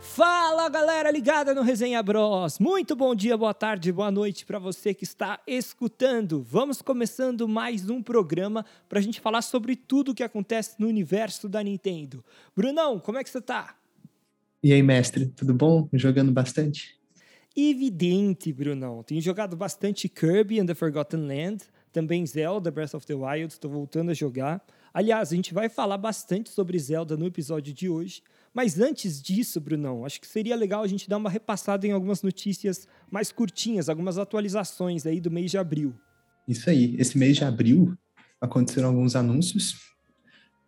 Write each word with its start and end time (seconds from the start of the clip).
Fala 0.00 0.68
galera 0.68 1.10
ligada 1.10 1.54
no 1.54 1.62
Resenha 1.62 2.02
Bros. 2.02 2.58
Muito 2.58 2.94
bom 2.94 3.14
dia, 3.14 3.36
boa 3.36 3.52
tarde, 3.52 3.92
boa 3.92 4.10
noite 4.10 4.46
para 4.46 4.58
você 4.58 4.94
que 4.94 5.04
está 5.04 5.40
escutando. 5.46 6.40
Vamos 6.42 6.80
começando 6.80 7.48
mais 7.48 7.90
um 7.90 8.02
programa 8.02 8.64
para 8.88 9.00
a 9.00 9.02
gente 9.02 9.20
falar 9.20 9.42
sobre 9.42 9.74
tudo 9.74 10.12
o 10.12 10.14
que 10.14 10.22
acontece 10.22 10.76
no 10.78 10.86
universo 10.86 11.48
da 11.48 11.62
Nintendo. 11.62 12.24
Brunão, 12.56 12.98
como 13.00 13.18
é 13.18 13.24
que 13.24 13.30
você 13.30 13.40
tá? 13.40 13.76
E 14.62 14.72
aí, 14.72 14.82
mestre, 14.82 15.26
tudo 15.26 15.52
bom? 15.52 15.88
Jogando 15.92 16.32
bastante? 16.32 16.96
Evidente, 17.56 18.52
Brunão. 18.52 19.02
Tenho 19.02 19.20
jogado 19.20 19.56
bastante 19.56 20.08
Kirby 20.08 20.60
and 20.60 20.66
the 20.66 20.74
Forgotten 20.74 21.26
Land, 21.26 21.64
também 21.92 22.24
Zelda 22.24 22.70
Breath 22.70 22.94
of 22.94 23.04
the 23.04 23.14
Wild, 23.14 23.52
estou 23.52 23.70
voltando 23.70 24.10
a 24.12 24.14
jogar. 24.14 24.64
Aliás, 24.94 25.32
a 25.32 25.34
gente 25.34 25.52
vai 25.52 25.68
falar 25.68 25.98
bastante 25.98 26.50
sobre 26.50 26.78
Zelda 26.78 27.16
no 27.16 27.26
episódio 27.26 27.72
de 27.74 27.88
hoje. 27.88 28.22
Mas 28.52 28.80
antes 28.80 29.22
disso, 29.22 29.60
Brunão, 29.60 30.04
acho 30.04 30.20
que 30.20 30.26
seria 30.26 30.56
legal 30.56 30.82
a 30.82 30.86
gente 30.86 31.08
dar 31.08 31.16
uma 31.16 31.30
repassada 31.30 31.86
em 31.86 31.92
algumas 31.92 32.22
notícias 32.22 32.88
mais 33.10 33.30
curtinhas, 33.30 33.88
algumas 33.88 34.18
atualizações 34.18 35.06
aí 35.06 35.20
do 35.20 35.30
mês 35.30 35.50
de 35.50 35.58
abril. 35.58 35.94
Isso 36.46 36.68
aí. 36.68 36.96
Esse 36.98 37.18
mês 37.18 37.36
de 37.36 37.44
abril 37.44 37.96
aconteceram 38.40 38.88
alguns 38.88 39.14
anúncios. 39.14 39.76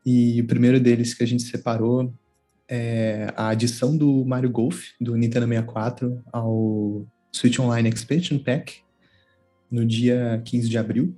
E 0.05 0.41
o 0.41 0.47
primeiro 0.47 0.79
deles 0.79 1.15
que 1.15 1.23
a 1.23 1.27
gente 1.27 1.43
separou 1.43 2.13
é 2.69 3.33
a 3.37 3.49
adição 3.49 3.97
do 3.97 4.25
Mario 4.25 4.51
Golf, 4.51 4.91
do 5.01 5.17
Nintendo 5.17 5.47
64, 5.47 6.23
ao 6.33 7.07
Switch 7.33 7.59
Online 7.59 7.89
Expansion 7.89 8.39
Pack, 8.39 8.83
no 9.71 9.85
dia 9.85 10.41
15 10.45 10.69
de 10.69 10.79
abril. 10.79 11.17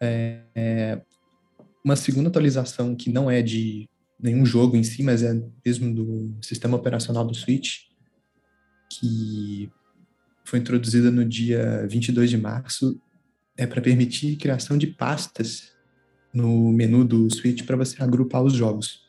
É, 0.00 0.40
é 0.54 1.00
uma 1.84 1.96
segunda 1.96 2.28
atualização 2.28 2.94
que 2.94 3.10
não 3.10 3.30
é 3.30 3.42
de 3.42 3.88
nenhum 4.18 4.44
jogo 4.44 4.76
em 4.76 4.82
si, 4.82 5.02
mas 5.02 5.22
é 5.22 5.40
mesmo 5.64 5.94
do 5.94 6.34
sistema 6.42 6.76
operacional 6.76 7.24
do 7.24 7.34
Switch, 7.34 7.82
que 8.90 9.70
foi 10.44 10.58
introduzida 10.58 11.10
no 11.10 11.24
dia 11.24 11.86
22 11.86 12.30
de 12.30 12.38
março, 12.38 13.00
é 13.56 13.66
para 13.66 13.80
permitir 13.80 14.36
criação 14.36 14.78
de 14.78 14.86
pastas 14.86 15.72
no 16.32 16.72
menu 16.72 17.04
do 17.04 17.28
Switch 17.30 17.64
para 17.64 17.76
você 17.76 18.02
agrupar 18.02 18.42
os 18.42 18.52
jogos. 18.52 19.06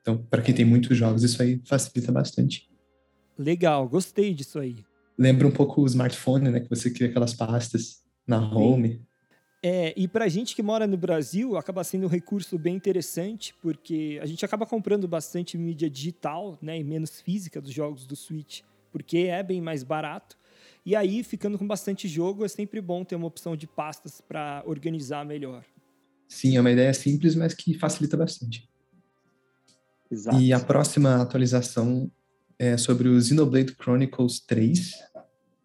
Então, 0.00 0.18
para 0.18 0.42
quem 0.42 0.54
tem 0.54 0.64
muitos 0.64 0.96
jogos, 0.96 1.22
isso 1.22 1.40
aí 1.42 1.60
facilita 1.64 2.12
bastante. 2.12 2.68
Legal, 3.38 3.88
gostei 3.88 4.34
disso 4.34 4.58
aí. 4.58 4.84
Lembra 5.18 5.46
um 5.46 5.50
pouco 5.50 5.82
o 5.82 5.86
smartphone, 5.86 6.50
né? 6.50 6.60
Que 6.60 6.68
você 6.68 6.90
cria 6.90 7.08
aquelas 7.08 7.34
pastas 7.34 8.02
na 8.26 8.38
home. 8.38 8.88
Sim. 8.88 9.06
É, 9.66 9.94
e 9.96 10.06
para 10.06 10.26
a 10.26 10.28
gente 10.28 10.54
que 10.54 10.62
mora 10.62 10.86
no 10.86 10.94
Brasil, 10.94 11.56
acaba 11.56 11.82
sendo 11.82 12.04
um 12.04 12.08
recurso 12.10 12.58
bem 12.58 12.76
interessante, 12.76 13.54
porque 13.62 14.20
a 14.22 14.26
gente 14.26 14.44
acaba 14.44 14.66
comprando 14.66 15.08
bastante 15.08 15.56
mídia 15.56 15.88
digital 15.88 16.58
né, 16.60 16.78
e 16.78 16.84
menos 16.84 17.18
física 17.22 17.62
dos 17.62 17.72
jogos 17.72 18.04
do 18.04 18.14
Switch, 18.14 18.60
porque 18.92 19.16
é 19.20 19.42
bem 19.42 19.62
mais 19.62 19.82
barato. 19.82 20.36
E 20.84 20.94
aí, 20.94 21.24
ficando 21.24 21.56
com 21.56 21.66
bastante 21.66 22.06
jogo, 22.06 22.44
é 22.44 22.48
sempre 22.48 22.78
bom 22.78 23.06
ter 23.06 23.16
uma 23.16 23.26
opção 23.26 23.56
de 23.56 23.66
pastas 23.66 24.20
para 24.20 24.62
organizar 24.66 25.24
melhor. 25.24 25.64
Sim, 26.28 26.58
é 26.58 26.60
uma 26.60 26.70
ideia 26.70 26.92
simples, 26.92 27.34
mas 27.34 27.54
que 27.54 27.72
facilita 27.72 28.18
bastante. 28.18 28.68
Exato. 30.10 30.38
E 30.38 30.52
a 30.52 30.60
próxima 30.60 31.22
atualização 31.22 32.12
é 32.58 32.76
sobre 32.76 33.08
o 33.08 33.18
Xenoblade 33.18 33.74
Chronicles 33.82 34.40
3, 34.40 34.92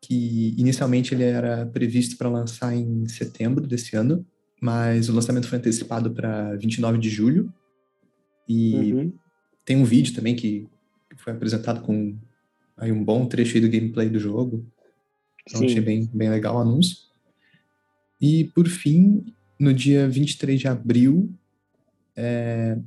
que 0.10 0.56
inicialmente 0.58 1.14
ele 1.14 1.24
era 1.24 1.68
previsto 1.68 2.18
para 2.18 2.28
lançar 2.28 2.76
em 2.76 3.08
setembro 3.08 3.68
desse 3.68 3.96
ano, 3.96 4.26
mas 4.60 5.08
o 5.08 5.14
lançamento 5.14 5.48
foi 5.48 5.60
antecipado 5.60 6.10
para 6.10 6.56
29 6.56 6.98
de 6.98 7.12
julho. 7.12 7.54
E 8.48 8.92
uhum. 8.92 9.14
tem 9.64 9.78
um 9.78 9.84
vídeo 9.84 10.16
também 10.16 10.36
que 10.36 10.68
foi 11.16 11.32
apresentado 11.32 11.82
com 11.82 12.18
aí 12.76 12.92
um 12.92 13.04
bom 13.04 13.28
trecho 13.28 13.62
do 13.62 13.70
gameplay 13.70 14.10
do 14.10 14.18
jogo. 14.18 14.66
Então 15.48 15.60
Sim. 15.60 15.68
achei 15.68 15.82
bem, 15.82 16.10
bem 16.12 16.30
legal 16.30 16.56
o 16.56 16.60
anúncio. 16.60 16.98
E 18.20 18.46
por 18.46 18.68
fim, 18.68 19.24
no 19.60 19.72
dia 19.72 20.10
23 20.10 20.60
de 20.60 20.68
abril, 20.68 21.32
é, 22.16 22.80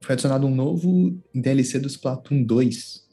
foi 0.00 0.14
adicionado 0.14 0.46
um 0.46 0.54
novo 0.54 1.14
DLC 1.34 1.78
do 1.78 1.88
Splatoon 1.88 2.42
2, 2.42 3.06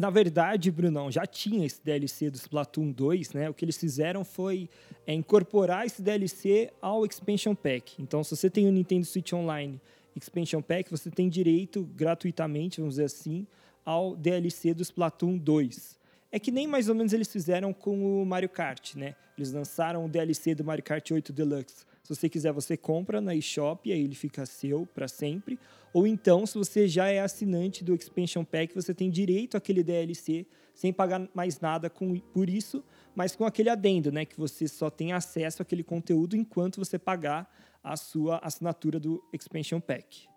na 0.00 0.08
verdade, 0.08 0.70
Brunão, 0.70 1.10
já 1.10 1.26
tinha 1.26 1.66
esse 1.66 1.84
DLC 1.84 2.30
do 2.30 2.36
Splatoon 2.36 2.90
2, 2.90 3.34
né? 3.34 3.50
O 3.50 3.54
que 3.54 3.66
eles 3.66 3.76
fizeram 3.76 4.24
foi 4.24 4.66
é, 5.06 5.12
incorporar 5.12 5.84
esse 5.84 6.00
DLC 6.00 6.72
ao 6.80 7.04
Expansion 7.04 7.54
Pack. 7.54 8.00
Então, 8.00 8.24
se 8.24 8.34
você 8.34 8.48
tem 8.48 8.66
o 8.66 8.72
Nintendo 8.72 9.04
Switch 9.04 9.34
Online 9.34 9.78
Expansion 10.16 10.62
Pack, 10.62 10.90
você 10.90 11.10
tem 11.10 11.28
direito 11.28 11.84
gratuitamente, 11.94 12.80
vamos 12.80 12.94
dizer 12.94 13.04
assim, 13.04 13.46
ao 13.84 14.16
DLC 14.16 14.72
do 14.72 14.82
Splatoon 14.82 15.36
2. 15.36 15.98
É 16.32 16.38
que 16.38 16.50
nem 16.50 16.66
mais 16.66 16.88
ou 16.88 16.94
menos 16.94 17.12
eles 17.12 17.30
fizeram 17.30 17.70
com 17.74 18.22
o 18.22 18.24
Mario 18.24 18.48
Kart, 18.48 18.94
né? 18.94 19.14
Eles 19.36 19.52
lançaram 19.52 20.06
o 20.06 20.08
DLC 20.08 20.54
do 20.54 20.64
Mario 20.64 20.82
Kart 20.82 21.10
8 21.10 21.30
Deluxe. 21.30 21.84
Se 22.02 22.14
você 22.14 22.28
quiser, 22.28 22.52
você 22.52 22.76
compra 22.76 23.20
na 23.20 23.34
eShop 23.34 23.88
e 23.88 23.92
aí 23.92 24.02
ele 24.02 24.14
fica 24.14 24.46
seu 24.46 24.86
para 24.86 25.06
sempre. 25.06 25.58
Ou 25.92 26.06
então, 26.06 26.46
se 26.46 26.56
você 26.56 26.88
já 26.88 27.08
é 27.08 27.20
assinante 27.20 27.84
do 27.84 27.94
Expansion 27.94 28.44
Pack, 28.44 28.74
você 28.74 28.94
tem 28.94 29.10
direito 29.10 29.56
àquele 29.56 29.82
DLC 29.82 30.46
sem 30.74 30.92
pagar 30.92 31.28
mais 31.34 31.60
nada 31.60 31.90
com, 31.90 32.18
por 32.18 32.48
isso, 32.48 32.82
mas 33.14 33.36
com 33.36 33.44
aquele 33.44 33.68
adendo, 33.68 34.10
né? 34.10 34.24
Que 34.24 34.38
você 34.38 34.66
só 34.66 34.88
tem 34.88 35.12
acesso 35.12 35.62
àquele 35.62 35.82
conteúdo 35.82 36.36
enquanto 36.36 36.78
você 36.78 36.98
pagar 36.98 37.52
a 37.82 37.96
sua 37.96 38.38
assinatura 38.38 38.98
do 38.98 39.22
Expansion 39.32 39.80
Pack. 39.80 40.28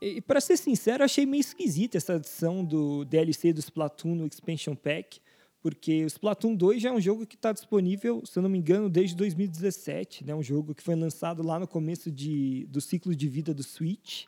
E, 0.00 0.20
para 0.20 0.40
ser 0.40 0.56
sincero, 0.56 1.02
achei 1.02 1.26
meio 1.26 1.40
esquisita 1.40 1.96
essa 1.96 2.14
adição 2.14 2.64
do 2.64 3.04
DLC 3.04 3.52
do 3.52 3.60
Splatoon 3.60 4.14
no 4.14 4.26
Expansion 4.26 4.74
Pack, 4.74 5.20
porque 5.60 6.04
o 6.04 6.06
Splatoon 6.06 6.54
2 6.54 6.82
já 6.82 6.90
é 6.90 6.92
um 6.92 7.00
jogo 7.00 7.26
que 7.26 7.34
está 7.34 7.52
disponível, 7.52 8.22
se 8.24 8.38
eu 8.38 8.42
não 8.42 8.50
me 8.50 8.58
engano, 8.58 8.88
desde 8.88 9.16
2017, 9.16 10.24
né? 10.24 10.34
Um 10.34 10.42
jogo 10.42 10.74
que 10.74 10.82
foi 10.82 10.94
lançado 10.94 11.42
lá 11.42 11.58
no 11.58 11.66
começo 11.66 12.10
de, 12.10 12.66
do 12.66 12.80
ciclo 12.80 13.14
de 13.14 13.28
vida 13.28 13.52
do 13.52 13.62
Switch. 13.62 14.24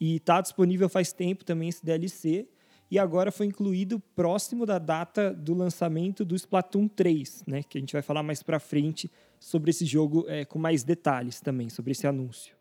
E 0.00 0.16
está 0.16 0.40
disponível 0.40 0.88
faz 0.88 1.12
tempo 1.12 1.44
também 1.44 1.68
esse 1.68 1.84
DLC. 1.84 2.46
E 2.90 2.98
agora 2.98 3.30
foi 3.30 3.46
incluído 3.46 4.00
próximo 4.14 4.64
da 4.64 4.78
data 4.78 5.34
do 5.34 5.52
lançamento 5.52 6.24
do 6.24 6.34
Splatoon 6.34 6.88
3, 6.88 7.44
né? 7.46 7.62
Que 7.62 7.76
a 7.78 7.80
gente 7.80 7.92
vai 7.92 8.02
falar 8.02 8.22
mais 8.22 8.42
para 8.42 8.60
frente 8.60 9.10
sobre 9.40 9.70
esse 9.70 9.84
jogo 9.84 10.24
é, 10.28 10.44
com 10.44 10.58
mais 10.58 10.84
detalhes 10.84 11.40
também, 11.40 11.68
sobre 11.68 11.92
esse 11.92 12.06
anúncio. 12.06 12.56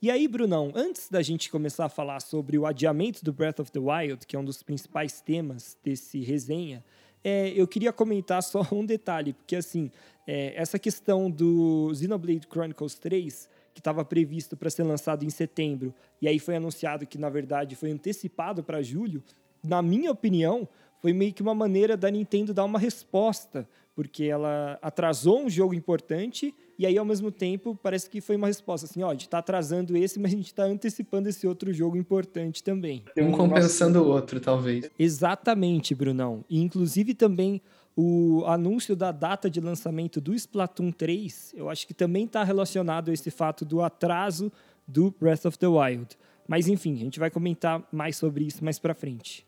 E 0.00 0.10
aí, 0.10 0.28
Brunão, 0.28 0.72
antes 0.74 1.08
da 1.08 1.20
gente 1.22 1.50
começar 1.50 1.84
a 1.84 1.88
falar 1.88 2.20
sobre 2.20 2.56
o 2.56 2.64
adiamento 2.64 3.24
do 3.24 3.32
Breath 3.32 3.60
of 3.60 3.72
the 3.72 3.80
Wild, 3.80 4.26
que 4.26 4.36
é 4.36 4.38
um 4.38 4.44
dos 4.44 4.62
principais 4.62 5.20
temas 5.20 5.76
desse 5.82 6.20
resenha, 6.20 6.84
é, 7.22 7.48
eu 7.50 7.66
queria 7.66 7.92
comentar 7.92 8.42
só 8.42 8.66
um 8.72 8.84
detalhe, 8.84 9.32
porque 9.32 9.56
assim, 9.56 9.90
é, 10.26 10.52
essa 10.56 10.78
questão 10.78 11.30
do 11.30 11.92
Xenoblade 11.94 12.46
Chronicles 12.50 12.94
3 12.94 13.48
que 13.74 13.80
estava 13.80 14.04
previsto 14.04 14.56
para 14.56 14.68
ser 14.70 14.82
lançado 14.82 15.24
em 15.24 15.30
setembro, 15.30 15.94
e 16.20 16.26
aí 16.26 16.40
foi 16.40 16.56
anunciado 16.56 17.06
que, 17.06 17.16
na 17.16 17.30
verdade, 17.30 17.76
foi 17.76 17.92
antecipado 17.92 18.60
para 18.64 18.82
julho, 18.82 19.22
na 19.64 19.80
minha 19.80 20.10
opinião, 20.10 20.68
foi 21.00 21.12
meio 21.12 21.32
que 21.32 21.42
uma 21.42 21.54
maneira 21.54 21.96
da 21.96 22.10
Nintendo 22.10 22.52
dar 22.52 22.64
uma 22.64 22.78
resposta, 22.78 23.68
porque 23.98 24.26
ela 24.26 24.78
atrasou 24.80 25.40
um 25.40 25.50
jogo 25.50 25.74
importante 25.74 26.54
e 26.78 26.86
aí, 26.86 26.96
ao 26.96 27.04
mesmo 27.04 27.32
tempo, 27.32 27.76
parece 27.82 28.08
que 28.08 28.20
foi 28.20 28.36
uma 28.36 28.46
resposta 28.46 28.86
assim: 28.86 29.02
ó, 29.02 29.08
a 29.08 29.12
gente 29.12 29.22
está 29.22 29.38
atrasando 29.38 29.96
esse, 29.96 30.20
mas 30.20 30.32
a 30.32 30.36
gente 30.36 30.46
está 30.46 30.62
antecipando 30.62 31.28
esse 31.28 31.48
outro 31.48 31.72
jogo 31.72 31.96
importante 31.96 32.62
também. 32.62 33.02
Um 33.16 33.32
compensando 33.32 34.00
o 34.00 34.06
outro, 34.06 34.38
talvez. 34.38 34.88
Exatamente, 34.96 35.96
Brunão. 35.96 36.44
E, 36.48 36.60
inclusive, 36.60 37.12
também 37.12 37.60
o 37.96 38.44
anúncio 38.46 38.94
da 38.94 39.10
data 39.10 39.50
de 39.50 39.60
lançamento 39.60 40.20
do 40.20 40.32
Splatoon 40.32 40.92
3, 40.92 41.54
eu 41.56 41.68
acho 41.68 41.84
que 41.84 41.92
também 41.92 42.24
está 42.24 42.44
relacionado 42.44 43.10
a 43.10 43.12
esse 43.12 43.32
fato 43.32 43.64
do 43.64 43.82
atraso 43.82 44.52
do 44.86 45.12
Breath 45.18 45.44
of 45.44 45.58
the 45.58 45.66
Wild. 45.66 46.16
Mas 46.46 46.68
enfim, 46.68 46.94
a 46.94 46.98
gente 46.98 47.18
vai 47.18 47.32
comentar 47.32 47.82
mais 47.90 48.16
sobre 48.16 48.44
isso 48.44 48.64
mais 48.64 48.78
para 48.78 48.94
frente. 48.94 49.44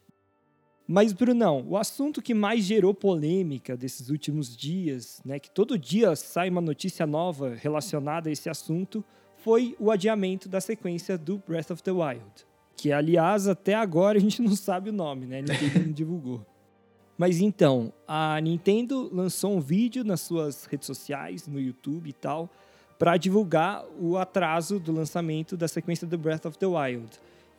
Mas 0.92 1.12
Brunão, 1.12 1.64
o 1.68 1.76
assunto 1.76 2.20
que 2.20 2.34
mais 2.34 2.64
gerou 2.64 2.92
polêmica 2.92 3.76
desses 3.76 4.10
últimos 4.10 4.56
dias, 4.56 5.22
né, 5.24 5.38
que 5.38 5.48
todo 5.48 5.78
dia 5.78 6.16
sai 6.16 6.50
uma 6.50 6.60
notícia 6.60 7.06
nova 7.06 7.54
relacionada 7.54 8.28
a 8.28 8.32
esse 8.32 8.50
assunto, 8.50 9.04
foi 9.36 9.76
o 9.78 9.92
adiamento 9.92 10.48
da 10.48 10.60
sequência 10.60 11.16
do 11.16 11.40
Breath 11.46 11.70
of 11.70 11.80
the 11.84 11.92
Wild, 11.92 12.44
que 12.76 12.90
aliás 12.90 13.46
até 13.46 13.74
agora 13.74 14.18
a 14.18 14.20
gente 14.20 14.42
não 14.42 14.56
sabe 14.56 14.90
o 14.90 14.92
nome, 14.92 15.26
né? 15.26 15.42
Ninguém 15.42 15.70
não 15.86 15.92
divulgou. 15.92 16.44
Mas 17.16 17.40
então, 17.40 17.92
a 18.04 18.40
Nintendo 18.40 19.08
lançou 19.12 19.54
um 19.54 19.60
vídeo 19.60 20.02
nas 20.02 20.22
suas 20.22 20.64
redes 20.64 20.88
sociais, 20.88 21.46
no 21.46 21.60
YouTube 21.60 22.10
e 22.10 22.12
tal, 22.12 22.50
para 22.98 23.16
divulgar 23.16 23.84
o 23.96 24.16
atraso 24.16 24.80
do 24.80 24.90
lançamento 24.90 25.56
da 25.56 25.68
sequência 25.68 26.04
do 26.04 26.18
Breath 26.18 26.46
of 26.46 26.58
the 26.58 26.66
Wild. 26.66 27.10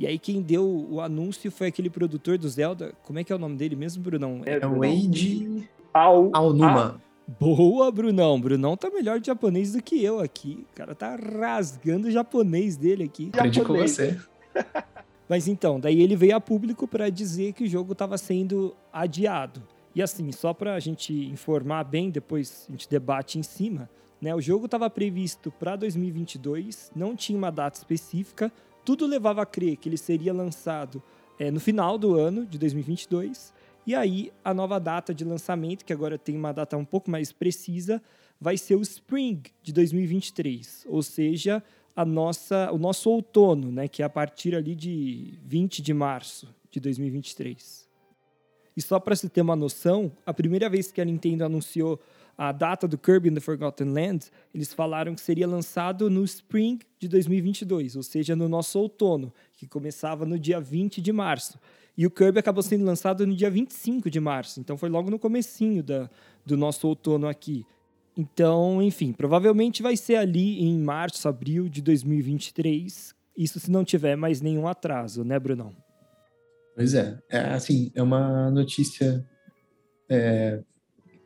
E 0.01 0.07
aí 0.07 0.17
quem 0.17 0.41
deu 0.41 0.87
o 0.89 0.99
anúncio 0.99 1.51
foi 1.51 1.67
aquele 1.67 1.87
produtor 1.87 2.35
do 2.35 2.49
Zelda, 2.49 2.91
como 3.03 3.19
é 3.19 3.23
que 3.23 3.31
é 3.31 3.35
o 3.35 3.37
nome 3.37 3.55
dele 3.55 3.75
mesmo, 3.75 4.01
Brunão? 4.01 4.41
É, 4.47 4.65
o 4.65 4.83
Eiji 4.83 5.69
Ao... 5.93 6.31
Aonuma. 6.33 6.99
Boa, 7.39 7.91
Brunão. 7.91 8.41
Brunão 8.41 8.75
tá 8.75 8.89
melhor 8.89 9.19
de 9.19 9.27
japonês 9.27 9.73
do 9.73 9.83
que 9.83 10.03
eu 10.03 10.19
aqui. 10.19 10.65
O 10.71 10.75
cara 10.75 10.95
tá 10.95 11.15
rasgando 11.15 12.07
o 12.07 12.11
japonês 12.11 12.75
dele 12.75 13.03
aqui. 13.03 13.29
Aprendi 13.31 13.61
com 13.61 13.73
você. 13.75 14.19
Mas 15.29 15.47
então, 15.47 15.79
daí 15.79 16.01
ele 16.01 16.15
veio 16.15 16.35
a 16.35 16.41
público 16.41 16.87
para 16.87 17.07
dizer 17.11 17.53
que 17.53 17.65
o 17.65 17.67
jogo 17.67 17.91
estava 17.91 18.17
sendo 18.17 18.75
adiado. 18.91 19.61
E 19.93 20.01
assim, 20.01 20.31
só 20.31 20.51
para 20.51 20.73
a 20.73 20.79
gente 20.79 21.13
informar 21.13 21.83
bem, 21.83 22.09
depois 22.09 22.65
a 22.67 22.71
gente 22.71 22.89
debate 22.89 23.37
em 23.37 23.43
cima, 23.43 23.87
né? 24.19 24.33
O 24.33 24.41
jogo 24.41 24.65
estava 24.65 24.89
previsto 24.89 25.51
para 25.51 25.75
2022, 25.75 26.91
não 26.95 27.15
tinha 27.15 27.37
uma 27.37 27.51
data 27.51 27.77
específica, 27.77 28.51
tudo 28.83 29.05
levava 29.05 29.41
a 29.41 29.45
crer 29.45 29.77
que 29.77 29.89
ele 29.89 29.97
seria 29.97 30.33
lançado 30.33 31.01
é, 31.39 31.49
no 31.49 31.59
final 31.59 31.97
do 31.97 32.15
ano 32.15 32.45
de 32.45 32.57
2022. 32.57 33.53
E 33.85 33.95
aí, 33.95 34.31
a 34.43 34.53
nova 34.53 34.79
data 34.79 35.13
de 35.13 35.25
lançamento, 35.25 35.83
que 35.83 35.91
agora 35.93 36.17
tem 36.17 36.35
uma 36.35 36.51
data 36.51 36.77
um 36.77 36.85
pouco 36.85 37.09
mais 37.09 37.31
precisa, 37.31 38.01
vai 38.39 38.57
ser 38.57 38.75
o 38.75 38.81
Spring 38.81 39.41
de 39.61 39.73
2023, 39.73 40.85
ou 40.87 41.01
seja, 41.01 41.63
a 41.95 42.05
nossa, 42.05 42.71
o 42.71 42.77
nosso 42.77 43.09
outono, 43.09 43.71
né, 43.71 43.87
que 43.87 44.01
é 44.01 44.05
a 44.05 44.09
partir 44.09 44.55
ali 44.55 44.75
de 44.75 45.37
20 45.45 45.81
de 45.81 45.93
março 45.93 46.47
de 46.69 46.79
2023. 46.79 47.90
E 48.75 48.81
só 48.81 48.99
para 48.99 49.15
se 49.15 49.29
ter 49.29 49.41
uma 49.41 49.55
noção, 49.55 50.11
a 50.25 50.33
primeira 50.33 50.69
vez 50.69 50.91
que 50.91 51.01
a 51.01 51.05
Nintendo 51.05 51.43
anunciou 51.43 51.99
a 52.37 52.51
data 52.51 52.87
do 52.87 52.97
Kirby 52.97 53.29
in 53.29 53.33
the 53.33 53.39
Forgotten 53.39 53.89
Land, 53.89 54.31
eles 54.53 54.73
falaram 54.73 55.13
que 55.13 55.21
seria 55.21 55.47
lançado 55.47 56.09
no 56.09 56.23
Spring 56.23 56.79
de 56.97 57.07
2022, 57.07 57.95
ou 57.95 58.03
seja, 58.03 58.35
no 58.35 58.49
nosso 58.49 58.79
outono, 58.79 59.31
que 59.53 59.67
começava 59.67 60.25
no 60.25 60.39
dia 60.39 60.59
20 60.59 61.01
de 61.01 61.11
março. 61.11 61.59
E 61.97 62.07
o 62.07 62.09
Kirby 62.09 62.39
acabou 62.39 62.63
sendo 62.63 62.85
lançado 62.85 63.27
no 63.27 63.35
dia 63.35 63.49
25 63.49 64.09
de 64.09 64.19
março, 64.19 64.59
então 64.59 64.77
foi 64.77 64.89
logo 64.89 65.11
no 65.11 65.19
comecinho 65.19 65.83
da, 65.83 66.09
do 66.45 66.55
nosso 66.57 66.87
outono 66.87 67.27
aqui. 67.27 67.65
Então, 68.17 68.81
enfim, 68.81 69.11
provavelmente 69.11 69.83
vai 69.83 69.95
ser 69.95 70.15
ali 70.15 70.61
em 70.61 70.79
março, 70.79 71.27
abril 71.27 71.69
de 71.69 71.81
2023, 71.81 73.13
isso 73.37 73.59
se 73.59 73.69
não 73.69 73.85
tiver 73.85 74.15
mais 74.15 74.41
nenhum 74.41 74.67
atraso, 74.67 75.23
né, 75.23 75.39
Brunão? 75.39 75.75
Pois 76.81 76.95
é, 76.95 77.15
é 77.29 77.37
assim, 77.53 77.91
é 77.93 78.01
uma 78.01 78.49
notícia 78.49 79.23
é, 80.09 80.59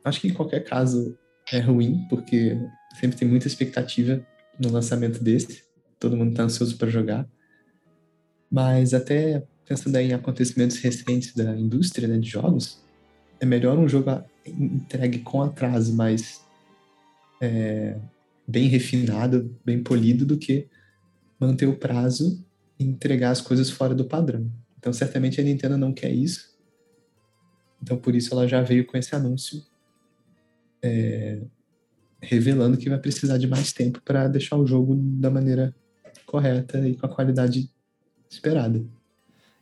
acho 0.04 0.20
que 0.20 0.28
em 0.28 0.34
qualquer 0.34 0.60
caso 0.64 1.16
é 1.50 1.60
ruim, 1.60 2.06
porque 2.10 2.58
sempre 3.00 3.16
tem 3.16 3.26
muita 3.26 3.46
expectativa 3.46 4.22
no 4.60 4.70
lançamento 4.70 5.24
desse. 5.24 5.64
Todo 5.98 6.14
mundo 6.14 6.32
está 6.32 6.42
ansioso 6.42 6.76
para 6.76 6.90
jogar. 6.90 7.26
Mas 8.50 8.92
até 8.92 9.46
pensando 9.66 9.96
em 9.96 10.12
acontecimentos 10.12 10.76
recentes 10.76 11.34
da 11.34 11.58
indústria 11.58 12.06
né, 12.06 12.18
de 12.18 12.28
jogos, 12.28 12.84
é 13.40 13.46
melhor 13.46 13.78
um 13.78 13.88
jogo 13.88 14.10
entregue 14.46 15.20
com 15.20 15.40
atraso, 15.40 15.96
mas 15.96 16.44
é, 17.40 17.96
bem 18.46 18.68
refinado, 18.68 19.58
bem 19.64 19.82
polido, 19.82 20.26
do 20.26 20.36
que 20.36 20.68
manter 21.40 21.64
o 21.64 21.78
prazo 21.78 22.44
e 22.78 22.84
entregar 22.84 23.30
as 23.30 23.40
coisas 23.40 23.70
fora 23.70 23.94
do 23.94 24.04
padrão. 24.04 24.52
Então, 24.86 24.92
certamente 24.92 25.40
a 25.40 25.42
Nintendo 25.42 25.76
não 25.76 25.92
quer 25.92 26.12
isso. 26.12 26.56
Então, 27.82 27.98
por 27.98 28.14
isso 28.14 28.32
ela 28.32 28.46
já 28.46 28.62
veio 28.62 28.86
com 28.86 28.96
esse 28.96 29.16
anúncio 29.16 29.60
é, 30.80 31.42
revelando 32.22 32.76
que 32.76 32.88
vai 32.88 32.96
precisar 32.96 33.36
de 33.36 33.48
mais 33.48 33.72
tempo 33.72 34.00
para 34.04 34.28
deixar 34.28 34.56
o 34.56 34.64
jogo 34.64 34.94
da 34.94 35.28
maneira 35.28 35.74
correta 36.24 36.88
e 36.88 36.94
com 36.94 37.04
a 37.04 37.08
qualidade 37.08 37.68
esperada. 38.30 38.86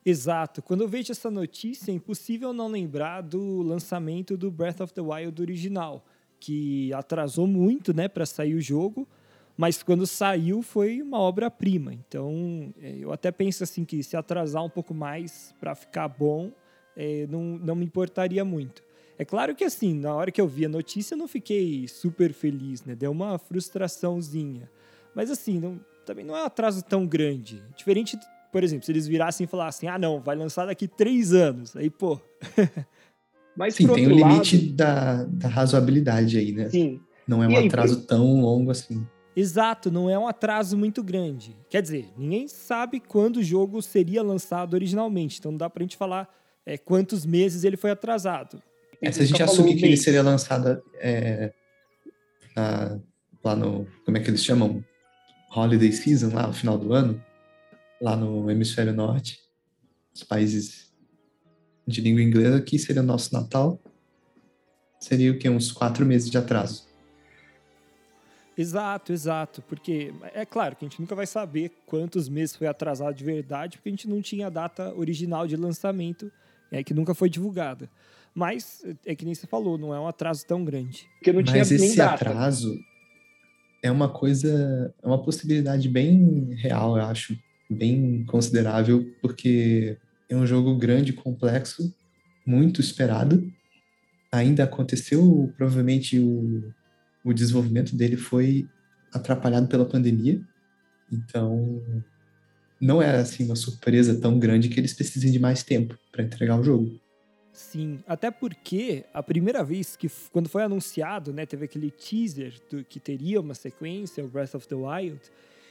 Exato. 0.05 0.61
Quando 0.61 0.83
eu 0.83 0.89
vejo 0.89 1.11
essa 1.11 1.31
notícia, 1.31 1.91
é 1.91 1.95
impossível 1.95 2.53
não 2.53 2.69
lembrar 2.69 3.23
do 3.23 3.63
lançamento 3.63 4.37
do 4.37 4.51
Breath 4.51 4.83
of 4.83 4.93
the 4.93 5.01
Wild 5.01 5.41
original, 5.41 6.05
que 6.39 6.93
atrasou 6.93 7.47
muito, 7.47 7.95
né, 7.95 8.09
para 8.09 8.27
sair 8.27 8.55
o 8.55 8.61
jogo, 8.61 9.09
mas 9.57 9.83
quando 9.83 10.07
saiu 10.07 10.63
foi 10.63 11.01
uma 11.01 11.19
obra-prima. 11.19 11.93
Então, 11.95 12.73
é, 12.81 12.97
eu 12.99 13.13
até 13.13 13.31
penso 13.31 13.63
assim 13.63 13.85
que 13.85 14.03
se 14.03 14.17
atrasar 14.17 14.65
um 14.65 14.71
pouco 14.71 14.93
mais 14.93 15.55
para 15.61 15.75
ficar 15.75 16.09
bom, 16.09 16.53
é, 16.97 17.27
não, 17.29 17.41
não 17.59 17.75
me 17.75 17.85
importaria 17.85 18.45
muito. 18.45 18.83
É 19.17 19.25
claro 19.25 19.55
que 19.55 19.63
assim, 19.63 19.95
na 19.95 20.13
hora 20.13 20.31
que 20.33 20.41
eu 20.41 20.49
vi 20.49 20.65
a 20.65 20.69
notícia, 20.69 21.15
eu 21.15 21.19
não 21.19 21.29
fiquei 21.29 21.87
super 21.87 22.33
feliz, 22.33 22.85
né? 22.85 22.97
Deu 22.97 23.13
uma 23.13 23.39
frustraçãozinha. 23.39 24.69
Mas 25.15 25.31
assim, 25.31 25.61
não, 25.61 25.79
também 26.05 26.25
não 26.25 26.37
é 26.37 26.43
um 26.43 26.47
atraso 26.47 26.83
tão 26.83 27.07
grande. 27.07 27.63
Diferente, 27.77 28.19
por 28.51 28.65
exemplo, 28.65 28.85
se 28.85 28.91
eles 28.91 29.07
virassem 29.07 29.45
e 29.45 29.49
falassem, 29.49 29.89
ah, 29.89 29.99
não, 29.99 30.21
vai 30.21 30.35
lançar 30.35 30.67
daqui 30.67 30.89
três 30.89 31.33
anos. 31.33 31.77
Aí, 31.77 31.89
pô. 31.89 32.21
Mas, 33.57 33.77
Sim, 33.77 33.87
tem 33.87 34.07
o 34.09 34.11
limite 34.11 34.57
lado... 34.57 34.73
da, 34.75 35.25
da 35.25 35.49
razoabilidade 35.49 36.37
aí, 36.37 36.51
né? 36.51 36.69
Sim. 36.71 37.01
Não 37.27 37.41
é 37.41 37.47
um 37.47 37.57
aí, 37.57 37.69
atraso 37.69 38.01
por... 38.01 38.07
tão 38.07 38.41
longo 38.41 38.73
assim. 38.73 39.07
Exato, 39.37 39.91
não 39.91 40.09
é 40.09 40.19
um 40.19 40.29
atraso 40.29 40.77
muito 40.77 41.03
grande. 41.03 41.57
Quer 41.69 41.83
dizer, 41.83 42.09
ninguém 42.17 42.47
sabe 42.47 43.01
quando 43.01 43.39
o 43.39 43.43
jogo 43.43 43.83
seria 43.83 44.23
lançado 44.23 44.75
originalmente, 44.75 45.39
então 45.39 45.51
não 45.51 45.59
dá 45.59 45.69
pra 45.69 45.83
gente 45.83 45.97
falar 45.97 46.33
é, 46.65 46.79
quantos 46.79 47.27
meses 47.27 47.65
ele 47.65 47.77
foi 47.77 47.91
atrasado. 47.91 48.63
É, 49.03 49.11
se 49.11 49.23
a 49.23 49.27
gente 49.27 49.43
assume 49.43 49.77
que 49.77 49.85
ele 49.85 49.97
seria 49.97 50.23
lançado 50.23 50.83
é, 50.95 51.53
na, 52.57 52.99
lá 53.43 53.57
no. 53.57 53.87
Como 54.05 54.17
é 54.17 54.21
que 54.21 54.31
eles 54.31 54.45
chamam? 54.45 54.83
Holiday 55.55 55.93
Season, 55.93 56.35
lá 56.35 56.49
no 56.49 56.53
final 56.53 56.77
do 56.77 56.93
ano, 56.93 57.23
lá 58.01 58.17
no 58.17 58.51
hemisfério 58.51 58.93
norte, 58.93 59.39
os 60.13 60.25
países 60.25 60.93
de 61.87 62.01
língua 62.01 62.23
inglesa, 62.23 62.61
que 62.61 62.77
seria 62.77 63.03
o 63.03 63.05
nosso 63.05 63.33
Natal, 63.33 63.81
seria 64.99 65.31
o 65.31 65.39
que? 65.39 65.49
Uns 65.49 65.71
quatro 65.71 66.05
meses 66.05 66.29
de 66.29 66.37
atraso. 66.37 66.87
Exato, 68.57 69.13
exato. 69.13 69.63
Porque 69.63 70.13
é 70.33 70.45
claro 70.45 70.77
que 70.77 70.85
a 70.85 70.89
gente 70.89 71.01
nunca 71.01 71.15
vai 71.15 71.27
saber 71.27 71.73
quantos 71.87 72.29
meses 72.29 72.55
foi 72.55 72.67
atrasado 72.67 73.15
de 73.15 73.25
verdade, 73.25 73.79
porque 73.79 73.89
a 73.89 73.93
gente 73.93 74.09
não 74.09 74.23
tinha 74.23 74.47
a 74.47 74.51
data 74.51 74.95
original 74.95 75.47
de 75.47 75.57
lançamento, 75.57 76.31
é, 76.71 76.83
que 76.83 76.95
nunca 76.95 77.15
foi 77.15 77.29
divulgada. 77.29 77.89
Mas 78.35 78.85
é 79.07 79.15
que 79.15 79.25
nem 79.25 79.35
você 79.35 79.47
falou, 79.47 79.79
não 79.79 79.95
é 79.95 80.01
um 80.01 80.09
atraso 80.09 80.45
tão 80.47 80.65
grande. 80.65 81.09
Porque 81.19 81.33
não 81.33 81.43
tinha 81.43 81.59
Mas 81.59 81.71
esse 81.71 81.97
data. 81.97 82.15
atraso 82.15 82.77
é 83.83 83.91
uma 83.91 84.09
coisa, 84.09 84.93
é 85.03 85.07
uma 85.07 85.23
possibilidade 85.23 85.89
bem 85.89 86.55
real, 86.55 86.97
eu 86.97 87.05
acho, 87.05 87.39
bem 87.71 88.25
considerável, 88.27 89.05
porque 89.21 89.97
é 90.29 90.35
um 90.35 90.47
jogo 90.47 90.77
grande, 90.77 91.13
complexo, 91.13 91.95
muito 92.47 92.81
esperado. 92.81 93.47
Ainda 94.33 94.65
aconteceu, 94.65 95.53
provavelmente 95.57 96.19
o, 96.19 96.73
o 97.25 97.33
desenvolvimento 97.33 97.97
dele 97.97 98.17
foi 98.17 98.69
atrapalhado 99.13 99.67
pela 99.67 99.87
pandemia. 99.87 100.41
Então, 101.11 101.83
não 102.81 103.01
é 103.01 103.17
assim 103.17 103.47
uma 103.47 103.57
surpresa 103.57 104.21
tão 104.21 104.39
grande 104.39 104.69
que 104.69 104.79
eles 104.79 104.93
precisem 104.93 105.33
de 105.33 105.39
mais 105.39 105.63
tempo 105.63 105.97
para 106.13 106.23
entregar 106.23 106.61
o 106.61 106.63
jogo. 106.63 107.01
Sim, 107.53 108.01
até 108.07 108.33
porque 108.33 109.05
a 109.15 109.23
primeira 109.23 109.63
vez 109.63 109.97
que, 109.97 110.11
quando 110.33 110.49
foi 110.49 110.65
anunciado, 110.65 111.33
né, 111.33 111.47
teve 111.47 111.65
aquele 111.65 111.91
teaser 111.91 112.55
do, 112.69 112.85
que 112.85 112.99
teria 112.99 113.41
uma 113.41 113.55
sequência, 113.55 114.25
o 114.25 114.29
Breath 114.29 114.57
of 114.57 114.67
the 114.67 114.75
Wild, 114.75 115.21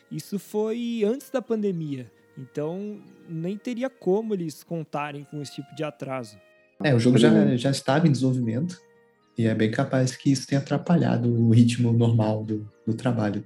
isso 0.10 0.40
foi 0.40 1.04
antes 1.06 1.30
da 1.30 1.42
pandemia. 1.42 2.10
Então, 2.38 3.00
nem 3.30 3.58
teria 3.58 3.90
como 3.90 4.34
eles 4.34 4.64
contarem 4.64 5.26
com 5.26 5.42
esse 5.42 5.56
tipo 5.56 5.76
de 5.76 5.84
atraso. 5.84 6.38
É, 6.82 6.96
o 6.96 7.00
jogo 7.00 7.18
já, 7.18 7.56
já 7.58 7.70
estava 7.70 8.08
em 8.08 8.12
desenvolvimento 8.12 8.80
e 9.38 9.48
é 9.48 9.56
bem 9.56 9.72
capaz 9.72 10.16
que 10.16 10.32
isso 10.32 10.48
tenha 10.48 10.62
atrapalhado 10.62 11.30
o 11.30 11.52
ritmo 11.52 11.92
normal 11.92 12.44
do, 12.44 12.70
do 12.86 12.94
trabalho. 12.94 13.46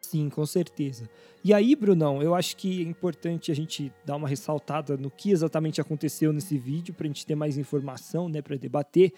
Sim, 0.00 0.28
com 0.28 0.46
certeza. 0.46 1.08
E 1.42 1.52
aí, 1.52 1.74
Brunão, 1.74 2.22
eu 2.22 2.34
acho 2.34 2.56
que 2.56 2.80
é 2.80 2.88
importante 2.88 3.50
a 3.50 3.54
gente 3.54 3.92
dar 4.04 4.16
uma 4.16 4.28
ressaltada 4.28 4.96
no 4.96 5.10
que 5.10 5.30
exatamente 5.30 5.80
aconteceu 5.80 6.32
nesse 6.32 6.56
vídeo 6.56 6.94
para 6.94 7.04
a 7.04 7.08
gente 7.08 7.26
ter 7.26 7.34
mais 7.34 7.58
informação, 7.58 8.28
né, 8.28 8.40
para 8.40 8.56
debater. 8.56 9.12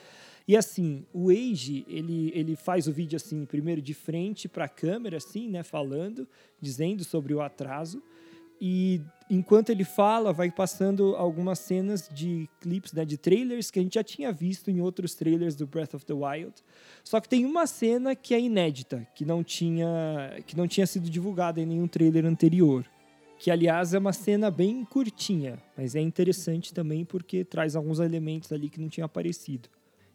E 0.49 0.57
assim, 0.57 1.05
o 1.12 1.31
Age, 1.31 1.85
ele, 1.88 2.33
ele 2.35 2.57
faz 2.57 2.87
o 2.87 2.93
vídeo 2.93 3.16
assim, 3.16 3.45
primeiro 3.45 3.83
de 3.83 3.95
frente 3.95 4.49
para 4.49 4.64
a 4.64 4.69
câmera, 4.69 5.19
assim, 5.19 5.49
né, 5.49 5.62
falando, 5.62 6.26
dizendo 6.61 7.05
sobre 7.05 7.35
o 7.35 7.40
atraso. 7.40 8.02
E 8.61 9.03
enquanto 9.29 9.71
ele 9.71 9.85
fala, 9.85 10.33
vai 10.33 10.51
passando 10.51 11.15
algumas 11.17 11.59
cenas 11.59 12.09
de 12.13 12.49
clips, 12.61 12.93
né, 12.93 13.05
de 13.05 13.17
trailers 13.17 13.71
que 13.71 13.79
a 13.79 13.83
gente 13.83 13.95
já 13.95 14.05
tinha 14.05 14.33
visto 14.33 14.71
em 14.71 14.81
outros 14.81 15.15
trailers 15.15 15.55
do 15.55 15.67
Breath 15.67 15.95
of 15.95 16.07
the 16.07 16.15
Wild. 16.15 16.55
Só 17.05 17.21
que 17.21 17.29
tem 17.29 17.45
uma 17.45 17.67
cena 17.67 18.15
que 18.15 18.35
é 18.35 18.41
inédita, 18.41 19.07
que 19.15 19.25
não 19.25 19.43
tinha, 19.43 20.43
que 20.47 20.57
não 20.57 20.67
tinha 20.67 20.87
sido 20.87 21.11
divulgada 21.11 21.61
em 21.61 21.67
nenhum 21.67 21.89
trailer 21.89 22.25
anterior. 22.25 22.87
Que, 23.39 23.51
aliás, 23.51 23.93
é 23.93 23.99
uma 23.99 24.15
cena 24.15 24.51
bem 24.51 24.83
curtinha, 24.85 25.63
mas 25.77 25.95
é 25.95 26.01
interessante 26.01 26.73
também 26.73 27.05
porque 27.05 27.45
traz 27.45 27.77
alguns 27.77 27.99
elementos 27.99 28.51
ali 28.51 28.71
que 28.71 28.81
não 28.81 28.89
tinham 28.89 29.05
aparecido. 29.05 29.69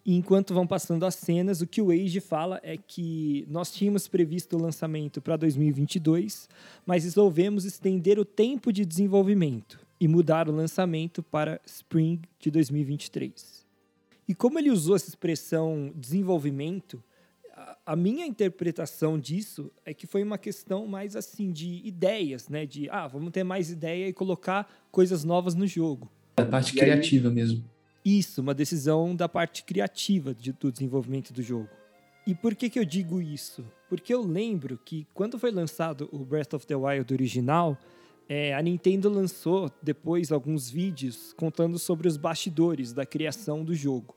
E 0.05 0.15
enquanto 0.15 0.53
vão 0.53 0.65
passando 0.65 1.05
as 1.05 1.15
cenas, 1.15 1.61
o 1.61 1.67
que 1.67 1.81
o 1.81 1.91
Age 1.91 2.19
fala 2.19 2.59
é 2.63 2.75
que 2.75 3.45
nós 3.47 3.71
tínhamos 3.71 4.07
previsto 4.07 4.57
o 4.57 4.61
lançamento 4.61 5.21
para 5.21 5.37
2022, 5.37 6.49
mas 6.85 7.03
resolvemos 7.03 7.65
estender 7.65 8.17
o 8.17 8.25
tempo 8.25 8.73
de 8.73 8.83
desenvolvimento 8.83 9.79
e 9.99 10.07
mudar 10.07 10.49
o 10.49 10.51
lançamento 10.51 11.21
para 11.21 11.61
Spring 11.65 12.19
de 12.39 12.49
2023. 12.49 13.63
E 14.27 14.33
como 14.33 14.57
ele 14.57 14.71
usou 14.71 14.95
essa 14.95 15.09
expressão 15.09 15.93
desenvolvimento, 15.95 17.03
a 17.85 17.95
minha 17.95 18.25
interpretação 18.25 19.19
disso 19.19 19.71
é 19.85 19.93
que 19.93 20.07
foi 20.07 20.23
uma 20.23 20.37
questão 20.37 20.87
mais 20.87 21.15
assim 21.15 21.51
de 21.51 21.81
ideias, 21.85 22.49
né? 22.49 22.65
De 22.65 22.89
ah, 22.89 23.07
vamos 23.07 23.31
ter 23.31 23.43
mais 23.43 23.69
ideia 23.69 24.07
e 24.07 24.13
colocar 24.13 24.67
coisas 24.91 25.23
novas 25.23 25.53
no 25.53 25.67
jogo. 25.67 26.09
A 26.37 26.45
parte 26.45 26.75
e 26.75 26.79
criativa 26.79 27.29
aí, 27.29 27.35
mesmo. 27.35 27.63
Isso, 28.03 28.41
uma 28.41 28.53
decisão 28.53 29.15
da 29.15 29.29
parte 29.29 29.63
criativa 29.63 30.33
de, 30.33 30.51
do 30.51 30.71
desenvolvimento 30.71 31.31
do 31.31 31.43
jogo. 31.43 31.69
E 32.25 32.35
por 32.35 32.55
que, 32.55 32.69
que 32.69 32.79
eu 32.79 32.85
digo 32.85 33.21
isso? 33.21 33.65
Porque 33.89 34.13
eu 34.13 34.21
lembro 34.21 34.79
que 34.83 35.07
quando 35.13 35.39
foi 35.39 35.51
lançado 35.51 36.07
o 36.11 36.19
Breath 36.19 36.53
of 36.53 36.65
the 36.65 36.75
Wild 36.75 37.13
original, 37.13 37.77
é, 38.29 38.53
a 38.53 38.61
Nintendo 38.61 39.09
lançou 39.09 39.71
depois 39.81 40.31
alguns 40.31 40.69
vídeos 40.69 41.33
contando 41.33 41.77
sobre 41.77 42.07
os 42.07 42.17
bastidores 42.17 42.93
da 42.93 43.05
criação 43.05 43.63
do 43.63 43.75
jogo. 43.75 44.15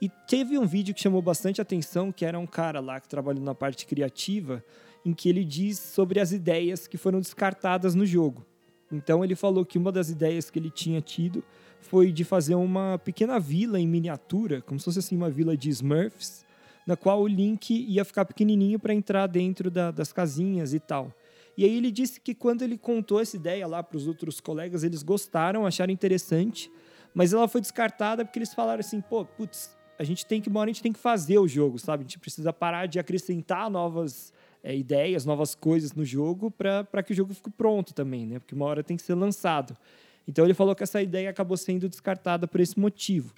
E 0.00 0.08
teve 0.08 0.58
um 0.58 0.66
vídeo 0.66 0.94
que 0.94 1.00
chamou 1.00 1.22
bastante 1.22 1.60
atenção, 1.60 2.12
que 2.12 2.24
era 2.24 2.38
um 2.38 2.46
cara 2.46 2.80
lá 2.80 3.00
que 3.00 3.08
trabalhou 3.08 3.42
na 3.42 3.54
parte 3.54 3.86
criativa, 3.86 4.62
em 5.04 5.14
que 5.14 5.28
ele 5.28 5.44
diz 5.44 5.78
sobre 5.78 6.20
as 6.20 6.32
ideias 6.32 6.86
que 6.86 6.98
foram 6.98 7.20
descartadas 7.20 7.94
no 7.94 8.04
jogo. 8.04 8.44
Então 8.92 9.24
ele 9.24 9.34
falou 9.34 9.64
que 9.64 9.78
uma 9.78 9.90
das 9.90 10.10
ideias 10.10 10.50
que 10.50 10.58
ele 10.58 10.70
tinha 10.70 11.00
tido 11.00 11.42
foi 11.80 12.10
de 12.10 12.24
fazer 12.24 12.54
uma 12.54 12.98
pequena 12.98 13.38
vila 13.38 13.78
em 13.78 13.86
miniatura, 13.86 14.60
como 14.62 14.78
se 14.78 14.84
fosse 14.84 14.98
assim 14.98 15.16
uma 15.16 15.30
vila 15.30 15.56
de 15.56 15.70
Smurfs, 15.70 16.44
na 16.86 16.96
qual 16.96 17.22
o 17.22 17.26
Link 17.26 17.70
ia 17.88 18.04
ficar 18.04 18.24
pequenininho 18.24 18.78
para 18.78 18.94
entrar 18.94 19.26
dentro 19.26 19.70
da, 19.70 19.90
das 19.90 20.12
casinhas 20.12 20.72
e 20.72 20.80
tal. 20.80 21.12
E 21.56 21.64
aí 21.64 21.76
ele 21.76 21.90
disse 21.90 22.20
que 22.20 22.34
quando 22.34 22.62
ele 22.62 22.76
contou 22.76 23.20
essa 23.20 23.36
ideia 23.36 23.66
lá 23.66 23.82
para 23.82 23.96
os 23.96 24.06
outros 24.06 24.40
colegas, 24.40 24.84
eles 24.84 25.02
gostaram, 25.02 25.66
acharam 25.66 25.92
interessante, 25.92 26.70
mas 27.14 27.32
ela 27.32 27.48
foi 27.48 27.60
descartada 27.60 28.24
porque 28.24 28.38
eles 28.38 28.52
falaram 28.52 28.80
assim, 28.80 29.00
pô, 29.00 29.24
putz, 29.24 29.76
a 29.98 30.04
gente 30.04 30.26
tem 30.26 30.40
que, 30.40 30.48
uma 30.48 30.60
hora 30.60 30.70
a 30.70 30.72
gente 30.72 30.82
tem 30.82 30.92
que 30.92 30.98
fazer 30.98 31.38
o 31.38 31.48
jogo, 31.48 31.78
sabe? 31.78 32.02
A 32.02 32.04
gente 32.04 32.18
precisa 32.18 32.52
parar 32.52 32.86
de 32.86 32.98
acrescentar 32.98 33.70
novas 33.70 34.32
é, 34.62 34.76
ideias, 34.76 35.24
novas 35.24 35.54
coisas 35.54 35.92
no 35.92 36.04
jogo 36.04 36.50
para 36.50 37.02
que 37.02 37.12
o 37.12 37.16
jogo 37.16 37.32
fique 37.32 37.50
pronto 37.50 37.94
também, 37.94 38.26
né? 38.26 38.38
Porque 38.38 38.54
uma 38.54 38.66
hora 38.66 38.84
tem 38.84 38.96
que 38.96 39.02
ser 39.02 39.14
lançado. 39.14 39.76
Então 40.26 40.44
ele 40.44 40.54
falou 40.54 40.74
que 40.74 40.82
essa 40.82 41.00
ideia 41.00 41.30
acabou 41.30 41.56
sendo 41.56 41.88
descartada 41.88 42.48
por 42.48 42.60
esse 42.60 42.78
motivo. 42.78 43.34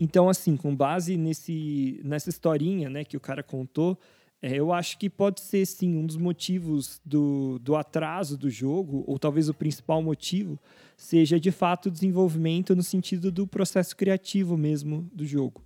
Então, 0.00 0.28
assim, 0.28 0.56
com 0.56 0.74
base 0.74 1.16
nesse, 1.16 2.00
nessa 2.04 2.28
historinha 2.28 2.90
né, 2.90 3.04
que 3.04 3.16
o 3.16 3.20
cara 3.20 3.42
contou, 3.42 3.96
é, 4.42 4.56
eu 4.56 4.72
acho 4.72 4.98
que 4.98 5.08
pode 5.08 5.40
ser, 5.40 5.64
sim, 5.64 5.96
um 5.96 6.04
dos 6.04 6.16
motivos 6.16 7.00
do, 7.04 7.60
do 7.60 7.76
atraso 7.76 8.36
do 8.36 8.50
jogo, 8.50 9.04
ou 9.06 9.16
talvez 9.16 9.48
o 9.48 9.54
principal 9.54 10.02
motivo, 10.02 10.58
seja 10.96 11.38
de 11.38 11.52
fato 11.52 11.86
o 11.86 11.90
desenvolvimento 11.90 12.74
no 12.74 12.82
sentido 12.82 13.30
do 13.30 13.46
processo 13.46 13.96
criativo 13.96 14.56
mesmo 14.56 15.08
do 15.14 15.24
jogo. 15.24 15.64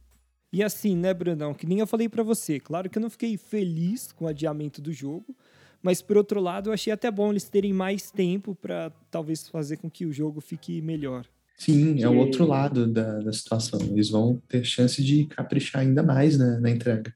E 0.52 0.62
assim, 0.62 0.95
né, 0.95 1.14
Brandão, 1.14 1.54
que 1.54 1.66
nem 1.66 1.78
eu 1.78 1.87
falei 1.87 2.09
para 2.09 2.23
você, 2.23 2.61
claro 2.61 2.90
que 2.90 2.99
eu 2.99 3.02
não 3.02 3.11
fiquei 3.11 3.38
feliz 3.38 4.12
com 4.12 4.26
o 4.26 4.28
adiamento 4.28 4.83
do 4.83 4.92
jogo, 4.92 5.35
mas 5.83 6.02
por 6.02 6.16
outro 6.16 6.40
lado, 6.40 6.71
eu 6.71 6.75
achei 6.75 6.92
até 6.92 7.11
bom 7.11 7.30
eles 7.30 7.49
terem 7.49 7.73
mais 7.73 8.11
tempo 8.11 8.54
para 8.54 8.90
talvez 9.11 9.49
fazer 9.49 9.76
com 9.76 9.90
que 9.90 10.06
o 10.06 10.12
jogo 10.12 10.40
fique 10.40 10.80
melhor. 10.83 11.26
Sim, 11.56 12.02
é 12.02 12.09
o 12.09 12.16
outro 12.16 12.47
lado 12.47 12.87
da, 12.87 13.18
da 13.18 13.33
situação. 13.33 13.80
Eles 13.80 14.11
vão 14.11 14.40
ter 14.47 14.62
chance 14.64 15.02
de 15.02 15.25
caprichar 15.25 15.83
ainda 15.83 16.02
mais 16.02 16.37
né, 16.38 16.59
na 16.61 16.71
entrega. 16.71 17.14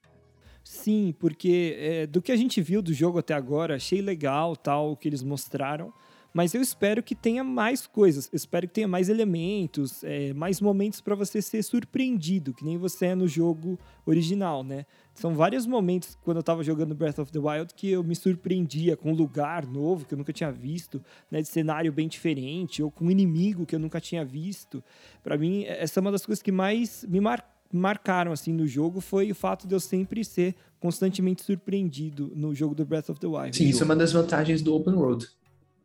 Sim, 0.65 1.15
porque 1.19 1.77
é, 1.79 2.07
do 2.07 2.23
que 2.23 2.33
a 2.33 2.37
gente 2.37 2.63
viu 2.63 2.81
do 2.81 2.93
jogo 2.95 3.19
até 3.19 3.35
agora, 3.35 3.77
achei 3.77 4.01
legal 4.01 4.57
tal 4.57 4.93
o 4.93 4.97
que 4.97 5.09
eles 5.09 5.23
mostraram. 5.23 5.93
Mas 6.33 6.55
eu 6.55 6.63
espero 6.63 7.03
que 7.03 7.15
tenha 7.15 7.43
mais 7.43 7.87
coisas, 7.87 8.29
eu 8.33 8.37
espero 8.37 8.69
que 8.69 8.75
tenha 8.75 8.89
mais 8.89 9.09
elementos, 9.09 10.05
é, 10.05 10.33
mais 10.33 10.61
momentos 10.61 11.01
para 11.01 11.15
você 11.15 11.43
ser 11.43 11.63
surpreendido, 11.63 12.55
que 12.55 12.65
nem 12.65 12.79
você 12.79 13.07
é 13.07 13.15
no 13.15 13.27
jogo 13.27 13.79
original, 14.07 14.63
né? 14.63 14.87
São 15.13 15.35
vários 15.35 15.67
momentos 15.67 16.17
quando 16.23 16.37
eu 16.37 16.41
estava 16.41 16.63
jogando 16.63 16.95
Breath 16.95 17.19
of 17.19 17.33
the 17.33 17.39
Wild 17.39 17.75
que 17.75 17.91
eu 17.91 18.05
me 18.05 18.15
surpreendia 18.15 18.97
com 18.97 19.11
um 19.11 19.15
lugar 19.15 19.67
novo 19.67 20.07
que 20.07 20.15
eu 20.15 20.19
nunca 20.19 20.33
tinha 20.33 20.53
visto, 20.53 21.03
né, 21.31 21.43
de 21.43 21.49
cenário 21.49 21.93
bem 21.93 22.09
diferente, 22.09 22.83
ou 22.83 22.91
com 22.91 23.07
um 23.07 23.11
inimigo 23.11 23.67
que 23.67 23.75
eu 23.75 23.81
nunca 23.81 24.01
tinha 24.01 24.25
visto. 24.25 24.83
Para 25.23 25.37
mim, 25.37 25.65
essa 25.65 25.99
é 25.99 26.01
uma 26.01 26.13
das 26.13 26.25
coisas 26.25 26.43
que 26.43 26.53
mais 26.53 27.05
me 27.09 27.21
mar 27.21 27.45
marcaram 27.73 28.33
assim 28.33 28.53
no 28.53 28.67
jogo 28.67 29.01
foi 29.01 29.31
o 29.31 29.35
fato 29.35 29.69
de 29.69 29.73
eu 29.73 29.79
sempre 29.79 30.25
ser 30.25 30.57
constantemente 30.81 31.45
surpreendido 31.45 32.33
no 32.35 32.53
jogo 32.53 32.75
do 32.75 32.85
Breath 32.85 33.11
of 33.11 33.21
the 33.21 33.29
Wild. 33.29 33.57
Sim, 33.57 33.69
isso 33.69 33.83
é 33.83 33.85
uma 33.85 33.95
das 33.95 34.13
vantagens 34.13 34.61
do 34.61 34.75
open 34.75 34.95
world 34.95 35.29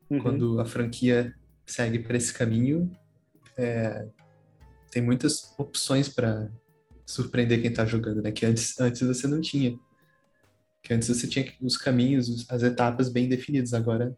Uhum. 0.10 0.20
Quando 0.20 0.60
a 0.60 0.66
franquia 0.66 1.34
segue 1.66 2.00
para 2.00 2.18
esse 2.18 2.34
caminho, 2.34 2.92
é, 3.58 4.08
tem 4.92 5.02
muitas 5.02 5.54
opções 5.58 6.08
para 6.08 6.50
surpreender 7.06 7.62
quem 7.62 7.70
está 7.70 7.86
jogando, 7.86 8.22
né? 8.22 8.32
Que 8.32 8.46
antes, 8.46 8.80
antes 8.80 9.02
você 9.02 9.28
não 9.28 9.42
tinha. 9.42 9.78
Que 10.82 10.94
antes 10.94 11.08
você 11.08 11.28
tinha 11.28 11.52
os 11.62 11.78
caminhos, 11.78 12.46
as 12.50 12.64
etapas 12.64 13.10
bem 13.10 13.28
definidas. 13.28 13.74
Agora, 13.74 14.16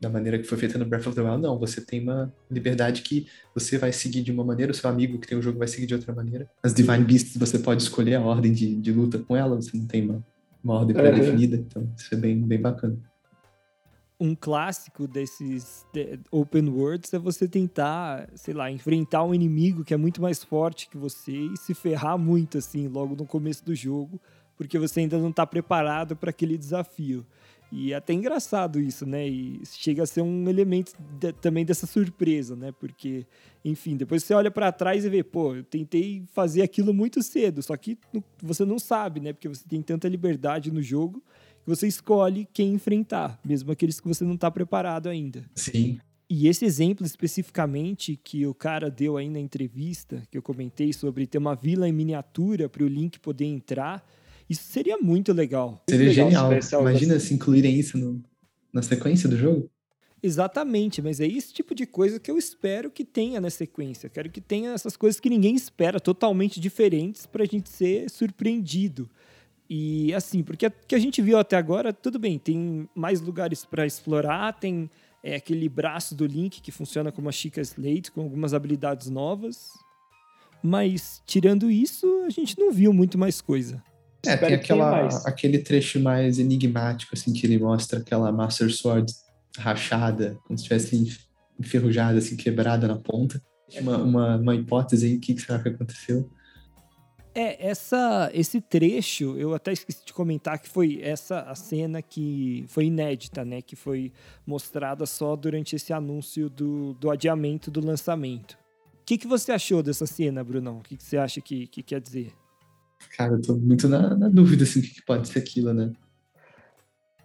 da 0.00 0.08
maneira 0.08 0.38
que 0.38 0.44
foi 0.44 0.56
feita 0.56 0.78
no 0.78 0.86
Breath 0.86 1.06
of 1.06 1.14
the 1.14 1.22
Wild, 1.22 1.42
não. 1.42 1.58
Você 1.58 1.80
tem 1.80 2.00
uma 2.00 2.32
liberdade 2.50 3.02
que 3.02 3.26
você 3.54 3.76
vai 3.76 3.92
seguir 3.92 4.22
de 4.22 4.32
uma 4.32 4.44
maneira, 4.44 4.72
o 4.72 4.74
seu 4.74 4.88
amigo 4.88 5.18
que 5.18 5.28
tem 5.28 5.36
o 5.36 5.42
jogo 5.42 5.58
vai 5.58 5.68
seguir 5.68 5.86
de 5.86 5.94
outra 5.94 6.14
maneira. 6.14 6.50
As 6.62 6.72
Divine 6.72 7.04
Beasts, 7.04 7.36
você 7.36 7.58
pode 7.58 7.82
escolher 7.82 8.14
a 8.14 8.20
ordem 8.20 8.52
de, 8.52 8.74
de 8.74 8.92
luta 8.92 9.18
com 9.18 9.36
ela, 9.36 9.56
você 9.56 9.76
não 9.76 9.86
tem 9.86 10.08
uma, 10.08 10.26
uma 10.64 10.74
ordem 10.74 10.96
pré-definida. 10.96 11.56
Então, 11.56 11.92
isso 11.96 12.14
é 12.14 12.16
bem, 12.16 12.40
bem 12.42 12.60
bacana 12.60 12.98
um 14.18 14.34
clássico 14.34 15.06
desses 15.06 15.84
de, 15.92 16.20
open 16.30 16.68
worlds 16.68 17.12
é 17.12 17.18
você 17.18 17.48
tentar, 17.48 18.28
sei 18.34 18.54
lá, 18.54 18.70
enfrentar 18.70 19.24
um 19.24 19.34
inimigo 19.34 19.84
que 19.84 19.92
é 19.92 19.96
muito 19.96 20.22
mais 20.22 20.44
forte 20.44 20.88
que 20.88 20.96
você 20.96 21.32
e 21.32 21.56
se 21.56 21.74
ferrar 21.74 22.16
muito 22.16 22.58
assim 22.58 22.86
logo 22.88 23.16
no 23.16 23.26
começo 23.26 23.64
do 23.64 23.74
jogo, 23.74 24.20
porque 24.56 24.78
você 24.78 25.00
ainda 25.00 25.18
não 25.18 25.30
está 25.30 25.46
preparado 25.46 26.14
para 26.14 26.30
aquele 26.30 26.56
desafio. 26.56 27.26
E 27.74 27.94
é 27.94 27.96
até 27.96 28.12
engraçado 28.12 28.78
isso, 28.78 29.06
né? 29.06 29.26
E 29.26 29.62
chega 29.64 30.02
a 30.02 30.06
ser 30.06 30.20
um 30.20 30.46
elemento 30.46 30.92
de, 31.18 31.32
também 31.32 31.64
dessa 31.64 31.86
surpresa, 31.86 32.54
né? 32.54 32.70
Porque, 32.70 33.26
enfim, 33.64 33.96
depois 33.96 34.22
você 34.22 34.34
olha 34.34 34.50
para 34.50 34.70
trás 34.70 35.06
e 35.06 35.08
vê, 35.08 35.24
pô, 35.24 35.54
eu 35.54 35.64
tentei 35.64 36.22
fazer 36.34 36.60
aquilo 36.60 36.92
muito 36.92 37.22
cedo, 37.22 37.62
só 37.62 37.74
que 37.74 37.98
você 38.42 38.66
não 38.66 38.78
sabe, 38.78 39.20
né? 39.20 39.32
Porque 39.32 39.48
você 39.48 39.66
tem 39.66 39.80
tanta 39.80 40.06
liberdade 40.06 40.70
no 40.70 40.82
jogo 40.82 41.22
que 41.62 41.68
você 41.68 41.86
escolhe 41.86 42.46
quem 42.52 42.74
enfrentar, 42.74 43.38
mesmo 43.44 43.70
aqueles 43.72 44.00
que 44.00 44.08
você 44.08 44.24
não 44.24 44.34
está 44.34 44.50
preparado 44.50 45.08
ainda. 45.08 45.44
Sim. 45.54 45.98
E 46.28 46.48
esse 46.48 46.64
exemplo 46.64 47.04
especificamente 47.04 48.18
que 48.22 48.46
o 48.46 48.54
cara 48.54 48.90
deu 48.90 49.16
aí 49.16 49.28
na 49.28 49.38
entrevista, 49.38 50.22
que 50.30 50.38
eu 50.38 50.42
comentei 50.42 50.92
sobre 50.92 51.26
ter 51.26 51.38
uma 51.38 51.54
vila 51.54 51.88
em 51.88 51.92
miniatura 51.92 52.68
para 52.68 52.82
o 52.82 52.88
Link 52.88 53.20
poder 53.20 53.44
entrar, 53.44 54.02
isso 54.48 54.64
seria 54.64 54.96
muito 54.96 55.32
legal. 55.32 55.82
Seria 55.88 56.08
legal 56.08 56.50
genial. 56.50 56.80
Imagina 56.80 57.20
se 57.20 57.34
incluírem 57.34 57.78
isso 57.78 57.98
no, 57.98 58.22
na 58.72 58.82
sequência 58.82 59.28
do 59.28 59.36
jogo. 59.36 59.70
Exatamente, 60.22 61.02
mas 61.02 61.20
é 61.20 61.26
esse 61.26 61.52
tipo 61.52 61.74
de 61.74 61.84
coisa 61.84 62.20
que 62.20 62.30
eu 62.30 62.38
espero 62.38 62.90
que 62.90 63.04
tenha 63.04 63.40
na 63.40 63.50
sequência. 63.50 64.08
Quero 64.08 64.30
que 64.30 64.40
tenha 64.40 64.72
essas 64.72 64.96
coisas 64.96 65.20
que 65.20 65.28
ninguém 65.28 65.54
espera, 65.54 65.98
totalmente 65.98 66.60
diferentes, 66.60 67.26
para 67.26 67.42
a 67.42 67.46
gente 67.46 67.68
ser 67.68 68.08
surpreendido. 68.08 69.10
E 69.74 70.12
assim, 70.12 70.42
porque 70.42 70.66
o 70.66 70.72
que 70.86 70.94
a 70.94 70.98
gente 70.98 71.22
viu 71.22 71.38
até 71.38 71.56
agora, 71.56 71.94
tudo 71.94 72.18
bem, 72.18 72.38
tem 72.38 72.86
mais 72.94 73.22
lugares 73.22 73.64
para 73.64 73.86
explorar, 73.86 74.52
tem 74.52 74.90
é, 75.24 75.36
aquele 75.36 75.66
braço 75.66 76.14
do 76.14 76.26
Link 76.26 76.60
que 76.60 76.70
funciona 76.70 77.10
como 77.10 77.30
a 77.30 77.32
Chica 77.32 77.58
Slate, 77.58 78.12
com 78.12 78.20
algumas 78.20 78.52
habilidades 78.52 79.08
novas. 79.08 79.70
Mas, 80.62 81.22
tirando 81.26 81.70
isso, 81.70 82.06
a 82.26 82.28
gente 82.28 82.58
não 82.58 82.70
viu 82.70 82.92
muito 82.92 83.16
mais 83.16 83.40
coisa. 83.40 83.82
É, 84.26 84.36
tem 84.36 84.52
aquela, 84.52 85.06
aquele 85.24 85.58
trecho 85.58 85.98
mais 85.98 86.38
enigmático, 86.38 87.14
assim, 87.14 87.32
que 87.32 87.46
ele 87.46 87.58
mostra 87.58 88.00
aquela 88.00 88.30
Master 88.30 88.70
Sword 88.70 89.10
rachada, 89.56 90.38
como 90.44 90.58
se 90.58 90.64
tivesse 90.64 91.18
enferrujada, 91.58 92.18
assim, 92.18 92.36
quebrada 92.36 92.86
na 92.86 92.96
ponta. 92.96 93.42
Uma, 93.80 93.96
uma, 93.96 94.36
uma 94.36 94.54
hipótese 94.54 95.06
aí, 95.06 95.16
o 95.16 95.20
que 95.20 95.40
será 95.40 95.58
que 95.60 95.70
aconteceu? 95.70 96.28
É, 97.34 97.66
essa, 97.66 98.30
esse 98.34 98.60
trecho, 98.60 99.36
eu 99.38 99.54
até 99.54 99.72
esqueci 99.72 100.04
de 100.04 100.12
comentar 100.12 100.58
que 100.58 100.68
foi 100.68 101.00
essa 101.02 101.40
a 101.40 101.54
cena 101.54 102.02
que 102.02 102.64
foi 102.68 102.86
inédita, 102.86 103.44
né? 103.44 103.62
Que 103.62 103.74
foi 103.74 104.12
mostrada 104.46 105.06
só 105.06 105.34
durante 105.34 105.74
esse 105.74 105.92
anúncio 105.94 106.50
do, 106.50 106.92
do 106.94 107.10
adiamento 107.10 107.70
do 107.70 107.84
lançamento. 107.84 108.52
O 109.00 109.04
que, 109.04 109.16
que 109.16 109.26
você 109.26 109.50
achou 109.50 109.82
dessa 109.82 110.06
cena, 110.06 110.44
Brunão? 110.44 110.78
O 110.78 110.82
que, 110.82 110.96
que 110.96 111.02
você 111.02 111.16
acha 111.16 111.40
que, 111.40 111.66
que 111.66 111.82
quer 111.82 112.00
dizer? 112.00 112.32
Cara, 113.16 113.32
eu 113.32 113.42
tô 113.42 113.56
muito 113.56 113.88
na, 113.88 114.14
na 114.14 114.28
dúvida, 114.28 114.64
assim, 114.64 114.80
o 114.80 114.82
que, 114.82 114.94
que 114.94 115.02
pode 115.02 115.28
ser 115.28 115.38
aquilo, 115.38 115.72
né? 115.72 115.90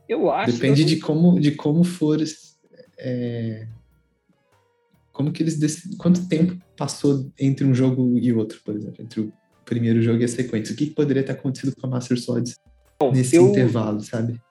Eu 0.07 0.31
acho. 0.31 0.53
Depende 0.53 0.85
de 0.85 0.97
como, 0.97 1.39
de 1.39 1.51
como 1.51 1.83
for. 1.83 2.17
É, 2.97 3.67
como 5.11 5.31
que 5.31 5.43
eles 5.43 5.59
decidem. 5.59 5.97
Quanto 5.97 6.27
tempo 6.27 6.57
passou 6.77 7.29
entre 7.37 7.65
um 7.65 7.73
jogo 7.73 8.17
e 8.17 8.31
outro, 8.31 8.61
por 8.63 8.75
exemplo? 8.75 9.03
Entre 9.03 9.19
o 9.19 9.33
primeiro 9.67 10.01
jogo 10.01 10.21
e 10.21 10.25
a 10.25 10.27
sequência. 10.27 10.73
O 10.73 10.77
que, 10.77 10.87
que 10.87 10.93
poderia 10.93 11.23
ter 11.23 11.33
acontecido 11.33 11.75
com 11.75 11.85
a 11.85 11.89
Master 11.89 12.19
Swords 12.19 12.55
Bom, 12.99 13.11
nesse 13.11 13.35
eu... 13.35 13.47
intervalo, 13.49 14.01
sabe? 14.01 14.41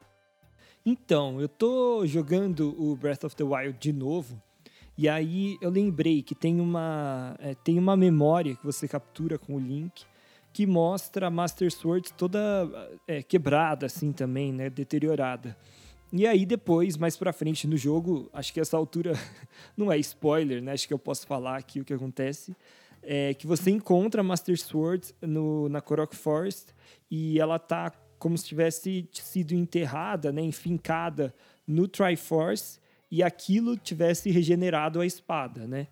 Então, 0.84 1.40
eu 1.40 1.48
tô 1.48 2.06
jogando 2.06 2.74
o 2.78 2.94
Breath 2.94 3.24
of 3.24 3.34
the 3.34 3.42
Wild 3.42 3.76
de 3.80 3.92
novo. 3.92 4.40
E 4.96 5.08
aí 5.08 5.58
eu 5.60 5.68
lembrei 5.68 6.22
que 6.22 6.34
tem 6.34 6.60
uma, 6.60 7.36
é, 7.40 7.54
tem 7.54 7.78
uma 7.78 7.96
memória 7.96 8.54
que 8.54 8.64
você 8.64 8.86
captura 8.86 9.36
com 9.36 9.56
o 9.56 9.58
Link 9.58 10.04
que 10.52 10.66
mostra 10.66 11.26
a 11.26 11.30
Master 11.30 11.70
Sword 11.70 12.14
toda 12.14 12.40
é, 13.06 13.22
quebrada, 13.22 13.84
assim 13.84 14.10
também, 14.10 14.52
né? 14.52 14.70
Deteriorada. 14.70 15.54
E 16.10 16.26
aí 16.26 16.46
depois, 16.46 16.96
mais 16.96 17.14
pra 17.14 17.30
frente 17.30 17.66
no 17.66 17.76
jogo, 17.76 18.30
acho 18.32 18.54
que 18.54 18.60
essa 18.60 18.74
altura 18.74 19.12
não 19.76 19.92
é 19.92 19.98
spoiler, 19.98 20.62
né? 20.62 20.72
Acho 20.72 20.88
que 20.88 20.94
eu 20.94 20.98
posso 20.98 21.26
falar 21.26 21.56
aqui 21.58 21.80
o 21.80 21.84
que 21.84 21.92
acontece. 21.92 22.56
É 23.08 23.34
que 23.34 23.46
você 23.46 23.70
encontra 23.70 24.20
a 24.20 24.24
Master 24.24 24.58
Sword 24.60 25.14
no, 25.22 25.68
na 25.68 25.80
Korok 25.80 26.16
Forest 26.16 26.74
e 27.08 27.38
ela 27.38 27.58
tá 27.58 27.92
como 28.18 28.36
se 28.36 28.44
tivesse 28.44 29.08
sido 29.12 29.52
enterrada, 29.52 30.32
né? 30.32 30.42
Enfincada 30.42 31.34
no 31.66 31.86
Triforce 31.86 32.80
e 33.10 33.22
aquilo 33.22 33.76
tivesse 33.76 34.30
regenerado 34.30 35.00
a 35.00 35.06
espada, 35.06 35.66
né? 35.66 35.86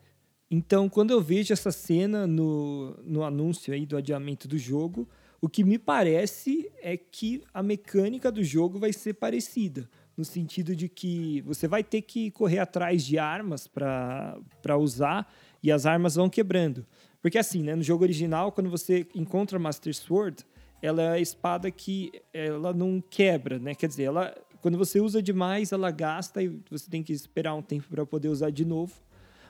Então, 0.50 0.88
quando 0.88 1.11
eu 1.11 1.21
vejo 1.21 1.52
essa 1.52 1.73
cena 1.73 2.26
no, 2.26 2.97
no 3.02 3.25
anúncio 3.25 3.73
aí 3.73 3.87
do 3.87 3.97
adiamento 3.97 4.47
do 4.47 4.59
jogo, 4.59 5.09
o 5.40 5.49
que 5.49 5.64
me 5.64 5.78
parece 5.78 6.71
é 6.80 6.97
que 6.97 7.42
a 7.52 7.62
mecânica 7.62 8.30
do 8.30 8.42
jogo 8.42 8.78
vai 8.78 8.92
ser 8.92 9.14
parecida, 9.14 9.88
no 10.16 10.25
sentido 10.25 10.76
de 10.76 10.88
que 10.88 11.40
você 11.42 11.66
vai 11.66 11.83
ter 11.83 12.02
que 12.02 12.30
correr 12.30 12.61
atrás 12.61 13.04
de 13.04 13.18
armas 13.18 13.66
para 13.66 14.78
usar 14.78 15.30
e 15.64 15.73
as 15.73 15.85
armas 15.85 16.14
vão 16.14 16.30
quebrando. 16.30 16.87
Porque 17.21 17.38
assim, 17.38 17.64
né, 17.64 17.75
no 17.75 17.83
jogo 17.83 18.04
original, 18.04 18.52
quando 18.52 18.71
você 18.71 19.04
encontra 19.14 19.56
a 19.56 19.61
Master 19.61 19.92
Sword, 19.92 20.44
ela 20.80 21.02
é 21.02 21.09
a 21.09 21.18
espada 21.18 21.68
que 21.73 22.12
ela 22.33 22.73
não 22.73 23.02
quebra, 23.11 23.59
né? 23.59 23.75
Quer 23.75 23.88
dizer, 23.88 24.04
ela 24.04 24.33
quando 24.61 24.78
você 24.78 25.00
usa 25.00 25.21
demais, 25.23 25.73
ela 25.73 25.90
gasta 25.90 26.42
e 26.42 26.49
você 26.71 26.88
tem 26.88 27.02
que 27.02 27.12
esperar 27.12 27.54
um 27.54 27.61
tempo 27.61 27.87
para 27.90 28.06
poder 28.06 28.28
usar 28.28 28.50
de 28.50 28.64
novo 28.64 28.94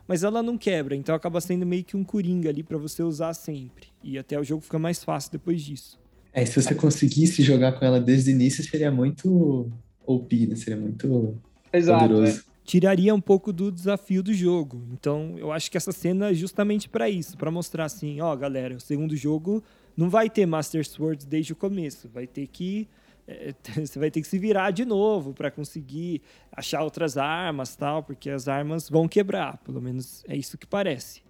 mas 0.07 0.23
ela 0.23 0.43
não 0.43 0.59
quebra, 0.59 0.95
então 0.95 1.15
acaba 1.15 1.41
sendo 1.41 1.65
meio 1.65 1.83
que 1.83 1.97
um 1.97 2.05
coringa 2.05 2.51
ali 2.51 2.63
para 2.63 2.77
você 2.77 3.03
usar 3.03 3.33
sempre. 3.35 3.89
E 4.03 4.19
até 4.19 4.39
o 4.39 4.45
jogo 4.45 4.63
fica 4.63 4.79
mais 4.79 5.03
fácil 5.03 5.33
depois 5.33 5.63
disso. 5.63 5.99
É, 6.33 6.45
se 6.45 6.61
você 6.61 6.75
conseguisse 6.75 7.43
jogar 7.43 7.73
com 7.73 7.85
ela 7.85 8.01
desde 8.01 8.31
o 8.31 8.33
início, 8.33 8.63
seria 8.63 8.91
muito 8.91 9.71
OP, 10.05 10.47
né? 10.47 10.57
Seria 10.57 10.79
muito 10.79 11.39
Exato, 11.73 12.09
poderoso. 12.09 12.41
É. 12.41 12.54
Tiraria 12.65 13.15
um 13.15 13.21
pouco 13.21 13.53
do 13.53 13.71
desafio 13.71 14.23
do 14.23 14.33
jogo. 14.33 14.83
Então, 14.93 15.35
eu 15.39 15.53
acho 15.53 15.71
que 15.71 15.77
essa 15.77 15.93
cena 15.93 16.31
é 16.31 16.35
justamente 16.35 16.89
para 16.89 17.09
isso, 17.11 17.37
para 17.37 17.51
mostrar 17.51 17.85
assim, 17.85 18.21
ó, 18.21 18.35
galera, 18.35 18.75
o 18.75 18.81
segundo 18.81 19.15
jogo 19.15 19.63
não 19.97 20.09
vai 20.09 20.31
ter 20.31 20.47
Master 20.47 20.87
Sword 20.87 21.27
desde 21.27 21.53
o 21.53 21.57
começo, 21.57 22.09
vai 22.09 22.27
ter 22.27 22.47
que 22.47 22.89
é, 23.27 23.55
você 23.85 23.99
vai 23.99 24.11
ter 24.11 24.21
que 24.21 24.29
se 24.29 24.39
virar 24.39 24.71
de 24.71 24.85
novo 24.85 25.33
para 25.33 25.51
conseguir 25.51 26.23
achar 26.53 26.83
outras 26.83 27.17
armas 27.17 27.77
tal, 27.77 28.03
porque 28.03 28.31
as 28.31 28.49
armas 28.49 28.89
vão 28.89 29.09
quebrar, 29.09 29.59
pelo 29.59 29.81
menos 29.81 30.25
é 30.29 30.37
isso 30.37 30.59
que 30.59 30.67
parece. 30.67 31.23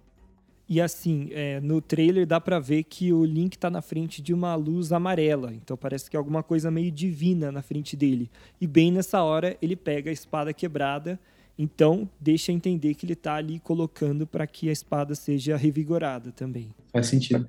E 0.67 0.81
assim, 0.81 1.29
é, 1.31 1.59
no 1.61 1.79
trailer 1.79 2.25
dá 2.25 2.41
para 2.41 2.59
ver 2.59 2.83
que 2.83 3.13
o 3.13 3.23
Link 3.23 3.53
está 3.53 3.69
na 3.69 3.81
frente 3.81 4.21
de 4.21 4.33
uma 4.33 4.55
luz 4.55 4.91
amarela, 4.91 5.53
então 5.53 5.77
parece 5.77 6.09
que 6.09 6.15
é 6.15 6.19
alguma 6.19 6.41
coisa 6.41 6.71
meio 6.71 6.91
divina 6.91 7.51
na 7.51 7.61
frente 7.61 7.95
dele. 7.95 8.31
E 8.59 8.65
bem 8.65 8.91
nessa 8.91 9.21
hora 9.21 9.55
ele 9.61 9.75
pega 9.75 10.09
a 10.09 10.13
espada 10.13 10.51
quebrada, 10.53 11.19
então 11.57 12.09
deixa 12.19 12.51
entender 12.51 12.95
que 12.95 13.05
ele 13.05 13.13
está 13.13 13.35
ali 13.35 13.59
colocando 13.59 14.25
para 14.25 14.47
que 14.47 14.67
a 14.67 14.71
espada 14.71 15.13
seja 15.13 15.55
revigorada 15.55 16.31
também. 16.31 16.69
Faz 16.91 17.07
sentido. 17.07 17.47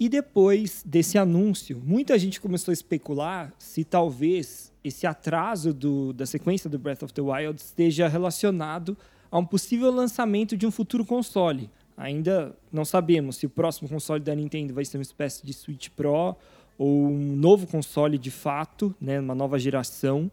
E 0.00 0.08
depois 0.08 0.82
desse 0.86 1.18
anúncio, 1.18 1.82
muita 1.84 2.18
gente 2.18 2.40
começou 2.40 2.70
a 2.70 2.72
especular 2.72 3.52
se 3.58 3.84
talvez 3.84 4.72
esse 4.82 5.06
atraso 5.06 5.74
do, 5.74 6.12
da 6.12 6.24
sequência 6.24 6.70
do 6.70 6.78
Breath 6.78 7.02
of 7.02 7.12
the 7.12 7.20
Wild 7.20 7.60
esteja 7.60 8.06
relacionado 8.06 8.96
a 9.30 9.38
um 9.38 9.44
possível 9.44 9.90
lançamento 9.90 10.56
de 10.56 10.66
um 10.66 10.70
futuro 10.70 11.04
console. 11.04 11.68
Ainda 11.98 12.56
não 12.72 12.84
sabemos 12.84 13.36
se 13.36 13.46
o 13.46 13.50
próximo 13.50 13.88
console 13.88 14.22
da 14.22 14.32
Nintendo 14.32 14.72
vai 14.72 14.84
ser 14.84 14.98
uma 14.98 15.02
espécie 15.02 15.44
de 15.44 15.52
Switch 15.52 15.88
Pro 15.88 16.36
ou 16.78 17.08
um 17.08 17.34
novo 17.34 17.66
console 17.66 18.16
de 18.16 18.30
fato, 18.30 18.94
né, 19.00 19.18
uma 19.18 19.34
nova 19.34 19.58
geração. 19.58 20.30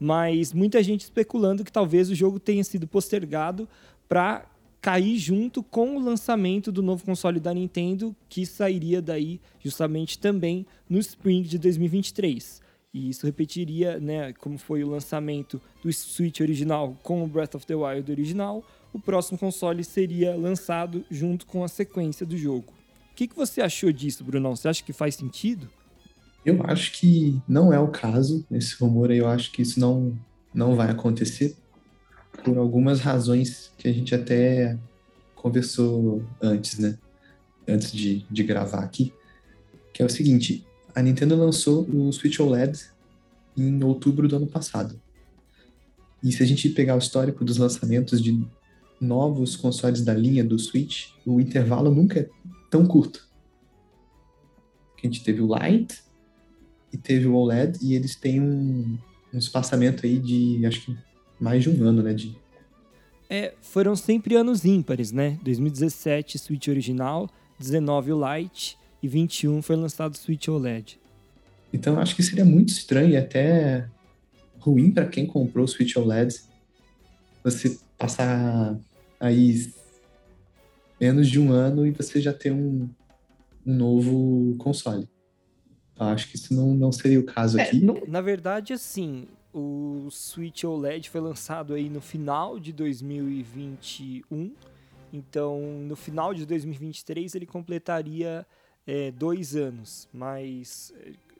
Mas 0.00 0.52
muita 0.52 0.82
gente 0.82 1.02
especulando 1.02 1.64
que 1.64 1.70
talvez 1.70 2.10
o 2.10 2.14
jogo 2.14 2.40
tenha 2.40 2.64
sido 2.64 2.88
postergado 2.88 3.68
para 4.08 4.46
cair 4.80 5.16
junto 5.16 5.62
com 5.62 5.96
o 5.96 6.00
lançamento 6.00 6.72
do 6.72 6.82
novo 6.82 7.04
console 7.04 7.38
da 7.38 7.54
Nintendo, 7.54 8.14
que 8.28 8.44
sairia 8.44 9.00
daí 9.00 9.40
justamente 9.60 10.18
também 10.18 10.66
no 10.90 10.98
Spring 10.98 11.42
de 11.42 11.56
2023. 11.56 12.60
E 12.92 13.10
isso 13.10 13.26
repetiria, 13.26 14.00
né, 14.00 14.32
como 14.32 14.58
foi 14.58 14.82
o 14.82 14.88
lançamento 14.88 15.60
do 15.82 15.92
Switch 15.92 16.40
original 16.40 16.96
com 17.02 17.22
o 17.22 17.28
Breath 17.28 17.54
of 17.54 17.66
the 17.66 17.74
Wild 17.74 18.10
original, 18.10 18.64
o 18.96 18.98
próximo 18.98 19.38
console 19.38 19.84
seria 19.84 20.34
lançado 20.34 21.04
junto 21.10 21.44
com 21.44 21.62
a 21.62 21.68
sequência 21.68 22.24
do 22.24 22.36
jogo. 22.36 22.72
O 23.12 23.14
que, 23.14 23.28
que 23.28 23.36
você 23.36 23.60
achou 23.60 23.92
disso, 23.92 24.24
Brunão? 24.24 24.56
Você 24.56 24.68
acha 24.68 24.82
que 24.82 24.92
faz 24.92 25.14
sentido? 25.14 25.68
Eu 26.44 26.62
acho 26.64 26.92
que 26.92 27.38
não 27.46 27.72
é 27.72 27.78
o 27.78 27.88
caso. 27.88 28.44
Esse 28.50 28.74
rumor 28.76 29.10
aí, 29.10 29.18
eu 29.18 29.28
acho 29.28 29.52
que 29.52 29.60
isso 29.60 29.78
não, 29.78 30.18
não 30.52 30.74
vai 30.74 30.90
acontecer 30.90 31.54
por 32.42 32.56
algumas 32.56 33.00
razões 33.00 33.70
que 33.76 33.86
a 33.86 33.92
gente 33.92 34.14
até 34.14 34.78
conversou 35.34 36.24
antes, 36.40 36.78
né? 36.78 36.98
Antes 37.68 37.92
de, 37.92 38.24
de 38.30 38.42
gravar 38.44 38.80
aqui. 38.80 39.12
Que 39.92 40.02
é 40.02 40.06
o 40.06 40.10
seguinte: 40.10 40.66
a 40.94 41.02
Nintendo 41.02 41.36
lançou 41.36 41.82
o 41.84 42.10
Switch 42.12 42.40
OLED 42.40 42.78
em 43.56 43.82
outubro 43.84 44.26
do 44.26 44.36
ano 44.36 44.46
passado. 44.46 44.98
E 46.22 46.32
se 46.32 46.42
a 46.42 46.46
gente 46.46 46.70
pegar 46.70 46.94
o 46.94 46.98
histórico 46.98 47.44
dos 47.44 47.58
lançamentos 47.58 48.22
de 48.22 48.46
novos 49.00 49.56
consoles 49.56 50.02
da 50.02 50.14
linha 50.14 50.44
do 50.44 50.58
Switch, 50.58 51.08
o 51.24 51.40
intervalo 51.40 51.94
nunca 51.94 52.20
é 52.20 52.28
tão 52.70 52.86
curto. 52.86 53.26
A 54.96 55.06
gente 55.06 55.22
teve 55.22 55.40
o 55.40 55.48
Lite 55.54 56.02
e 56.92 56.96
teve 56.96 57.26
o 57.26 57.34
OLED, 57.34 57.78
e 57.82 57.94
eles 57.94 58.16
têm 58.16 58.40
um, 58.40 58.98
um 59.32 59.38
espaçamento 59.38 60.06
aí 60.06 60.18
de, 60.18 60.64
acho 60.66 60.86
que 60.86 60.96
mais 61.38 61.62
de 61.62 61.70
um 61.70 61.84
ano, 61.84 62.02
né? 62.02 62.14
De... 62.14 62.36
É, 63.28 63.54
foram 63.60 63.94
sempre 63.94 64.34
anos 64.34 64.64
ímpares, 64.64 65.12
né? 65.12 65.38
2017, 65.42 66.38
Switch 66.38 66.68
original, 66.68 67.28
19 67.58 68.12
o 68.12 68.20
Lite 68.34 68.78
e 69.02 69.08
21 69.08 69.62
foi 69.62 69.76
lançado 69.76 70.14
o 70.14 70.16
Switch 70.16 70.48
OLED. 70.48 70.98
Então 71.72 71.98
acho 71.98 72.16
que 72.16 72.22
seria 72.22 72.44
muito 72.44 72.70
estranho 72.70 73.10
e 73.10 73.16
até 73.16 73.88
ruim 74.58 74.90
para 74.90 75.06
quem 75.06 75.26
comprou 75.26 75.64
o 75.64 75.68
Switch 75.68 75.96
OLED 75.96 76.40
você 77.44 77.78
passar 77.96 78.78
aí 79.18 79.72
menos 81.00 81.28
de 81.28 81.38
um 81.38 81.52
ano 81.52 81.86
e 81.86 81.90
você 81.90 82.20
já 82.20 82.32
ter 82.32 82.52
um, 82.52 82.88
um 83.66 83.74
novo 83.74 84.56
console. 84.58 85.08
Eu 85.98 86.06
acho 86.06 86.28
que 86.28 86.36
isso 86.36 86.52
não, 86.54 86.74
não 86.74 86.92
seria 86.92 87.18
o 87.18 87.24
caso 87.24 87.58
é, 87.58 87.62
aqui. 87.62 87.82
na 88.06 88.20
verdade, 88.20 88.72
assim, 88.72 89.26
o 89.52 90.08
Switch 90.10 90.64
OLED 90.64 91.08
foi 91.08 91.20
lançado 91.20 91.72
aí 91.72 91.88
no 91.88 92.00
final 92.00 92.60
de 92.60 92.72
2021. 92.72 94.52
Então, 95.12 95.60
no 95.86 95.96
final 95.96 96.34
de 96.34 96.44
2023 96.44 97.34
ele 97.34 97.46
completaria 97.46 98.46
é, 98.86 99.10
dois 99.10 99.56
anos, 99.56 100.08
mas 100.12 100.92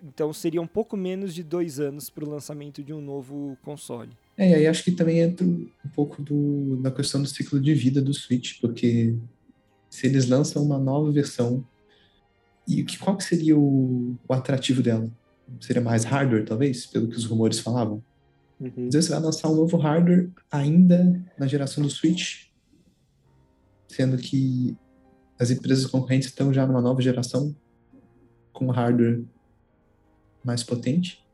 então 0.02 0.32
seria 0.32 0.62
um 0.62 0.66
pouco 0.66 0.96
menos 0.96 1.34
de 1.34 1.42
dois 1.42 1.78
anos 1.78 2.08
para 2.08 2.24
o 2.24 2.30
lançamento 2.30 2.82
de 2.82 2.94
um 2.94 3.00
novo 3.00 3.58
console. 3.62 4.16
É, 4.36 4.50
e 4.50 4.54
aí 4.54 4.66
acho 4.66 4.84
que 4.84 4.92
também 4.92 5.20
entra 5.20 5.46
um 5.46 5.68
pouco 5.94 6.20
do, 6.22 6.76
da 6.82 6.90
questão 6.90 7.22
do 7.22 7.28
ciclo 7.28 7.60
de 7.60 7.72
vida 7.74 8.02
do 8.02 8.12
Switch, 8.12 8.60
porque 8.60 9.16
se 9.88 10.06
eles 10.06 10.28
lançam 10.28 10.62
uma 10.62 10.78
nova 10.78 11.10
versão, 11.10 11.66
e 12.68 12.82
que, 12.84 12.98
qual 12.98 13.16
que 13.16 13.24
seria 13.24 13.56
o, 13.56 14.16
o 14.28 14.32
atrativo 14.32 14.82
dela? 14.82 15.10
seria 15.60 15.82
mais 15.82 16.04
hardware, 16.04 16.44
talvez, 16.44 16.86
pelo 16.86 17.08
que 17.08 17.16
os 17.16 17.24
rumores 17.24 17.58
falavam. 17.58 18.02
Uhum. 18.58 18.88
Às 18.88 18.94
vezes 18.94 19.06
você 19.06 19.12
vai 19.12 19.22
lançar 19.22 19.48
um 19.48 19.54
novo 19.54 19.76
hardware 19.76 20.30
ainda 20.50 21.22
na 21.38 21.46
geração 21.46 21.82
do 21.82 21.90
Switch, 21.90 22.46
sendo 23.88 24.16
que 24.16 24.76
as 25.38 25.50
empresas 25.50 25.86
concorrentes 25.86 26.28
estão 26.28 26.52
já 26.52 26.66
numa 26.66 26.80
nova 26.80 27.00
geração 27.00 27.54
com 28.52 28.70
hardware 28.70 29.22
mais 30.42 30.62
potente. 30.62 31.24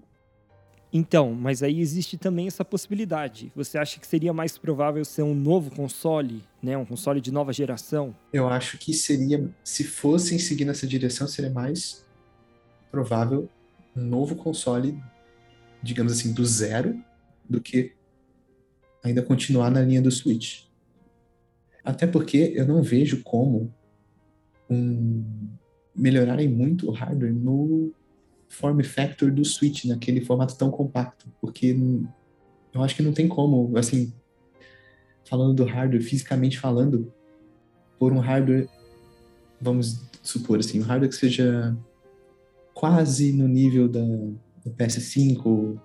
Então, 0.93 1.33
mas 1.33 1.63
aí 1.63 1.81
existe 1.81 2.19
também 2.19 2.47
essa 2.47 2.65
possibilidade. 2.65 3.51
Você 3.57 3.79
acha 3.79 3.99
que 3.99 4.07
seria 4.07 4.33
mais 4.33 4.59
provável 4.59 5.03
ser 5.05 5.23
um 5.23 5.35
novo 5.35 5.75
console, 5.75 6.45
né, 6.63 6.77
um 6.77 6.85
console 6.85 7.19
de 7.21 7.33
nova 7.33 7.51
geração? 7.53 8.15
Eu 8.31 8.47
acho 8.47 8.77
que 8.77 8.93
seria, 8.93 9.49
se 9.65 9.85
fossem 9.85 10.39
seguir 10.39 10.67
nessa 10.67 10.87
direção, 10.87 11.27
seria 11.27 11.51
mais 11.51 12.05
provável 12.91 13.49
um 13.97 14.05
novo 14.05 14.37
console, 14.37 15.03
digamos 15.83 16.13
assim, 16.13 16.35
do 16.35 16.45
zero, 16.45 17.03
do 17.49 17.59
que 17.59 17.93
ainda 19.03 19.23
continuar 19.23 19.71
na 19.71 19.81
linha 19.81 20.03
do 20.03 20.11
Switch. 20.11 20.65
Até 21.83 22.07
porque 22.07 22.53
eu 22.55 22.67
não 22.67 22.83
vejo 22.83 23.23
como 23.23 23.73
um, 24.69 25.25
melhorarem 25.97 26.49
muito 26.49 26.89
o 26.89 26.93
hardware 26.93 27.33
no 27.33 27.93
form 28.53 28.83
factor 28.83 29.31
do 29.31 29.45
Switch, 29.45 29.87
naquele 29.87 30.21
formato 30.21 30.57
tão 30.57 30.71
compacto, 30.71 31.27
porque 31.41 31.75
eu 32.73 32.83
acho 32.83 32.95
que 32.95 33.03
não 33.03 33.13
tem 33.13 33.27
como, 33.27 33.77
assim, 33.79 34.13
falando 35.25 35.55
do 35.55 35.65
hardware, 35.65 36.03
fisicamente 36.03 36.59
falando, 36.59 37.13
por 37.99 38.13
um 38.13 38.19
hardware, 38.19 38.69
vamos 39.61 40.03
supor 40.23 40.59
assim, 40.59 40.81
um 40.81 40.85
hardware 40.85 41.09
que 41.09 41.17
seja 41.17 41.77
quase 42.75 43.33
no 43.33 43.49
nível 43.49 43.89
da, 43.89 44.01
do 44.01 44.71
PS5 44.77 45.81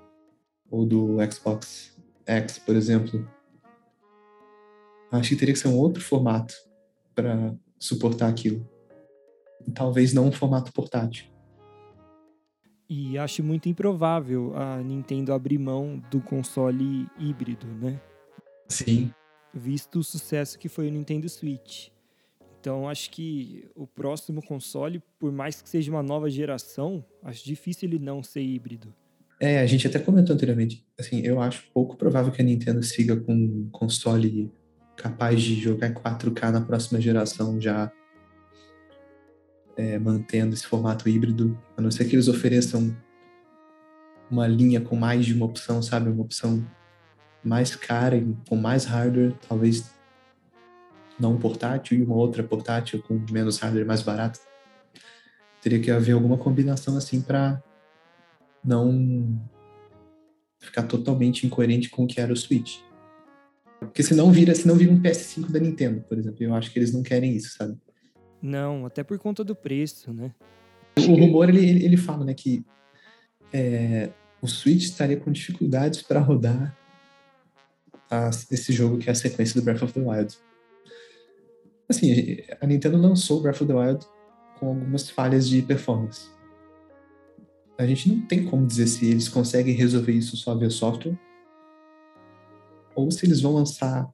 ou 0.70 0.86
do 0.86 1.18
Xbox 1.32 1.96
X, 2.26 2.60
por 2.60 2.76
exemplo. 2.76 3.26
Acho 5.10 5.30
que 5.30 5.36
teria 5.38 5.54
que 5.54 5.60
ser 5.60 5.70
um 5.70 5.78
outro 5.78 6.04
formato 6.04 6.54
para 7.16 7.56
suportar 7.80 8.28
aquilo. 8.28 8.68
Talvez 9.74 10.14
não 10.14 10.28
um 10.28 10.32
formato 10.32 10.74
portátil. 10.74 11.37
E 12.90 13.18
acho 13.18 13.44
muito 13.44 13.68
improvável 13.68 14.56
a 14.56 14.78
Nintendo 14.78 15.34
abrir 15.34 15.58
mão 15.58 16.02
do 16.10 16.22
console 16.22 17.08
híbrido, 17.20 17.68
né? 17.68 18.00
Sim. 18.68 19.12
Visto 19.54 20.00
o 20.00 20.04
sucesso 20.04 20.58
que 20.58 20.70
foi 20.70 20.88
o 20.88 20.92
Nintendo 20.92 21.28
Switch. 21.28 21.90
Então 22.60 22.88
acho 22.88 23.12
que 23.12 23.66
o 23.76 23.86
próximo 23.86 24.42
console, 24.42 25.02
por 25.20 25.32
mais 25.32 25.62
que 25.62 25.70
seja 25.70 25.92
uma 25.92 26.04
nova 26.04 26.30
geração, 26.30 27.04
acho 27.24 27.46
difícil 27.46 27.90
ele 27.90 28.00
não 28.00 28.24
ser 28.24 28.42
híbrido. 28.42 28.94
É, 29.40 29.60
a 29.60 29.66
gente 29.66 29.86
até 29.86 30.00
comentou 30.00 30.36
anteriormente. 30.36 30.86
Assim, 31.00 31.22
eu 31.22 31.42
acho 31.42 31.70
pouco 31.74 31.96
provável 31.96 32.32
que 32.32 32.42
a 32.42 32.46
Nintendo 32.46 32.82
siga 32.84 33.16
com 33.16 33.34
um 33.34 33.70
console 33.72 34.52
capaz 34.96 35.42
de 35.42 35.56
jogar 35.56 35.88
em 35.88 35.94
4K 35.94 36.52
na 36.52 36.62
próxima 36.62 37.00
geração 37.00 37.62
já 37.62 37.92
é, 39.78 40.00
mantendo 40.00 40.54
esse 40.54 40.66
formato 40.66 41.08
híbrido, 41.08 41.58
a 41.78 41.82
não 41.82 41.92
ser 41.92 42.06
que 42.06 42.16
eles 42.16 42.28
ofereçam 42.28 42.96
uma 44.30 44.48
linha 44.48 44.82
com 44.82 44.96
mais 44.96 45.26
de 45.26 45.34
uma 45.34 45.46
opção, 45.46 45.82
sabe? 45.82 46.10
Uma 46.10 46.24
opção 46.24 46.66
mais 47.44 47.76
cara 47.76 48.18
e 48.18 48.36
com 48.50 48.56
mais 48.56 48.84
hardware, 48.86 49.34
talvez 49.48 49.90
não 51.20 51.38
portátil 51.38 51.98
e 51.98 52.04
uma 52.04 52.16
outra 52.16 52.44
portátil 52.44 53.02
com 53.02 53.24
menos 53.32 53.60
hardware 53.60 53.86
mais 53.86 54.02
barato. 54.02 54.40
Teria 55.62 55.80
que 55.80 55.92
haver 55.92 56.14
alguma 56.14 56.38
combinação 56.38 56.98
assim 56.98 57.22
para 57.22 57.62
não 58.64 59.40
ficar 60.60 60.84
totalmente 60.84 61.46
incoerente 61.46 61.90
com 61.90 62.04
o 62.04 62.08
que 62.08 62.20
era 62.20 62.34
o 62.34 62.36
Switch. 62.36 62.80
Porque 63.80 64.02
senão 64.02 64.32
vira, 64.32 64.54
senão 64.56 64.76
vira 64.76 64.92
um 64.92 65.02
PS5 65.02 65.52
da 65.52 65.60
Nintendo, 65.60 66.02
por 66.02 66.18
exemplo. 66.18 66.44
Eu 66.44 66.54
acho 66.54 66.72
que 66.72 66.80
eles 66.80 66.92
não 66.92 67.04
querem 67.04 67.36
isso, 67.36 67.56
sabe? 67.56 67.78
Não, 68.42 68.86
até 68.86 69.04
por 69.04 69.18
conta 69.18 69.44
do 69.44 69.56
preço, 69.56 70.14
né? 70.14 70.34
O 70.98 71.16
rumor 71.16 71.50
ele, 71.50 71.84
ele 71.84 71.98
fala, 71.98 72.26
né, 72.26 72.34
que 72.34 72.64
é, 73.54 74.10
o 74.42 74.48
Switch 74.48 74.84
estaria 74.84 75.18
com 75.18 75.32
dificuldades 75.32 76.02
para 76.02 76.20
rodar 76.20 76.76
a, 78.10 78.30
esse 78.52 78.72
jogo 78.72 78.98
que 78.98 79.10
é 79.10 79.12
a 79.12 79.16
sequência 79.16 79.60
do 79.60 79.64
Breath 79.64 79.84
of 79.84 79.94
the 79.94 80.00
Wild. 80.00 80.38
Assim, 81.90 82.38
a 82.60 82.68
Nintendo 82.68 82.98
lançou 82.98 83.42
Breath 83.42 83.62
of 83.62 83.68
the 83.68 83.74
Wild 83.74 84.06
com 84.60 84.68
algumas 84.70 85.10
falhas 85.10 85.48
de 85.48 85.62
performance. 85.62 86.30
A 87.78 87.86
gente 87.86 88.10
não 88.10 88.22
tem 88.26 88.44
como 88.44 88.66
dizer 88.66 88.88
se 88.88 89.06
eles 89.06 89.30
conseguem 89.30 89.74
resolver 89.76 90.12
isso 90.12 90.36
só 90.36 90.56
via 90.56 90.70
software 90.70 91.18
ou 92.96 93.12
se 93.12 93.26
eles 93.26 93.42
vão 93.42 93.54
lançar 93.54 94.12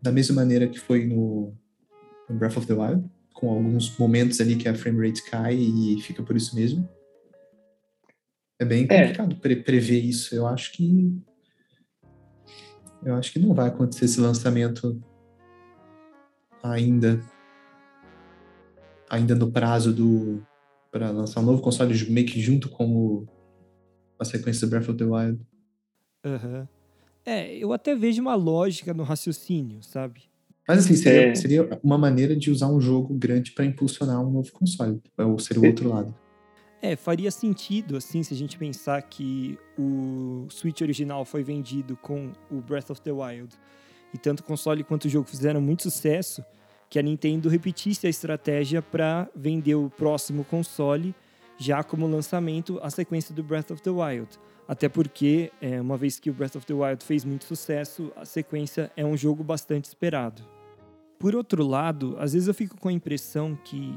da 0.00 0.10
mesma 0.10 0.36
maneira 0.36 0.66
que 0.66 0.80
foi 0.80 1.04
no, 1.04 1.52
no 2.28 2.36
Breath 2.36 2.56
of 2.56 2.66
the 2.66 2.72
Wild, 2.72 3.08
com 3.34 3.50
alguns 3.50 3.98
momentos 3.98 4.40
ali 4.40 4.56
que 4.56 4.68
a 4.68 4.74
frame 4.74 5.06
rate 5.06 5.22
cai 5.28 5.56
e 5.56 6.00
fica 6.00 6.22
por 6.22 6.36
isso 6.36 6.54
mesmo. 6.54 6.88
É 8.58 8.64
bem 8.64 8.86
é. 8.88 9.00
complicado 9.00 9.34
é. 9.34 9.38
Pre 9.38 9.56
prever 9.56 9.98
isso. 9.98 10.34
Eu 10.34 10.46
acho 10.46 10.72
que 10.72 11.20
eu 13.04 13.14
acho 13.14 13.32
que 13.32 13.38
não 13.38 13.52
vai 13.52 13.68
acontecer 13.68 14.06
esse 14.06 14.18
lançamento 14.18 14.98
ainda 16.62 17.20
ainda 19.10 19.34
no 19.34 19.52
prazo 19.52 19.92
do 19.92 20.42
para 20.90 21.10
lançar 21.10 21.40
um 21.40 21.44
novo 21.44 21.60
console 21.60 21.92
meio 22.08 22.26
que 22.26 22.40
junto 22.40 22.68
com 22.70 22.96
o, 22.96 23.28
a 24.18 24.24
sequência 24.24 24.66
do 24.66 24.70
Breath 24.70 24.88
of 24.88 24.96
the 24.96 25.04
Wild. 25.04 25.40
Uhum. 26.24 26.68
É, 27.26 27.52
eu 27.56 27.72
até 27.72 27.96
vejo 27.96 28.22
uma 28.22 28.36
lógica 28.36 28.94
no 28.94 29.02
raciocínio, 29.02 29.82
sabe? 29.82 30.22
Mas 30.66 30.78
assim, 30.78 30.94
seria, 30.94 31.28
é... 31.28 31.34
seria 31.34 31.80
uma 31.82 31.98
maneira 31.98 32.34
de 32.34 32.50
usar 32.50 32.68
um 32.68 32.80
jogo 32.80 33.14
grande 33.14 33.52
para 33.52 33.64
impulsionar 33.64 34.20
um 34.20 34.30
novo 34.30 34.50
console. 34.52 35.00
Ou 35.18 35.38
seria 35.38 35.62
o 35.62 35.66
outro 35.66 35.88
lado. 35.88 36.14
É, 36.80 36.96
faria 36.96 37.30
sentido, 37.30 37.96
assim, 37.96 38.22
se 38.22 38.34
a 38.34 38.36
gente 38.36 38.58
pensar 38.58 39.00
que 39.02 39.58
o 39.78 40.46
Switch 40.50 40.82
original 40.82 41.24
foi 41.24 41.42
vendido 41.42 41.96
com 41.96 42.30
o 42.50 42.60
Breath 42.60 42.90
of 42.90 43.00
the 43.00 43.10
Wild. 43.10 43.54
E 44.12 44.18
tanto 44.18 44.40
o 44.40 44.42
console 44.42 44.84
quanto 44.84 45.06
o 45.06 45.08
jogo 45.08 45.26
fizeram 45.26 45.62
muito 45.62 45.84
sucesso, 45.84 46.44
que 46.90 46.98
a 46.98 47.02
Nintendo 47.02 47.48
repetisse 47.48 48.06
a 48.06 48.10
estratégia 48.10 48.82
para 48.82 49.28
vender 49.34 49.74
o 49.74 49.88
próximo 49.88 50.44
console 50.44 51.14
já 51.56 51.82
como 51.82 52.06
lançamento 52.06 52.78
a 52.82 52.90
sequência 52.90 53.34
do 53.34 53.42
Breath 53.42 53.70
of 53.70 53.82
the 53.82 53.90
Wild. 53.90 54.28
Até 54.68 54.88
porque, 54.88 55.50
é, 55.60 55.80
uma 55.80 55.96
vez 55.96 56.20
que 56.20 56.30
o 56.30 56.34
Breath 56.34 56.56
of 56.56 56.66
the 56.66 56.74
Wild 56.74 57.02
fez 57.02 57.24
muito 57.24 57.44
sucesso, 57.44 58.12
a 58.14 58.24
sequência 58.24 58.92
é 58.96 59.04
um 59.04 59.16
jogo 59.16 59.42
bastante 59.42 59.86
esperado. 59.86 60.53
Por 61.18 61.34
outro 61.34 61.66
lado, 61.66 62.16
às 62.18 62.32
vezes 62.32 62.48
eu 62.48 62.54
fico 62.54 62.76
com 62.76 62.88
a 62.88 62.92
impressão 62.92 63.58
que, 63.64 63.96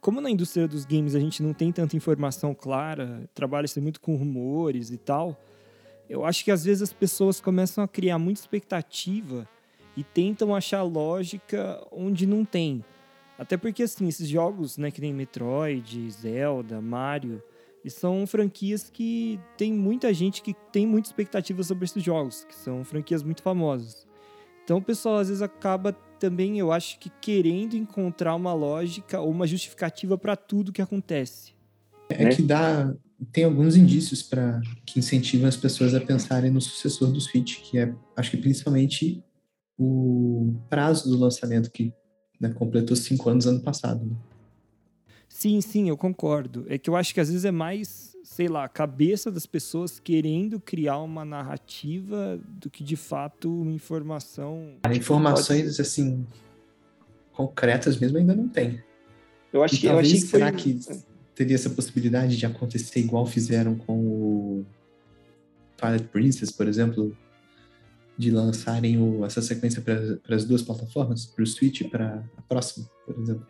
como 0.00 0.20
na 0.20 0.30
indústria 0.30 0.68
dos 0.68 0.84
games 0.84 1.14
a 1.14 1.20
gente 1.20 1.42
não 1.42 1.52
tem 1.52 1.72
tanta 1.72 1.96
informação 1.96 2.54
clara, 2.54 3.28
trabalha-se 3.34 3.80
muito 3.80 4.00
com 4.00 4.16
rumores 4.16 4.90
e 4.90 4.98
tal, 4.98 5.40
eu 6.08 6.24
acho 6.24 6.44
que 6.44 6.50
às 6.50 6.64
vezes 6.64 6.82
as 6.82 6.92
pessoas 6.92 7.40
começam 7.40 7.82
a 7.82 7.88
criar 7.88 8.18
muita 8.18 8.40
expectativa 8.40 9.48
e 9.96 10.04
tentam 10.04 10.54
achar 10.54 10.82
lógica 10.82 11.82
onde 11.90 12.26
não 12.26 12.44
tem. 12.44 12.84
Até 13.38 13.56
porque, 13.56 13.82
assim, 13.82 14.08
esses 14.08 14.28
jogos, 14.28 14.78
né, 14.78 14.90
que 14.90 15.00
nem 15.00 15.12
Metroid, 15.12 16.10
Zelda, 16.10 16.80
Mario, 16.80 17.42
são 17.88 18.26
franquias 18.26 18.90
que 18.90 19.38
tem 19.56 19.72
muita 19.72 20.12
gente 20.12 20.42
que 20.42 20.54
tem 20.72 20.86
muita 20.86 21.08
expectativa 21.08 21.62
sobre 21.62 21.84
esses 21.84 22.02
jogos, 22.02 22.44
que 22.44 22.54
são 22.54 22.84
franquias 22.84 23.22
muito 23.22 23.42
famosas. 23.42 24.06
Então 24.64 24.78
o 24.78 24.82
pessoal 24.82 25.18
às 25.18 25.28
vezes 25.28 25.42
acaba 25.42 25.96
também, 26.18 26.58
eu 26.58 26.72
acho 26.72 26.98
que 26.98 27.10
querendo 27.20 27.76
encontrar 27.76 28.34
uma 28.34 28.52
lógica 28.52 29.20
ou 29.20 29.30
uma 29.30 29.46
justificativa 29.46 30.16
para 30.18 30.36
tudo 30.36 30.72
que 30.72 30.82
acontece. 30.82 31.52
É 32.08 32.28
que 32.28 32.42
dá 32.42 32.94
tem 33.32 33.44
alguns 33.44 33.76
indícios 33.76 34.22
para 34.22 34.60
que 34.84 34.98
incentivam 34.98 35.48
as 35.48 35.56
pessoas 35.56 35.94
a 35.94 36.00
pensarem 36.00 36.50
no 36.50 36.60
sucessor 36.60 37.10
do 37.10 37.20
Switch, 37.20 37.60
que 37.62 37.78
é, 37.78 37.94
acho 38.14 38.30
que 38.30 38.36
principalmente 38.36 39.22
o 39.78 40.54
prazo 40.68 41.08
do 41.08 41.18
lançamento 41.18 41.70
que 41.70 41.92
né, 42.40 42.50
completou 42.50 42.96
cinco 42.96 43.28
anos 43.30 43.46
ano 43.46 43.60
passado. 43.60 44.04
Né? 44.04 44.16
Sim, 45.28 45.60
sim, 45.60 45.88
eu 45.88 45.96
concordo. 45.96 46.66
É 46.68 46.78
que 46.78 46.90
eu 46.90 46.96
acho 46.96 47.14
que 47.14 47.20
às 47.20 47.28
vezes 47.28 47.44
é 47.44 47.50
mais, 47.50 48.15
sei 48.26 48.48
lá, 48.48 48.64
a 48.64 48.68
cabeça 48.68 49.30
das 49.30 49.46
pessoas 49.46 50.00
querendo 50.00 50.58
criar 50.58 50.98
uma 50.98 51.24
narrativa 51.24 52.40
do 52.44 52.68
que 52.68 52.82
de 52.82 52.96
fato 52.96 53.48
uma 53.62 53.70
informação. 53.70 54.74
Informações 54.92 55.62
pode... 55.62 55.80
assim 55.80 56.26
concretas 57.32 57.96
mesmo 57.98 58.18
ainda 58.18 58.34
não 58.34 58.48
tem. 58.48 58.82
Eu 59.52 59.62
acho 59.62 59.78
que, 59.78 59.86
talvez, 59.86 60.10
eu 60.10 60.16
achei 60.16 60.20
que 60.20 60.26
será 60.26 60.52
foi... 60.52 60.60
que 60.60 60.80
teria 61.36 61.54
essa 61.54 61.70
possibilidade 61.70 62.36
de 62.36 62.44
acontecer 62.44 62.98
igual 62.98 63.26
fizeram 63.26 63.76
com 63.76 63.96
o 63.96 64.66
Twilight 65.76 66.08
Princess, 66.08 66.50
por 66.50 66.66
exemplo, 66.66 67.16
de 68.18 68.32
lançarem 68.32 69.00
o, 69.00 69.24
essa 69.24 69.40
sequência 69.40 69.80
para 69.80 70.34
as 70.34 70.44
duas 70.44 70.62
plataformas, 70.62 71.26
para 71.26 71.44
o 71.44 71.46
Switch 71.46 71.82
e 71.82 71.88
para 71.88 72.24
a 72.36 72.42
próxima, 72.42 72.90
por 73.06 73.16
exemplo. 73.20 73.46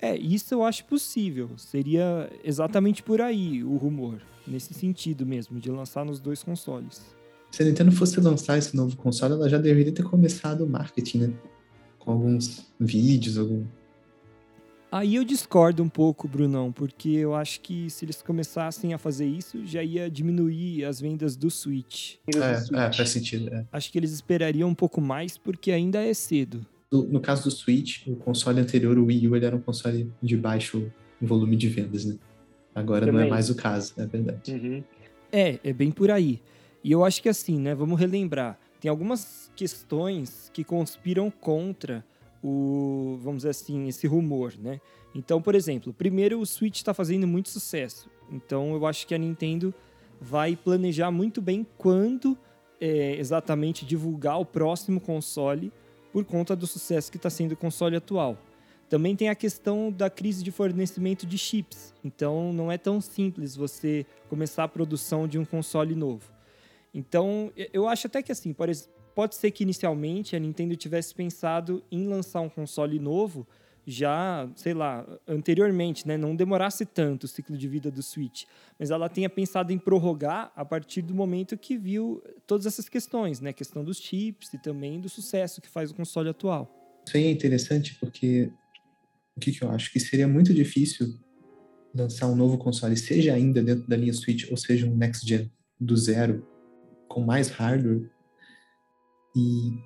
É, 0.00 0.16
isso 0.16 0.52
eu 0.54 0.62
acho 0.62 0.84
possível. 0.84 1.50
Seria 1.56 2.30
exatamente 2.44 3.02
por 3.02 3.20
aí 3.20 3.64
o 3.64 3.76
rumor, 3.76 4.20
nesse 4.46 4.74
sentido 4.74 5.24
mesmo, 5.24 5.58
de 5.58 5.70
lançar 5.70 6.04
nos 6.04 6.20
dois 6.20 6.42
consoles. 6.42 7.14
Se 7.50 7.62
a 7.62 7.66
Nintendo 7.66 7.92
fosse 7.92 8.20
lançar 8.20 8.58
esse 8.58 8.76
novo 8.76 8.96
console, 8.96 9.34
ela 9.34 9.48
já 9.48 9.58
deveria 9.58 9.92
ter 9.92 10.02
começado 10.02 10.62
o 10.62 10.68
marketing, 10.68 11.18
né? 11.18 11.32
Com 11.98 12.12
alguns 12.12 12.66
vídeos, 12.78 13.38
algum, 13.38 13.64
Aí 14.90 15.16
eu 15.16 15.24
discordo 15.24 15.82
um 15.82 15.88
pouco, 15.88 16.28
Brunão, 16.28 16.72
porque 16.72 17.10
eu 17.10 17.34
acho 17.34 17.60
que 17.60 17.90
se 17.90 18.04
eles 18.04 18.22
começassem 18.22 18.94
a 18.94 18.98
fazer 18.98 19.26
isso, 19.26 19.66
já 19.66 19.82
ia 19.82 20.08
diminuir 20.10 20.84
as 20.84 21.00
vendas 21.00 21.36
do 21.36 21.50
Switch. 21.50 22.14
É, 22.34 22.86
é 22.86 22.92
faz 22.92 23.10
sentido. 23.10 23.52
É. 23.52 23.66
Acho 23.72 23.90
que 23.90 23.98
eles 23.98 24.12
esperariam 24.12 24.68
um 24.68 24.74
pouco 24.74 25.00
mais, 25.00 25.36
porque 25.36 25.72
ainda 25.72 26.02
é 26.02 26.14
cedo. 26.14 26.64
No, 26.90 27.02
no, 27.04 27.20
caso 27.20 27.44
do 27.44 27.50
Switch, 27.50 28.06
o 28.06 28.16
console 28.16 28.60
anterior, 28.60 28.96
o 28.98 29.06
Wii 29.06 29.28
U, 29.28 29.36
ele 29.36 29.44
era 29.44 29.56
um 29.56 29.60
console 29.60 30.12
de 30.22 30.36
baixo 30.36 30.90
volume 31.20 31.56
de 31.56 31.68
vendas, 31.68 32.04
né? 32.04 32.16
Agora 32.74 33.06
Também. 33.06 33.22
não 33.22 33.26
é 33.26 33.30
mais 33.30 33.50
o 33.50 33.54
caso, 33.54 33.94
é 33.96 34.06
verdade. 34.06 34.52
Uhum. 34.52 34.84
É, 35.32 35.58
é 35.64 35.72
bem 35.72 35.90
por 35.90 36.10
aí. 36.10 36.40
E 36.84 36.92
eu 36.92 37.04
acho 37.04 37.22
que 37.22 37.28
assim, 37.28 37.58
né? 37.58 37.74
Vamos 37.74 37.98
relembrar. 37.98 38.58
Tem 38.80 38.90
algumas 38.90 39.50
questões 39.56 40.50
que 40.52 40.62
conspiram 40.62 41.30
contra 41.30 42.04
o, 42.42 43.18
vamos 43.22 43.38
dizer 43.38 43.50
assim, 43.50 43.88
esse 43.88 44.06
rumor, 44.06 44.54
né? 44.58 44.80
Então, 45.14 45.40
por 45.40 45.54
exemplo, 45.54 45.92
primeiro 45.92 46.38
o 46.38 46.46
Switch 46.46 46.76
está 46.76 46.92
fazendo 46.92 47.26
muito 47.26 47.48
sucesso. 47.48 48.08
Então, 48.30 48.74
eu 48.74 48.86
acho 48.86 49.06
que 49.06 49.14
a 49.14 49.18
Nintendo 49.18 49.74
vai 50.20 50.54
planejar 50.54 51.10
muito 51.10 51.40
bem 51.40 51.66
quando 51.76 52.36
é, 52.80 53.16
exatamente 53.18 53.84
divulgar 53.84 54.38
o 54.38 54.44
próximo 54.44 55.00
console 55.00 55.72
por 56.16 56.24
conta 56.24 56.56
do 56.56 56.66
sucesso 56.66 57.10
que 57.10 57.18
está 57.18 57.28
sendo 57.28 57.52
o 57.52 57.56
console 57.58 57.94
atual. 57.94 58.38
Também 58.88 59.14
tem 59.14 59.28
a 59.28 59.34
questão 59.34 59.92
da 59.92 60.08
crise 60.08 60.42
de 60.42 60.50
fornecimento 60.50 61.26
de 61.26 61.36
chips. 61.36 61.92
Então, 62.02 62.54
não 62.54 62.72
é 62.72 62.78
tão 62.78 63.02
simples 63.02 63.54
você 63.54 64.06
começar 64.30 64.64
a 64.64 64.68
produção 64.68 65.28
de 65.28 65.38
um 65.38 65.44
console 65.44 65.94
novo. 65.94 66.32
Então, 66.94 67.52
eu 67.70 67.86
acho 67.86 68.06
até 68.06 68.22
que 68.22 68.32
assim, 68.32 68.54
pode 68.54 69.34
ser 69.34 69.50
que 69.50 69.62
inicialmente 69.62 70.34
a 70.34 70.38
Nintendo 70.38 70.74
tivesse 70.74 71.14
pensado 71.14 71.84
em 71.92 72.08
lançar 72.08 72.40
um 72.40 72.48
console 72.48 72.98
novo 72.98 73.46
já, 73.86 74.50
sei 74.56 74.74
lá, 74.74 75.06
anteriormente, 75.28 76.08
né? 76.08 76.16
Não 76.16 76.34
demorasse 76.34 76.84
tanto 76.84 77.24
o 77.24 77.28
ciclo 77.28 77.56
de 77.56 77.68
vida 77.68 77.90
do 77.90 78.02
Switch, 78.02 78.44
mas 78.78 78.90
ela 78.90 79.08
tenha 79.08 79.30
pensado 79.30 79.72
em 79.72 79.78
prorrogar 79.78 80.52
a 80.56 80.64
partir 80.64 81.02
do 81.02 81.14
momento 81.14 81.56
que 81.56 81.78
viu 81.78 82.20
todas 82.46 82.66
essas 82.66 82.88
questões, 82.88 83.40
né? 83.40 83.52
Questão 83.52 83.84
dos 83.84 83.98
chips 83.98 84.52
e 84.52 84.58
também 84.58 85.00
do 85.00 85.08
sucesso 85.08 85.60
que 85.60 85.68
faz 85.68 85.92
o 85.92 85.94
console 85.94 86.28
atual. 86.28 87.02
Isso 87.06 87.16
aí 87.16 87.24
é 87.24 87.30
interessante 87.30 87.94
porque 88.00 88.50
o 89.36 89.40
que, 89.40 89.52
que 89.52 89.62
eu 89.62 89.70
acho? 89.70 89.92
Que 89.92 90.00
seria 90.00 90.26
muito 90.26 90.52
difícil 90.52 91.14
lançar 91.94 92.26
um 92.26 92.34
novo 92.34 92.58
console, 92.58 92.96
seja 92.96 93.34
ainda 93.34 93.62
dentro 93.62 93.86
da 93.86 93.96
linha 93.96 94.12
Switch 94.12 94.50
ou 94.50 94.56
seja 94.56 94.86
um 94.86 94.96
next 94.96 95.26
gen 95.26 95.50
do 95.78 95.96
zero, 95.96 96.44
com 97.08 97.20
mais 97.20 97.48
hardware 97.48 98.10
e 99.34 99.78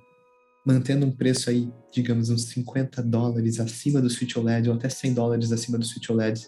mantendo 0.65 1.05
um 1.05 1.11
preço 1.11 1.49
aí, 1.49 1.71
digamos, 1.91 2.29
uns 2.29 2.45
50 2.45 3.01
dólares 3.03 3.59
acima 3.59 4.01
do 4.01 4.09
Switch 4.09 4.35
OLED 4.35 4.69
ou 4.69 4.75
até 4.75 4.89
100 4.89 5.13
dólares 5.13 5.51
acima 5.51 5.77
do 5.77 5.85
Switch 5.85 6.09
OLED, 6.09 6.47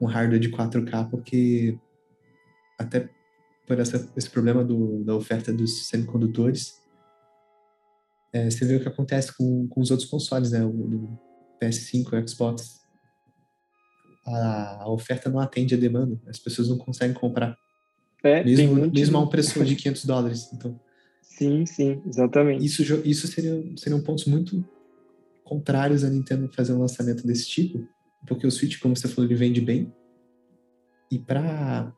um 0.00 0.06
hardware 0.06 0.40
de 0.40 0.50
4K, 0.50 1.10
porque 1.10 1.78
até 2.78 3.08
por 3.66 3.78
essa, 3.78 4.10
esse 4.16 4.28
problema 4.28 4.64
do, 4.64 5.04
da 5.04 5.14
oferta 5.14 5.52
dos 5.52 5.86
semicondutores, 5.86 6.80
é, 8.32 8.48
você 8.48 8.64
vê 8.64 8.76
o 8.76 8.80
que 8.80 8.88
acontece 8.88 9.36
com, 9.36 9.68
com 9.68 9.80
os 9.80 9.90
outros 9.90 10.08
consoles, 10.08 10.50
né? 10.50 10.64
O, 10.64 10.70
do 10.70 11.18
PS5, 11.62 12.12
o 12.12 12.28
Xbox. 12.28 12.80
A, 14.26 14.82
a, 14.82 14.90
oferta 14.90 15.28
não 15.30 15.40
atende 15.40 15.74
a 15.74 15.78
demanda, 15.78 16.20
as 16.28 16.38
pessoas 16.38 16.68
não 16.68 16.78
conseguem 16.78 17.14
comprar. 17.14 17.56
É, 18.22 18.44
mesmo, 18.44 18.90
mesmo 18.90 19.18
a 19.18 19.20
um 19.20 19.26
preço 19.26 19.62
de 19.64 19.74
500 19.74 20.04
dólares. 20.04 20.52
Então, 20.52 20.78
Sim, 21.30 21.64
sim, 21.64 22.02
exatamente. 22.06 22.64
Isso, 22.64 22.82
isso 23.04 23.26
seria, 23.28 23.62
seriam 23.76 24.02
pontos 24.02 24.26
muito 24.26 24.62
contrários 25.44 26.04
a 26.04 26.10
Nintendo 26.10 26.50
fazer 26.52 26.72
um 26.72 26.80
lançamento 26.80 27.26
desse 27.26 27.48
tipo, 27.48 27.86
porque 28.26 28.46
o 28.46 28.50
Switch, 28.50 28.78
como 28.78 28.94
você 28.94 29.08
falou, 29.08 29.28
ele 29.28 29.36
vende 29.36 29.60
bem. 29.60 29.92
E 31.10 31.18
para 31.18 31.92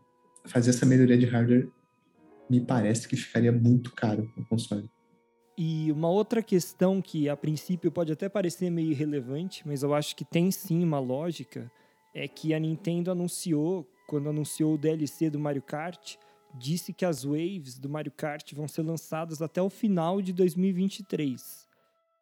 fazer 0.44 0.70
essa 0.70 0.86
melhoria 0.86 1.18
de 1.18 1.26
hardware, 1.26 1.68
me 2.48 2.60
parece 2.60 3.08
que 3.08 3.16
ficaria 3.16 3.50
muito 3.50 3.92
caro 3.94 4.30
o 4.36 4.44
console. 4.46 4.88
E 5.56 5.90
uma 5.90 6.08
outra 6.08 6.42
questão 6.42 7.02
que 7.02 7.28
a 7.28 7.36
princípio 7.36 7.90
pode 7.90 8.12
até 8.12 8.28
parecer 8.28 8.70
meio 8.70 8.90
irrelevante, 8.90 9.66
mas 9.66 9.82
eu 9.82 9.92
acho 9.92 10.14
que 10.14 10.24
tem 10.24 10.50
sim 10.50 10.82
uma 10.84 11.00
lógica, 11.00 11.70
é 12.14 12.28
que 12.28 12.54
a 12.54 12.60
Nintendo 12.60 13.10
anunciou, 13.10 13.86
quando 14.06 14.28
anunciou 14.28 14.74
o 14.74 14.78
DLC 14.78 15.30
do 15.30 15.38
Mario 15.38 15.62
Kart, 15.62 16.16
disse 16.54 16.92
que 16.92 17.04
as 17.04 17.24
waves 17.24 17.78
do 17.78 17.88
Mario 17.88 18.12
Kart 18.12 18.52
vão 18.54 18.68
ser 18.68 18.82
lançadas 18.82 19.40
até 19.40 19.60
o 19.60 19.70
final 19.70 20.20
de 20.20 20.32
2023. 20.32 21.66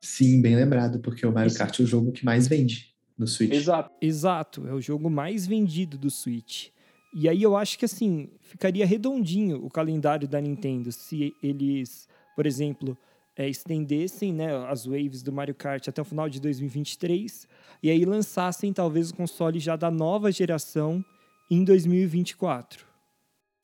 Sim, 0.00 0.40
bem 0.40 0.56
lembrado, 0.56 0.98
porque 1.00 1.26
o 1.26 1.32
Mario 1.32 1.48
Isso. 1.48 1.58
Kart 1.58 1.78
é 1.78 1.82
o 1.82 1.86
jogo 1.86 2.12
que 2.12 2.24
mais 2.24 2.48
vende 2.48 2.94
no 3.18 3.26
Switch. 3.26 3.52
Exato. 3.52 3.90
Exato, 4.00 4.66
é 4.66 4.72
o 4.72 4.80
jogo 4.80 5.10
mais 5.10 5.46
vendido 5.46 5.98
do 5.98 6.10
Switch. 6.10 6.68
E 7.12 7.28
aí 7.28 7.42
eu 7.42 7.56
acho 7.56 7.78
que 7.78 7.84
assim, 7.84 8.30
ficaria 8.40 8.86
redondinho 8.86 9.64
o 9.64 9.68
calendário 9.68 10.28
da 10.28 10.40
Nintendo 10.40 10.92
se 10.92 11.34
eles, 11.42 12.08
por 12.36 12.46
exemplo, 12.46 12.96
é, 13.36 13.48
estendessem 13.48 14.32
né, 14.32 14.54
as 14.66 14.86
waves 14.86 15.22
do 15.22 15.32
Mario 15.32 15.54
Kart 15.54 15.88
até 15.88 16.00
o 16.00 16.04
final 16.04 16.28
de 16.28 16.40
2023 16.40 17.48
e 17.82 17.90
aí 17.90 18.04
lançassem 18.04 18.72
talvez 18.72 19.10
o 19.10 19.14
console 19.14 19.58
já 19.58 19.76
da 19.76 19.90
nova 19.90 20.30
geração 20.30 21.04
em 21.50 21.64
2024. 21.64 22.89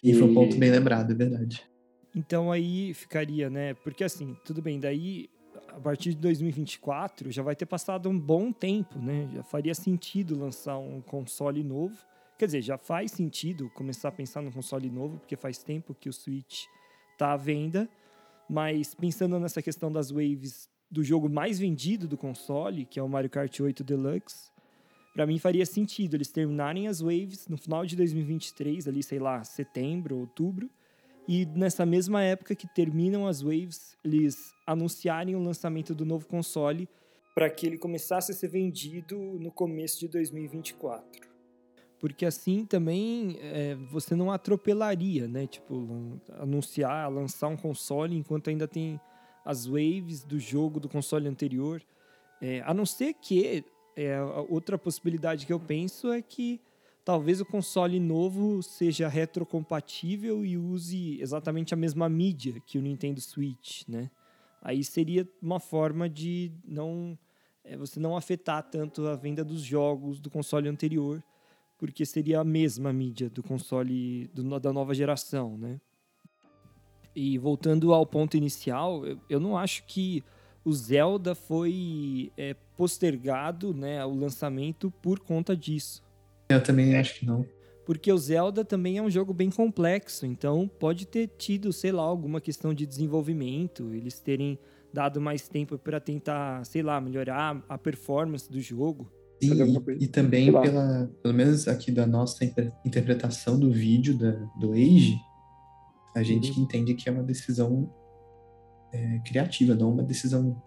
E 0.02 0.14
foi 0.14 0.22
um 0.22 0.34
ponto 0.34 0.56
bem 0.56 0.70
lembrado, 0.70 1.10
é 1.12 1.14
verdade. 1.14 1.66
Então 2.14 2.50
aí 2.50 2.94
ficaria, 2.94 3.50
né? 3.50 3.74
Porque 3.74 4.04
assim, 4.04 4.36
tudo 4.44 4.62
bem, 4.62 4.80
daí 4.80 5.28
a 5.68 5.80
partir 5.80 6.10
de 6.10 6.16
2024 6.16 7.30
já 7.30 7.42
vai 7.42 7.54
ter 7.54 7.66
passado 7.66 8.08
um 8.08 8.18
bom 8.18 8.50
tempo, 8.52 8.98
né? 8.98 9.28
Já 9.34 9.42
faria 9.42 9.74
sentido 9.74 10.38
lançar 10.38 10.78
um 10.78 11.00
console 11.00 11.62
novo. 11.62 11.96
Quer 12.38 12.46
dizer, 12.46 12.62
já 12.62 12.78
faz 12.78 13.12
sentido 13.12 13.70
começar 13.70 14.08
a 14.08 14.12
pensar 14.12 14.42
no 14.42 14.52
console 14.52 14.90
novo, 14.90 15.18
porque 15.18 15.36
faz 15.36 15.62
tempo 15.62 15.94
que 15.94 16.08
o 16.08 16.12
Switch 16.12 16.64
está 17.12 17.32
à 17.32 17.36
venda. 17.36 17.88
Mas 18.48 18.94
pensando 18.94 19.38
nessa 19.38 19.60
questão 19.60 19.90
das 19.90 20.10
waves 20.10 20.68
do 20.90 21.02
jogo 21.02 21.28
mais 21.28 21.58
vendido 21.58 22.06
do 22.06 22.16
console, 22.16 22.84
que 22.84 22.98
é 22.98 23.02
o 23.02 23.08
Mario 23.08 23.28
Kart 23.28 23.58
8 23.58 23.82
Deluxe, 23.82 24.50
para 25.16 25.26
mim 25.26 25.38
faria 25.38 25.64
sentido 25.64 26.14
eles 26.14 26.28
terminarem 26.28 26.88
as 26.88 27.00
waves 27.00 27.48
no 27.48 27.56
final 27.56 27.86
de 27.86 27.96
2023, 27.96 28.86
ali, 28.86 29.02
sei 29.02 29.18
lá, 29.18 29.42
setembro, 29.42 30.18
outubro, 30.18 30.68
e 31.26 31.46
nessa 31.46 31.86
mesma 31.86 32.22
época 32.22 32.54
que 32.54 32.68
terminam 32.68 33.26
as 33.26 33.40
waves, 33.40 33.96
eles 34.04 34.52
anunciarem 34.66 35.34
o 35.34 35.42
lançamento 35.42 35.94
do 35.94 36.04
novo 36.04 36.26
console 36.26 36.86
para 37.34 37.48
que 37.48 37.66
ele 37.66 37.78
começasse 37.78 38.30
a 38.30 38.34
ser 38.34 38.48
vendido 38.48 39.16
no 39.40 39.50
começo 39.50 40.00
de 40.00 40.08
2024. 40.08 41.26
Porque 41.98 42.26
assim 42.26 42.66
também 42.66 43.38
é, 43.40 43.74
você 43.90 44.14
não 44.14 44.30
atropelaria, 44.30 45.26
né? 45.26 45.46
Tipo, 45.46 46.20
anunciar, 46.38 47.10
lançar 47.10 47.48
um 47.48 47.56
console 47.56 48.14
enquanto 48.14 48.50
ainda 48.50 48.68
tem 48.68 49.00
as 49.46 49.64
waves 49.64 50.24
do 50.24 50.38
jogo 50.38 50.78
do 50.78 50.90
console 50.90 51.26
anterior. 51.26 51.82
É, 52.38 52.60
a 52.66 52.74
não 52.74 52.84
ser 52.84 53.14
que 53.14 53.64
é, 53.96 54.20
outra 54.48 54.76
possibilidade 54.76 55.46
que 55.46 55.52
eu 55.52 55.58
penso 55.58 56.12
é 56.12 56.20
que 56.20 56.60
talvez 57.02 57.40
o 57.40 57.46
console 57.46 57.98
novo 57.98 58.62
seja 58.62 59.08
retrocompatível 59.08 60.44
e 60.44 60.58
use 60.58 61.18
exatamente 61.20 61.72
a 61.72 61.76
mesma 61.76 62.08
mídia 62.08 62.60
que 62.66 62.78
o 62.78 62.82
Nintendo 62.82 63.20
Switch, 63.20 63.82
né? 63.88 64.10
Aí 64.60 64.84
seria 64.84 65.26
uma 65.40 65.58
forma 65.58 66.08
de 66.08 66.52
não 66.64 67.18
é, 67.64 67.76
você 67.76 67.98
não 67.98 68.16
afetar 68.16 68.62
tanto 68.62 69.06
a 69.06 69.16
venda 69.16 69.44
dos 69.44 69.62
jogos 69.62 70.20
do 70.20 70.28
console 70.28 70.68
anterior, 70.68 71.22
porque 71.78 72.04
seria 72.04 72.40
a 72.40 72.44
mesma 72.44 72.92
mídia 72.92 73.30
do 73.30 73.42
console 73.42 74.28
do, 74.28 74.60
da 74.60 74.72
nova 74.72 74.94
geração, 74.94 75.56
né? 75.56 75.80
E 77.14 77.38
voltando 77.38 77.94
ao 77.94 78.04
ponto 78.04 78.36
inicial, 78.36 79.06
eu, 79.06 79.18
eu 79.28 79.40
não 79.40 79.56
acho 79.56 79.84
que 79.84 80.22
o 80.66 80.72
Zelda 80.72 81.32
foi 81.36 82.32
é, 82.36 82.56
postergado, 82.76 83.72
né, 83.72 84.04
o 84.04 84.12
lançamento 84.12 84.90
por 85.00 85.20
conta 85.20 85.56
disso. 85.56 86.02
Eu 86.48 86.60
também 86.60 86.96
acho 86.96 87.20
que 87.20 87.24
não. 87.24 87.46
Porque 87.84 88.12
o 88.12 88.18
Zelda 88.18 88.64
também 88.64 88.98
é 88.98 89.02
um 89.02 89.08
jogo 89.08 89.32
bem 89.32 89.48
complexo, 89.48 90.26
então 90.26 90.68
pode 90.80 91.06
ter 91.06 91.28
tido, 91.38 91.72
sei 91.72 91.92
lá, 91.92 92.02
alguma 92.02 92.40
questão 92.40 92.74
de 92.74 92.84
desenvolvimento, 92.84 93.94
eles 93.94 94.18
terem 94.18 94.58
dado 94.92 95.20
mais 95.20 95.46
tempo 95.46 95.78
para 95.78 96.00
tentar, 96.00 96.66
sei 96.66 96.82
lá, 96.82 97.00
melhorar 97.00 97.64
a 97.68 97.78
performance 97.78 98.50
do 98.50 98.60
jogo. 98.60 99.08
Sim, 99.40 99.52
e, 99.52 100.04
e, 100.04 100.08
também 100.08 100.50
pela, 100.50 101.08
pelo 101.22 101.34
menos 101.34 101.68
aqui 101.68 101.92
da 101.92 102.08
nossa 102.08 102.44
interpretação 102.84 103.56
do 103.56 103.70
vídeo 103.70 104.18
da, 104.18 104.32
do 104.58 104.72
Age, 104.72 105.16
a 106.16 106.24
gente 106.24 106.50
uhum. 106.50 106.64
entende 106.64 106.94
que 106.94 107.08
é 107.08 107.12
uma 107.12 107.22
decisão 107.22 107.88
é, 108.92 109.18
criativa, 109.20 109.74
não 109.74 109.92
uma 109.92 110.02
decisão 110.02 110.60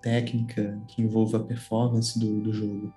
técnica 0.00 0.78
que 0.86 1.02
envolva 1.02 1.38
a 1.38 1.42
performance 1.42 2.18
do, 2.18 2.40
do 2.40 2.52
jogo. 2.52 2.92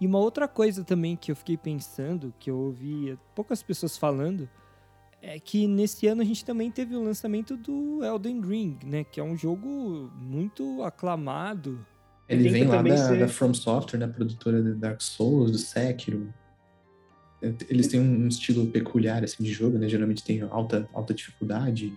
E 0.00 0.06
uma 0.06 0.18
outra 0.18 0.46
coisa 0.46 0.84
também 0.84 1.16
que 1.16 1.30
eu 1.30 1.36
fiquei 1.36 1.56
pensando, 1.56 2.32
que 2.38 2.50
eu 2.50 2.58
ouvi 2.58 3.18
poucas 3.34 3.62
pessoas 3.62 3.96
falando, 3.96 4.48
é 5.20 5.38
que 5.38 5.66
nesse 5.66 6.06
ano 6.06 6.20
a 6.20 6.24
gente 6.24 6.44
também 6.44 6.70
teve 6.70 6.94
o 6.94 7.02
lançamento 7.02 7.56
do 7.56 8.04
Elden 8.04 8.40
Ring, 8.40 8.78
né? 8.84 9.04
Que 9.04 9.18
é 9.18 9.24
um 9.24 9.36
jogo 9.36 10.12
muito 10.14 10.82
aclamado. 10.82 11.84
Ele 12.28 12.48
vem 12.48 12.64
lá 12.64 12.82
da, 12.82 12.96
ser... 12.96 13.18
da 13.18 13.28
From 13.28 13.54
Software, 13.54 13.98
né? 13.98 14.06
Produtora 14.06 14.62
de 14.62 14.74
Dark 14.74 15.00
Souls, 15.00 15.50
do 15.50 15.58
Sekiro. 15.58 16.32
Eles 17.68 17.88
têm 17.88 18.00
um 18.00 18.26
estilo 18.28 18.66
peculiar 18.66 19.22
assim 19.22 19.42
de 19.42 19.52
jogo, 19.52 19.78
né? 19.78 19.88
Geralmente 19.88 20.22
tem 20.22 20.42
alta, 20.42 20.88
alta 20.92 21.12
dificuldade, 21.12 21.92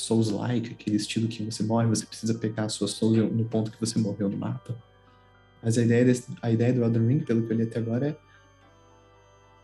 Souls-like, 0.00 0.72
aquele 0.72 0.96
estilo 0.96 1.28
que 1.28 1.42
você 1.42 1.62
morre, 1.62 1.86
você 1.86 2.06
precisa 2.06 2.34
pegar 2.34 2.64
a 2.64 2.68
sua 2.68 2.88
Souls 2.88 3.16
no 3.32 3.44
ponto 3.44 3.70
que 3.70 3.80
você 3.80 3.98
morreu 3.98 4.28
no 4.28 4.36
mapa. 4.36 4.76
Mas 5.62 5.76
a 5.76 5.82
ideia, 5.82 6.04
desse, 6.04 6.24
a 6.40 6.50
ideia 6.50 6.72
do 6.72 6.82
Elden 6.82 7.06
Ring, 7.06 7.20
pelo 7.20 7.46
que 7.46 7.52
eu 7.52 7.56
li 7.56 7.64
até 7.64 7.78
agora, 7.78 8.08
é, 8.08 8.16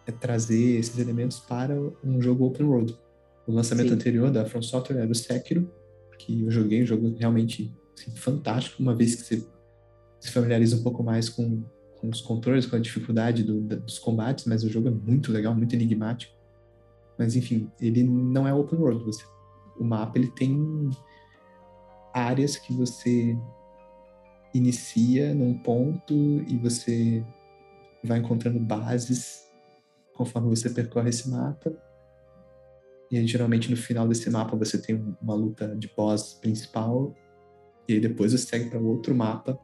é 0.07 0.13
trazer 0.13 0.79
esses 0.79 0.99
elementos 0.99 1.39
para 1.39 1.75
um 2.03 2.21
jogo 2.21 2.47
open 2.47 2.67
world. 2.67 2.99
O 3.47 3.53
lançamento 3.53 3.89
Sim. 3.89 3.95
anterior 3.95 4.31
da 4.31 4.45
From 4.45 4.63
Software 4.63 4.99
era 4.99 5.11
o 5.11 5.15
Sekiro, 5.15 5.71
que 6.19 6.43
eu 6.43 6.51
joguei, 6.51 6.83
um 6.83 6.87
jogo 6.87 7.15
realmente 7.19 7.73
assim, 7.97 8.11
fantástico, 8.17 8.83
uma 8.83 8.95
vez 8.95 9.15
que 9.15 9.23
você 9.23 9.47
se 10.19 10.33
familiariza 10.33 10.77
um 10.77 10.83
pouco 10.83 11.03
mais 11.03 11.29
com, 11.29 11.63
com 12.01 12.09
os 12.09 12.21
controles, 12.21 12.67
com 12.67 12.77
a 12.77 12.79
dificuldade 12.79 13.43
do, 13.43 13.61
dos 13.61 13.99
combates, 13.99 14.47
mas 14.47 14.65
o 14.65 14.69
jogo 14.69 14.89
é 14.89 14.91
muito 14.91 15.31
legal, 15.31 15.55
muito 15.55 15.75
enigmático. 15.75 16.33
Mas 17.19 17.37
enfim, 17.37 17.71
ele 17.81 18.03
não 18.03 18.49
é 18.49 18.53
open 18.53 18.79
world, 18.79 19.05
você 19.05 19.23
o 19.79 19.85
mapa 19.85 20.19
ele 20.19 20.29
tem 20.29 20.91
áreas 22.13 22.57
que 22.57 22.73
você 22.73 23.37
inicia 24.55 25.35
num 25.35 25.59
ponto 25.59 26.15
e 26.15 26.57
você 26.57 27.25
vai 28.03 28.19
encontrando 28.19 28.61
bases 28.61 29.51
conforme 30.15 30.49
você 30.49 30.71
percorre 30.71 31.11
esse 31.11 31.29
mapa. 31.29 31.73
E 33.11 33.19
aí, 33.19 33.27
geralmente 33.27 33.71
no 33.71 33.77
final 33.77 34.07
desse 34.07 34.31
mapa 34.31 34.57
você 34.57 34.79
tem 34.79 35.17
uma 35.21 35.35
luta 35.35 35.75
de 35.77 35.91
boss 35.95 36.35
principal. 36.35 37.15
E 37.89 37.95
aí 37.95 38.01
depois 38.01 38.33
você 38.33 38.39
segue 38.39 38.71
para 38.71 38.79
outro 38.79 39.15
mapa, 39.15 39.59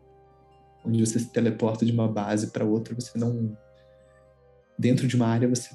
onde 0.84 1.04
você 1.04 1.18
se 1.18 1.32
teleporta 1.32 1.86
de 1.86 1.92
uma 1.92 2.08
base 2.08 2.48
para 2.48 2.64
outra. 2.64 2.94
Você 2.94 3.18
não. 3.18 3.56
Dentro 4.78 5.06
de 5.06 5.14
uma 5.14 5.26
área 5.26 5.48
você 5.48 5.74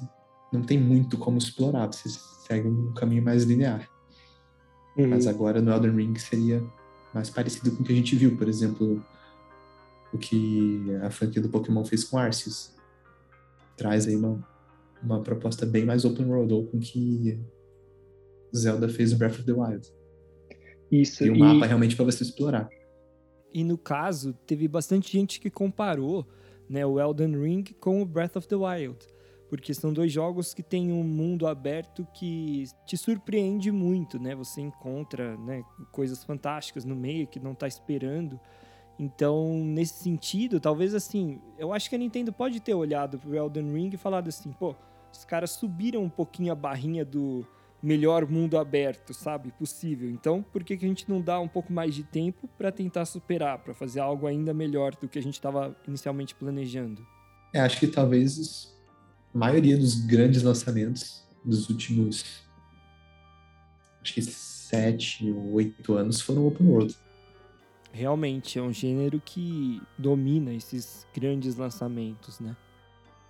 não 0.52 0.62
tem 0.62 0.78
muito 0.78 1.18
como 1.18 1.38
explorar, 1.38 1.86
você 1.86 2.08
segue 2.46 2.68
um 2.68 2.92
caminho 2.94 3.22
mais 3.22 3.44
linear. 3.44 3.88
Uhum. 4.96 5.08
Mas 5.08 5.26
agora 5.26 5.60
no 5.60 5.70
Elden 5.70 5.94
Ring 5.94 6.14
seria 6.16 6.62
mais 7.12 7.30
parecido 7.30 7.70
com 7.70 7.82
o 7.82 7.86
que 7.86 7.92
a 7.92 7.96
gente 7.96 8.16
viu, 8.16 8.36
por 8.36 8.48
exemplo, 8.48 9.04
o 10.12 10.18
que 10.18 10.82
a 11.02 11.10
franquia 11.10 11.42
do 11.42 11.48
Pokémon 11.48 11.84
fez 11.84 12.04
com 12.04 12.18
Arceus. 12.18 12.74
Traz 13.76 14.06
aí 14.06 14.16
uma, 14.16 14.46
uma 15.02 15.22
proposta 15.22 15.66
bem 15.66 15.84
mais 15.84 16.04
open 16.04 16.26
world, 16.26 16.52
ou 16.52 16.66
com 16.66 16.78
que 16.78 17.38
Zelda 18.54 18.88
fez 18.88 19.12
no 19.12 19.18
Breath 19.18 19.34
of 19.34 19.44
the 19.44 19.52
Wild. 19.52 19.92
Isso. 20.90 21.24
E 21.24 21.30
o 21.30 21.38
mapa 21.38 21.66
realmente 21.66 21.96
para 21.96 22.04
você 22.04 22.22
explorar. 22.22 22.68
E 23.52 23.64
no 23.64 23.76
caso, 23.76 24.32
teve 24.46 24.68
bastante 24.68 25.12
gente 25.12 25.40
que 25.40 25.50
comparou 25.50 26.26
né, 26.68 26.84
o 26.84 27.00
Elden 27.00 27.40
Ring 27.40 27.64
com 27.80 28.02
o 28.02 28.06
Breath 28.06 28.36
of 28.36 28.48
the 28.48 28.56
Wild. 28.56 28.98
Porque 29.48 29.72
são 29.72 29.92
dois 29.92 30.10
jogos 30.10 30.52
que 30.52 30.62
têm 30.62 30.92
um 30.92 31.04
mundo 31.04 31.46
aberto 31.46 32.06
que 32.12 32.64
te 32.84 32.96
surpreende 32.96 33.70
muito, 33.70 34.18
né? 34.18 34.34
Você 34.34 34.60
encontra 34.60 35.36
né, 35.36 35.62
coisas 35.92 36.24
fantásticas 36.24 36.84
no 36.84 36.96
meio 36.96 37.26
que 37.26 37.38
não 37.38 37.52
está 37.52 37.68
esperando. 37.68 38.40
Então, 38.98 39.52
nesse 39.64 40.02
sentido, 40.02 40.58
talvez 40.58 40.94
assim, 40.94 41.40
eu 41.58 41.72
acho 41.72 41.88
que 41.88 41.94
a 41.94 41.98
Nintendo 41.98 42.32
pode 42.32 42.60
ter 42.60 42.74
olhado 42.74 43.18
pro 43.18 43.34
Elden 43.34 43.72
Ring 43.72 43.90
e 43.92 43.96
falado 43.96 44.28
assim, 44.28 44.50
pô, 44.52 44.74
os 45.12 45.24
caras 45.24 45.50
subiram 45.50 46.02
um 46.02 46.08
pouquinho 46.08 46.50
a 46.50 46.54
barrinha 46.54 47.04
do 47.04 47.46
melhor 47.82 48.26
mundo 48.26 48.58
aberto, 48.58 49.12
sabe? 49.12 49.52
Possível. 49.52 50.10
Então, 50.10 50.42
por 50.42 50.64
que, 50.64 50.76
que 50.76 50.84
a 50.84 50.88
gente 50.88 51.08
não 51.08 51.20
dá 51.20 51.38
um 51.38 51.48
pouco 51.48 51.72
mais 51.72 51.94
de 51.94 52.02
tempo 52.02 52.48
para 52.56 52.72
tentar 52.72 53.04
superar, 53.04 53.58
para 53.58 53.74
fazer 53.74 54.00
algo 54.00 54.26
ainda 54.26 54.52
melhor 54.54 54.94
do 54.96 55.08
que 55.08 55.18
a 55.18 55.22
gente 55.22 55.34
estava 55.34 55.76
inicialmente 55.86 56.34
planejando? 56.34 57.06
É, 57.52 57.60
acho 57.60 57.78
que 57.78 57.86
talvez 57.86 58.75
maioria 59.36 59.76
dos 59.76 59.94
grandes 60.06 60.42
lançamentos 60.42 61.22
dos 61.44 61.68
últimos 61.68 62.24
acho 64.00 64.14
que 64.14 64.22
sete 64.22 65.30
ou 65.30 65.52
oito 65.54 65.94
anos 65.94 66.20
foram 66.20 66.46
open 66.46 66.66
world. 66.66 66.96
Realmente 67.92 68.58
é 68.58 68.62
um 68.62 68.72
gênero 68.72 69.20
que 69.24 69.80
domina 69.96 70.52
esses 70.52 71.06
grandes 71.14 71.56
lançamentos, 71.56 72.40
né? 72.40 72.56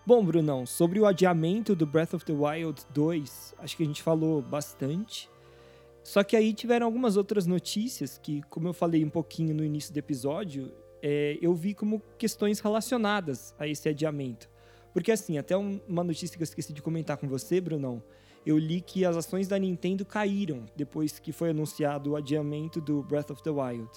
Bom, 0.04 0.24
Brunão, 0.24 0.64
sobre 0.64 1.00
o 1.00 1.06
adiamento 1.06 1.74
do 1.74 1.84
Breath 1.84 2.14
of 2.14 2.24
the 2.24 2.32
Wild 2.32 2.82
2, 2.94 3.54
acho 3.58 3.76
que 3.76 3.82
a 3.82 3.86
gente 3.86 4.02
falou 4.02 4.40
bastante. 4.40 5.28
Só 6.04 6.22
que 6.22 6.36
aí 6.36 6.54
tiveram 6.54 6.86
algumas 6.86 7.16
outras 7.16 7.46
notícias 7.46 8.16
que, 8.16 8.40
como 8.42 8.68
eu 8.68 8.72
falei 8.72 9.04
um 9.04 9.10
pouquinho 9.10 9.54
no 9.54 9.64
início 9.64 9.92
do 9.92 9.98
episódio, 9.98 10.72
é, 11.02 11.36
eu 11.42 11.52
vi 11.54 11.74
como 11.74 12.00
questões 12.16 12.60
relacionadas 12.60 13.54
a 13.58 13.66
esse 13.66 13.88
adiamento. 13.88 14.48
Porque 14.96 15.12
assim, 15.12 15.36
até 15.36 15.54
uma 15.54 16.02
notícia 16.02 16.38
que 16.38 16.42
eu 16.42 16.44
esqueci 16.46 16.72
de 16.72 16.80
comentar 16.80 17.18
com 17.18 17.28
você, 17.28 17.60
Brunão, 17.60 18.02
eu 18.46 18.56
li 18.56 18.80
que 18.80 19.04
as 19.04 19.14
ações 19.14 19.46
da 19.46 19.58
Nintendo 19.58 20.06
caíram 20.06 20.64
depois 20.74 21.18
que 21.18 21.32
foi 21.32 21.50
anunciado 21.50 22.12
o 22.12 22.16
adiamento 22.16 22.80
do 22.80 23.02
Breath 23.02 23.30
of 23.30 23.42
the 23.42 23.50
Wild. 23.50 23.90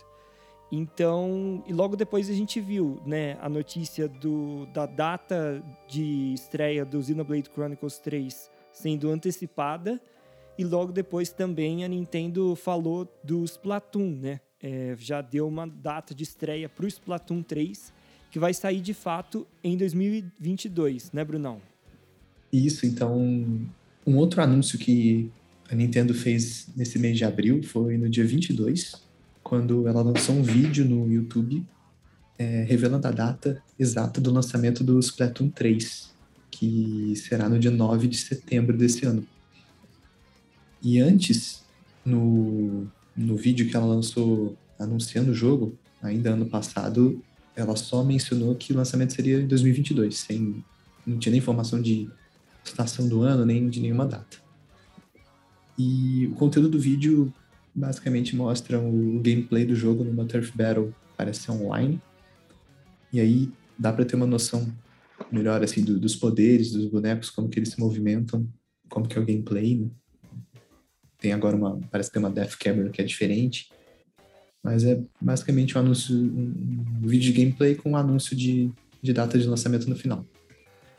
Então, 0.69 1.63
e 1.65 1.71
logo 1.71 1.95
depois 1.95 2.29
a 2.29 2.33
gente 2.33 2.59
viu, 2.59 3.01
né, 3.05 3.38
a 3.39 3.47
notícia 3.47 4.09
do, 4.09 4.65
da 4.73 4.85
data 4.85 5.63
de 5.88 6.33
estreia 6.33 6.83
do 6.83 7.01
Xenoblade 7.01 7.49
Chronicles 7.49 7.97
3 7.99 8.51
sendo 8.73 9.09
antecipada, 9.09 10.01
e 10.57 10.65
logo 10.65 10.91
depois 10.91 11.31
também 11.31 11.85
a 11.85 11.88
Nintendo 11.88 12.57
falou 12.57 13.07
do 13.23 13.45
Splatoon, 13.45 14.17
né? 14.17 14.41
É, 14.62 14.97
já 14.99 15.21
deu 15.21 15.47
uma 15.47 15.65
data 15.65 16.13
de 16.13 16.23
estreia 16.23 16.67
para 16.67 16.83
o 16.83 16.89
Splatoon 16.89 17.41
3, 17.41 17.93
que 18.32 18.39
vai 18.39 18.54
sair 18.54 18.82
de 18.82 18.94
fato 18.94 19.48
em 19.63 19.76
2022, 19.78 21.12
né, 21.12 21.24
Brunão? 21.24 21.62
Isso, 22.52 22.86
então, 22.86 23.18
um 24.06 24.18
outro 24.18 24.42
anúncio 24.42 24.78
que 24.78 25.32
a 25.70 25.76
Nintendo 25.76 26.13
fez 26.13 26.68
nesse 26.76 26.98
mês 26.98 27.18
de 27.18 27.24
abril 27.24 27.62
foi 27.63 27.98
no 27.98 28.10
dia 28.10 28.26
22, 28.26 28.96
quando 29.44 29.88
ela 29.88 30.02
lançou 30.02 30.36
um 30.36 30.44
vídeo 30.44 30.86
no 30.86 31.12
YouTube 31.12 31.65
é, 32.39 32.63
revelando 32.63 33.06
a 33.08 33.12
data 33.12 33.62
exata 33.78 34.22
do 34.22 34.32
lançamento 34.32 34.84
do 34.84 34.98
Splatoon 35.00 35.50
3, 35.50 36.10
que 36.50 37.13
será 37.18 37.50
no 37.50 37.60
dia 37.60 37.70
9 37.70 38.08
de 38.08 38.18
setembro 38.18 38.78
desse 38.78 39.06
ano. 39.06 39.26
E 40.82 41.00
antes, 41.00 41.63
no, 42.06 42.88
no 43.15 43.36
vídeo 43.36 43.68
que 43.70 43.76
ela 43.76 43.86
lançou 43.86 44.58
anunciando 44.80 45.32
o 45.32 45.36
jogo, 45.36 45.78
ainda 46.02 46.32
ano 46.32 46.46
passado, 46.46 47.22
ela 47.62 47.76
só 47.76 48.04
mencionou 48.04 48.56
que 48.56 48.74
o 48.74 48.76
lançamento 48.76 49.13
seria 49.13 49.39
em 49.39 49.48
2022, 49.48 50.17
sem, 50.17 50.63
não 51.06 51.17
tinha 51.17 51.32
nem 51.32 51.39
informação 51.39 51.82
de 51.82 52.10
estação 52.63 53.08
do 53.08 53.22
ano, 53.22 53.45
nem 53.45 53.69
de 53.69 53.80
nenhuma 53.80 54.06
data. 54.06 54.38
E 55.78 56.28
o 56.28 56.36
conteúdo 56.36 56.69
do 56.69 56.80
vídeo 56.80 57.34
basicamente 57.74 58.36
mostram 58.36 58.89
o 58.89 59.19
gameplay 59.19 59.65
do 59.65 59.76
jogo 59.76 60.04
numa 60.04 60.26
Turf 60.26 60.52
Battle, 60.56 60.93
parece 61.15 61.43
ser 61.43 61.52
online. 61.52 62.02
E 63.12 63.19
aí 63.19 63.52
dá 63.78 63.93
para 63.93 64.06
ter 64.06 64.15
uma 64.15 64.28
noção 64.28 64.67
melhor 65.32 65.63
assim 65.63 65.84
do, 65.84 66.00
dos 66.00 66.15
poderes 66.15 66.72
dos 66.72 66.86
bonecos, 66.86 67.30
como 67.30 67.50
que 67.50 67.60
eles 67.60 67.69
se 67.69 67.80
movimentam, 67.80 68.48
como 68.89 69.08
que 69.08 69.17
é 69.17 69.22
o 69.22 69.26
gameplay. 69.26 69.78
Né? 69.78 69.89
Tem 71.17 71.34
agora 71.34 71.56
uma, 71.56 71.80
parece 71.89 72.12
ter 72.12 72.19
uma 72.19 72.30
Death 72.30 72.58
Camera 72.60 72.89
que 72.89 73.02
é 73.02 73.06
diferente, 73.06 73.69
mas 74.63 74.84
é 74.84 75.02
basicamente 75.22 75.78
um 75.78 75.82
anúncio, 75.82 76.15
um, 76.15 76.86
vídeo 77.02 77.32
de 77.32 77.39
gameplay 77.39 77.76
com 77.76 77.91
um 77.91 77.95
anúncio 77.95 78.36
de, 78.36 78.69
de 79.02 79.13
data 79.13 79.38
de 79.38 79.48
lançamento 79.48 79.89
no 79.89 79.95
final. 79.95 80.26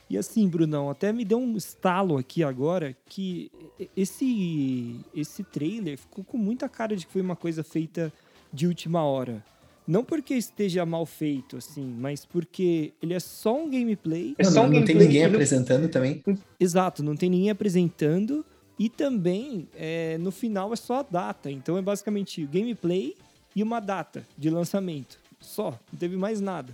E 0.09 0.19
assim, 0.19 0.49
Brunão, 0.49 0.91
até 0.91 1.13
me 1.13 1.25
deu 1.25 1.39
um 1.39 1.57
estalo 1.57 2.19
aqui 2.19 2.43
agora 2.43 2.97
que 3.07 3.51
esse 3.97 4.97
esse 5.15 5.45
trailer 5.45 5.97
ficou 5.97 6.25
com 6.25 6.37
muita 6.37 6.69
cara 6.69 6.97
de 6.97 7.07
que 7.07 7.13
foi 7.13 7.23
uma 7.23 7.37
coisa 7.37 7.63
feita 7.63 8.13
de 8.53 8.67
última 8.67 9.05
hora. 9.05 9.45
Não 9.87 10.05
porque 10.05 10.35
esteja 10.35 10.85
mal 10.85 11.07
feito, 11.07 11.57
assim, 11.57 11.95
mas 11.99 12.25
porque 12.25 12.93
ele 13.03 13.15
é 13.15 13.21
só 13.21 13.57
um 13.57 13.71
gameplay. 13.71 14.35
É 14.39 14.45
só 14.45 14.61
um 14.61 14.65
não, 14.65 14.73
gameplay 14.73 14.97
tem 14.97 15.07
ninguém 15.07 15.25
apresentando 15.25 15.89
também. 15.89 16.23
Exato, 16.59 17.03
não 17.03 17.17
tem 17.17 17.31
ninguém 17.31 17.51
apresentando. 17.51 18.45
E 18.79 18.89
também, 18.89 19.69
é, 19.75 20.17
no 20.19 20.31
final, 20.31 20.73
é 20.73 20.77
só 20.77 21.01
a 21.01 21.03
data. 21.03 21.51
Então 21.51 21.77
é 21.77 21.83
basicamente 21.83 22.47
gameplay 22.47 23.15
e 23.61 23.63
uma 23.63 23.79
data 23.79 24.27
de 24.39 24.49
lançamento. 24.49 25.19
Só, 25.39 25.79
não 25.93 25.99
teve 25.99 26.17
mais 26.17 26.41
nada. 26.41 26.73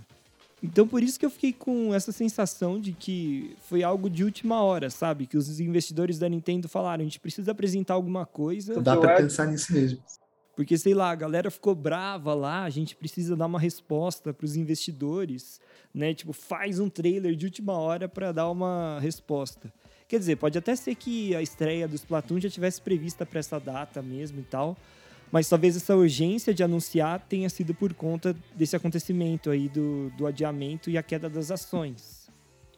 Então 0.63 0.87
por 0.87 1.03
isso 1.03 1.19
que 1.19 1.25
eu 1.25 1.29
fiquei 1.29 1.53
com 1.53 1.93
essa 1.93 2.11
sensação 2.11 2.79
de 2.79 2.93
que 2.93 3.55
foi 3.67 3.83
algo 3.83 4.09
de 4.09 4.23
última 4.23 4.61
hora, 4.63 4.89
sabe? 4.89 5.27
Que 5.27 5.37
os 5.37 5.59
investidores 5.59 6.17
da 6.17 6.27
Nintendo 6.27 6.67
falaram, 6.67 7.01
a 7.01 7.03
gente 7.03 7.19
precisa 7.19 7.51
apresentar 7.51 7.93
alguma 7.93 8.25
coisa. 8.25 8.81
Dá 8.81 8.95
para 8.95 9.17
pensar 9.17 9.45
nisso 9.47 9.73
mesmo. 9.73 9.99
Porque, 10.55 10.75
sei 10.77 10.95
lá, 10.95 11.11
a 11.11 11.15
galera 11.15 11.51
ficou 11.51 11.75
brava 11.75 12.33
lá, 12.33 12.63
a 12.63 12.69
gente 12.69 12.95
precisa 12.95 13.35
dar 13.35 13.45
uma 13.45 13.59
resposta 13.59 14.33
para 14.33 14.45
os 14.45 14.55
investidores, 14.55 15.61
né? 15.93 16.13
Tipo, 16.15 16.33
faz 16.33 16.79
um 16.79 16.89
trailer 16.89 17.35
de 17.35 17.45
última 17.45 17.73
hora 17.73 18.09
para 18.09 18.31
dar 18.31 18.49
uma 18.49 18.97
resposta. 18.99 19.71
Quer 20.07 20.17
dizer, 20.17 20.37
pode 20.37 20.57
até 20.57 20.75
ser 20.75 20.95
que 20.95 21.35
a 21.35 21.41
estreia 21.41 21.87
do 21.87 21.95
Splatoon 21.95 22.39
já 22.39 22.49
tivesse 22.49 22.81
prevista 22.81 23.25
para 23.25 23.39
essa 23.39 23.59
data 23.59 24.01
mesmo 24.01 24.39
e 24.39 24.43
tal, 24.43 24.75
mas 25.31 25.49
talvez 25.49 25.75
essa 25.75 25.95
urgência 25.95 26.53
de 26.53 26.63
anunciar 26.63 27.19
tenha 27.27 27.49
sido 27.49 27.73
por 27.73 27.93
conta 27.93 28.35
desse 28.55 28.75
acontecimento 28.75 29.49
aí 29.49 29.67
do, 29.69 30.09
do 30.17 30.25
adiamento 30.25 30.89
e 30.89 30.97
a 30.97 31.03
queda 31.03 31.29
das 31.29 31.51
ações. 31.51 32.27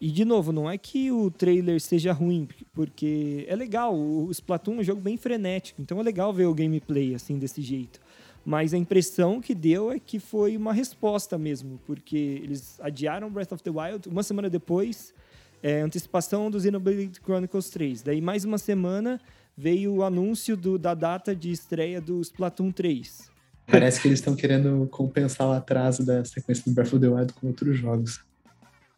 E 0.02 0.10
de 0.10 0.24
novo, 0.24 0.54
não 0.54 0.70
é 0.70 0.78
que 0.78 1.12
o 1.12 1.30
trailer 1.30 1.82
seja 1.82 2.14
ruim, 2.14 2.48
porque 2.74 3.46
é 3.50 3.56
legal, 3.56 3.94
o 3.94 4.32
Splatoon 4.32 4.78
é 4.78 4.80
um 4.80 4.84
jogo 4.84 5.02
bem 5.02 5.18
frenético, 5.18 5.82
então 5.82 6.00
é 6.00 6.04
legal 6.04 6.32
ver 6.32 6.46
o 6.46 6.54
gameplay 6.54 7.14
assim 7.14 7.38
desse 7.38 7.62
jeito. 7.62 8.00
Mas 8.46 8.74
a 8.74 8.78
impressão 8.78 9.42
que 9.42 9.54
deu 9.54 9.92
é 9.92 10.00
que 10.00 10.18
foi 10.18 10.56
uma 10.56 10.72
resposta 10.72 11.38
mesmo, 11.38 11.80
porque 11.86 12.40
eles 12.42 12.80
adiaram 12.80 13.30
Breath 13.30 13.52
of 13.52 13.62
the 13.62 13.70
Wild, 13.70 14.08
uma 14.08 14.24
semana 14.24 14.50
depois, 14.50 15.14
é, 15.62 15.82
antecipação 15.82 16.50
do 16.50 16.60
Xenoblade 16.60 17.20
Chronicles 17.24 17.70
3. 17.70 18.02
Daí 18.02 18.22
mais 18.22 18.46
uma 18.46 18.58
semana 18.58 19.20
veio 19.58 19.94
o 19.94 20.04
anúncio 20.04 20.56
do, 20.56 20.78
da 20.78 20.94
data 20.94 21.36
de 21.36 21.52
estreia 21.52 22.00
do 22.00 22.22
Splatoon 22.22 22.72
3. 22.72 23.30
Parece 23.68 24.02
que 24.02 24.08
eles 24.08 24.20
estão 24.20 24.36
querendo 24.36 24.88
compensar 24.90 25.48
o 25.48 25.52
atraso 25.52 26.06
da 26.06 26.24
sequência 26.26 26.64
do 26.66 26.74
Breath 26.74 26.94
of 26.94 27.00
the 27.00 27.08
Wild 27.08 27.34
com 27.34 27.48
outros 27.48 27.78
jogos. 27.78 28.24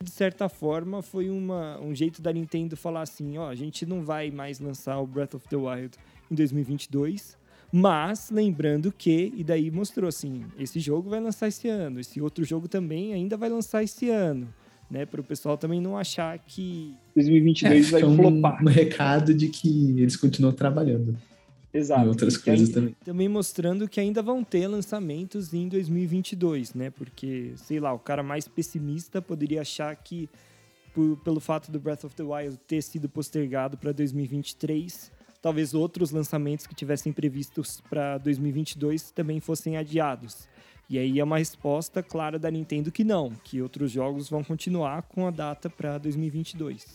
De 0.01 0.09
certa 0.09 0.47
forma, 0.49 1.01
foi 1.01 1.29
uma, 1.29 1.79
um 1.79 1.93
jeito 1.93 2.21
da 2.21 2.31
Nintendo 2.31 2.77
falar 2.77 3.01
assim: 3.01 3.37
ó, 3.37 3.49
a 3.49 3.55
gente 3.55 3.85
não 3.85 4.03
vai 4.03 4.31
mais 4.31 4.59
lançar 4.59 4.99
o 4.99 5.05
Breath 5.05 5.35
of 5.35 5.47
the 5.47 5.55
Wild 5.55 5.97
em 6.29 6.35
2022, 6.35 7.37
Mas 7.71 8.29
lembrando 8.29 8.91
que, 8.91 9.31
e 9.35 9.43
daí 9.43 9.71
mostrou 9.71 10.09
assim, 10.09 10.43
esse 10.59 10.79
jogo 10.79 11.09
vai 11.09 11.21
lançar 11.21 11.47
esse 11.47 11.69
ano, 11.69 12.01
esse 12.01 12.19
outro 12.19 12.43
jogo 12.43 12.67
também 12.67 13.13
ainda 13.13 13.37
vai 13.37 13.49
lançar 13.49 13.81
esse 13.81 14.09
ano, 14.09 14.53
né? 14.91 15.05
Para 15.05 15.21
o 15.21 15.23
pessoal 15.23 15.57
também 15.57 15.79
não 15.79 15.97
achar 15.97 16.37
que 16.39 16.93
2022 17.15 17.87
é, 17.87 17.91
vai 17.91 18.03
um, 18.03 18.15
flopar. 18.15 18.61
Um 18.61 18.67
recado 18.67 19.33
de 19.33 19.47
que 19.47 19.99
eles 19.99 20.17
continuam 20.17 20.53
trabalhando. 20.53 21.17
Exato. 21.73 22.05
Em 22.05 22.07
outras 22.09 22.35
coisas 22.35 22.67
aí, 22.67 22.73
também. 22.73 22.95
Também 23.05 23.29
mostrando 23.29 23.87
que 23.87 23.99
ainda 23.99 24.21
vão 24.21 24.43
ter 24.43 24.67
lançamentos 24.67 25.53
em 25.53 25.69
2022, 25.69 26.73
né? 26.73 26.89
Porque, 26.89 27.53
sei 27.55 27.79
lá, 27.79 27.93
o 27.93 27.99
cara 27.99 28.21
mais 28.21 28.47
pessimista 28.47 29.21
poderia 29.21 29.61
achar 29.61 29.95
que 29.95 30.29
por, 30.93 31.17
pelo 31.23 31.39
fato 31.39 31.71
do 31.71 31.79
Breath 31.79 32.03
of 32.03 32.15
the 32.15 32.23
Wild 32.23 32.57
ter 32.67 32.81
sido 32.81 33.07
postergado 33.07 33.77
para 33.77 33.93
2023, 33.93 35.09
talvez 35.41 35.73
outros 35.73 36.11
lançamentos 36.11 36.67
que 36.67 36.75
tivessem 36.75 37.13
previstos 37.13 37.81
para 37.89 38.17
2022 38.17 39.11
também 39.11 39.39
fossem 39.39 39.77
adiados. 39.77 40.49
E 40.91 40.99
aí 40.99 41.21
é 41.21 41.23
uma 41.23 41.37
resposta 41.37 42.03
clara 42.03 42.37
da 42.37 42.51
Nintendo 42.51 42.91
que 42.91 43.05
não, 43.05 43.31
que 43.45 43.61
outros 43.61 43.89
jogos 43.91 44.29
vão 44.29 44.43
continuar 44.43 45.03
com 45.03 45.25
a 45.25 45.31
data 45.31 45.69
para 45.69 45.97
2022. 45.97 46.85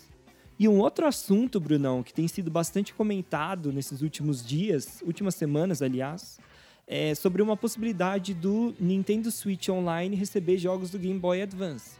E 0.58 0.68
um 0.68 0.80
outro 0.80 1.06
assunto, 1.06 1.58
Brunão, 1.58 2.02
que 2.02 2.12
tem 2.12 2.28
sido 2.28 2.50
bastante 2.50 2.92
comentado 2.92 3.72
nesses 3.72 4.02
últimos 4.02 4.44
dias, 4.44 5.00
últimas 5.00 5.34
semanas, 5.34 5.80
aliás, 5.80 6.38
é 6.86 7.14
sobre 7.14 7.40
uma 7.40 7.56
possibilidade 7.56 8.34
do 8.34 8.74
Nintendo 8.78 9.30
Switch 9.30 9.70
Online 9.70 10.14
receber 10.14 10.58
jogos 10.58 10.90
do 10.90 10.98
Game 10.98 11.18
Boy 11.18 11.40
Advance. 11.40 11.96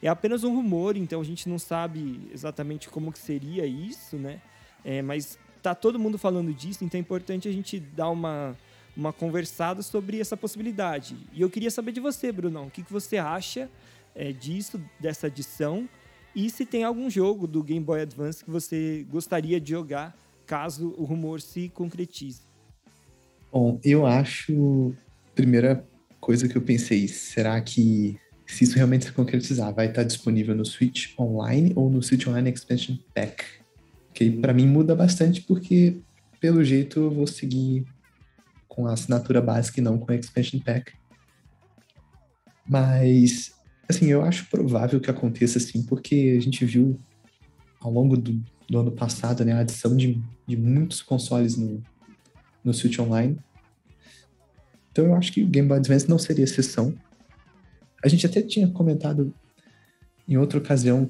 É 0.00 0.08
apenas 0.08 0.44
um 0.44 0.54
rumor, 0.54 0.96
então 0.96 1.20
a 1.20 1.24
gente 1.24 1.46
não 1.46 1.58
sabe 1.58 2.22
exatamente 2.32 2.88
como 2.88 3.12
que 3.12 3.18
seria 3.18 3.66
isso, 3.66 4.16
né? 4.16 4.40
É, 4.82 5.02
mas 5.02 5.38
tá 5.62 5.74
todo 5.74 5.98
mundo 5.98 6.16
falando 6.16 6.54
disso, 6.54 6.86
então 6.86 6.96
é 6.96 7.02
importante 7.02 7.46
a 7.48 7.52
gente 7.52 7.80
dar 7.80 8.08
uma, 8.08 8.56
uma 8.96 9.12
conversada 9.12 9.82
sobre 9.82 10.20
essa 10.20 10.36
possibilidade. 10.36 11.16
E 11.32 11.40
eu 11.40 11.50
queria 11.50 11.70
saber 11.70 11.92
de 11.92 12.00
você, 12.00 12.30
Brunão, 12.30 12.66
o 12.66 12.70
que, 12.70 12.82
que 12.82 12.92
você 12.92 13.16
acha 13.16 13.68
é, 14.14 14.32
disso, 14.32 14.80
dessa 15.00 15.26
adição, 15.26 15.88
e 16.34 16.50
se 16.50 16.66
tem 16.66 16.84
algum 16.84 17.08
jogo 17.08 17.46
do 17.46 17.62
Game 17.62 17.84
Boy 17.84 18.02
Advance 18.02 18.44
que 18.44 18.50
você 18.50 19.06
gostaria 19.10 19.60
de 19.60 19.70
jogar 19.70 20.16
caso 20.46 20.94
o 20.98 21.04
rumor 21.04 21.40
se 21.40 21.68
concretize. 21.68 22.42
Bom, 23.52 23.78
eu 23.84 24.04
acho, 24.04 24.92
primeira 25.34 25.86
coisa 26.20 26.48
que 26.48 26.56
eu 26.56 26.62
pensei, 26.62 27.06
será 27.06 27.60
que 27.60 28.18
se 28.46 28.64
isso 28.64 28.76
realmente 28.76 29.06
se 29.06 29.12
concretizar, 29.12 29.72
vai 29.72 29.86
estar 29.86 30.02
disponível 30.02 30.54
no 30.54 30.64
Switch 30.64 31.14
Online 31.18 31.72
ou 31.74 31.88
no 31.88 32.02
Switch 32.02 32.26
Online 32.26 32.50
Expansion 32.50 32.96
Pack? 33.14 33.44
Que 34.12 34.30
para 34.30 34.52
mim 34.52 34.66
muda 34.66 34.94
bastante 34.94 35.40
porque, 35.40 35.96
pelo 36.40 36.62
jeito, 36.62 37.00
eu 37.00 37.10
vou 37.10 37.26
seguir 37.26 37.84
com 38.74 38.88
a 38.88 38.92
assinatura 38.92 39.40
básica 39.40 39.80
e 39.80 39.82
não 39.82 39.96
com 39.96 40.12
Expansion 40.12 40.58
Pack. 40.58 40.92
Mas, 42.68 43.54
assim, 43.88 44.06
eu 44.06 44.22
acho 44.22 44.50
provável 44.50 45.00
que 45.00 45.10
aconteça 45.10 45.58
assim, 45.58 45.82
porque 45.82 46.34
a 46.36 46.40
gente 46.40 46.64
viu 46.64 46.98
ao 47.80 47.92
longo 47.92 48.16
do, 48.16 48.42
do 48.68 48.78
ano 48.80 48.90
passado 48.90 49.44
né, 49.44 49.52
a 49.52 49.60
adição 49.60 49.96
de, 49.96 50.20
de 50.44 50.56
muitos 50.56 51.02
consoles 51.02 51.56
no, 51.56 51.80
no 52.64 52.74
Switch 52.74 52.98
Online. 52.98 53.38
Então 54.90 55.06
eu 55.06 55.14
acho 55.14 55.32
que 55.32 55.44
o 55.44 55.46
Game 55.46 55.68
Boy 55.68 55.78
Advance 55.78 56.08
não 56.08 56.18
seria 56.18 56.44
exceção. 56.44 56.94
A 58.02 58.08
gente 58.08 58.26
até 58.26 58.42
tinha 58.42 58.68
comentado 58.68 59.32
em 60.26 60.36
outra 60.36 60.58
ocasião 60.58 61.08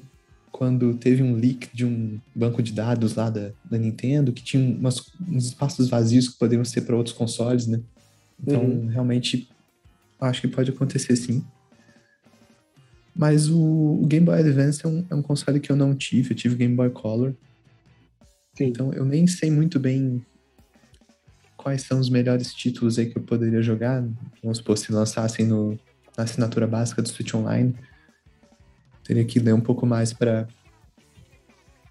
quando 0.55 0.93
teve 0.93 1.21
um 1.21 1.35
leak 1.35 1.67
de 1.73 1.85
um 1.85 2.17
banco 2.33 2.63
de 2.63 2.71
dados 2.71 3.13
lá 3.13 3.29
da, 3.29 3.51
da 3.69 3.77
Nintendo, 3.77 4.31
que 4.31 4.41
tinha 4.41 4.63
umas, 4.63 5.11
uns 5.27 5.47
espaços 5.47 5.89
vazios 5.89 6.29
que 6.29 6.39
poderiam 6.39 6.63
ser 6.63 6.83
para 6.83 6.95
outros 6.95 7.13
consoles, 7.13 7.67
né? 7.67 7.81
Então, 8.41 8.63
uhum. 8.63 8.85
realmente, 8.87 9.49
acho 10.17 10.39
que 10.39 10.47
pode 10.47 10.71
acontecer 10.71 11.17
sim. 11.17 11.43
Mas 13.13 13.49
o, 13.49 13.59
o 14.01 14.05
Game 14.07 14.25
Boy 14.25 14.39
Advance 14.39 14.85
é 14.85 14.87
um, 14.87 15.05
é 15.09 15.15
um, 15.15 15.21
console 15.21 15.59
que 15.59 15.69
eu 15.69 15.75
não 15.75 15.93
tive, 15.93 16.31
eu 16.31 16.37
tive 16.37 16.55
Game 16.55 16.73
Boy 16.73 16.89
Color. 16.89 17.33
Sim. 18.57 18.67
Então, 18.67 18.93
eu 18.93 19.03
nem 19.03 19.27
sei 19.27 19.51
muito 19.51 19.77
bem 19.77 20.25
quais 21.57 21.81
são 21.81 21.99
os 21.99 22.09
melhores 22.09 22.53
títulos 22.53 22.97
aí 22.97 23.07
que 23.07 23.17
eu 23.17 23.23
poderia 23.23 23.61
jogar. 23.61 24.07
Vamos 24.41 24.59
supor, 24.59 24.77
se 24.77 24.89
lançassem 24.89 25.45
no, 25.45 25.77
na 26.17 26.23
assinatura 26.23 26.65
básica 26.65 27.01
do 27.01 27.09
Switch 27.09 27.33
Online 27.33 27.75
teria 29.05 29.23
que 29.23 29.39
ler 29.39 29.53
um 29.53 29.61
pouco 29.61 29.85
mais 29.85 30.11
para 30.11 30.47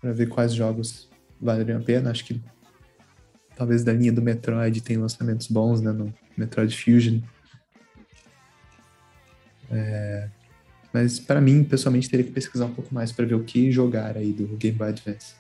para 0.00 0.12
ver 0.12 0.28
quais 0.28 0.52
jogos 0.52 1.08
valeriam 1.40 1.78
a 1.78 1.82
pena. 1.82 2.10
Acho 2.10 2.26
que 2.26 2.38
talvez 3.56 3.82
da 3.82 3.92
linha 3.92 4.12
do 4.12 4.20
Metroid 4.20 4.82
tem 4.82 4.98
lançamentos 4.98 5.46
bons, 5.46 5.80
né? 5.80 5.92
No 5.92 6.12
Metroid 6.36 6.76
Fusion. 6.76 7.20
É... 9.70 10.28
Mas 10.92 11.18
para 11.18 11.40
mim, 11.40 11.64
pessoalmente, 11.64 12.10
teria 12.10 12.26
que 12.26 12.32
pesquisar 12.32 12.66
um 12.66 12.74
pouco 12.74 12.94
mais 12.94 13.10
para 13.12 13.24
ver 13.24 13.34
o 13.34 13.42
que 13.42 13.72
jogar 13.72 14.16
aí 14.18 14.30
do 14.30 14.46
Game 14.58 14.76
Boy 14.76 14.90
Advance. 14.90 15.34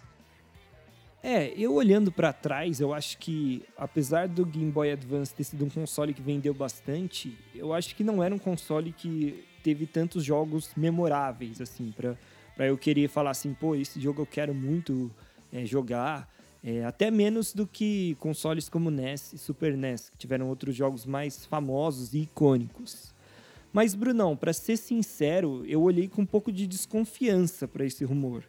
É, 1.22 1.54
eu 1.56 1.74
olhando 1.74 2.10
para 2.10 2.32
trás, 2.32 2.80
eu 2.80 2.92
acho 2.92 3.16
que 3.18 3.62
apesar 3.78 4.28
do 4.28 4.44
Game 4.44 4.70
Boy 4.70 4.92
Advance 4.92 5.34
ter 5.34 5.44
sido 5.44 5.64
um 5.64 5.70
console 5.70 6.12
que 6.12 6.20
vendeu 6.20 6.52
bastante, 6.52 7.36
eu 7.54 7.72
acho 7.72 7.94
que 7.94 8.04
não 8.04 8.22
era 8.22 8.34
um 8.34 8.38
console 8.38 8.92
que 8.92 9.44
teve 9.64 9.86
tantos 9.86 10.22
jogos 10.22 10.70
memoráveis, 10.76 11.58
assim, 11.58 11.90
para 11.96 12.66
eu 12.66 12.76
querer 12.76 13.08
falar 13.08 13.30
assim, 13.30 13.54
pô, 13.54 13.74
esse 13.74 13.98
jogo 13.98 14.20
eu 14.20 14.26
quero 14.26 14.54
muito 14.54 15.10
é, 15.50 15.64
jogar. 15.64 16.28
É, 16.62 16.84
até 16.84 17.10
menos 17.10 17.54
do 17.54 17.66
que 17.66 18.14
consoles 18.20 18.68
como 18.68 18.90
NES 18.90 19.32
e 19.32 19.38
Super 19.38 19.76
NES, 19.76 20.10
que 20.10 20.18
tiveram 20.18 20.48
outros 20.48 20.76
jogos 20.76 21.06
mais 21.06 21.46
famosos 21.46 22.12
e 22.12 22.20
icônicos. 22.20 23.14
Mas, 23.72 23.94
Brunão, 23.94 24.36
para 24.36 24.52
ser 24.52 24.76
sincero, 24.76 25.64
eu 25.66 25.82
olhei 25.82 26.08
com 26.08 26.22
um 26.22 26.26
pouco 26.26 26.52
de 26.52 26.66
desconfiança 26.66 27.66
para 27.66 27.84
esse 27.84 28.04
rumor. 28.04 28.44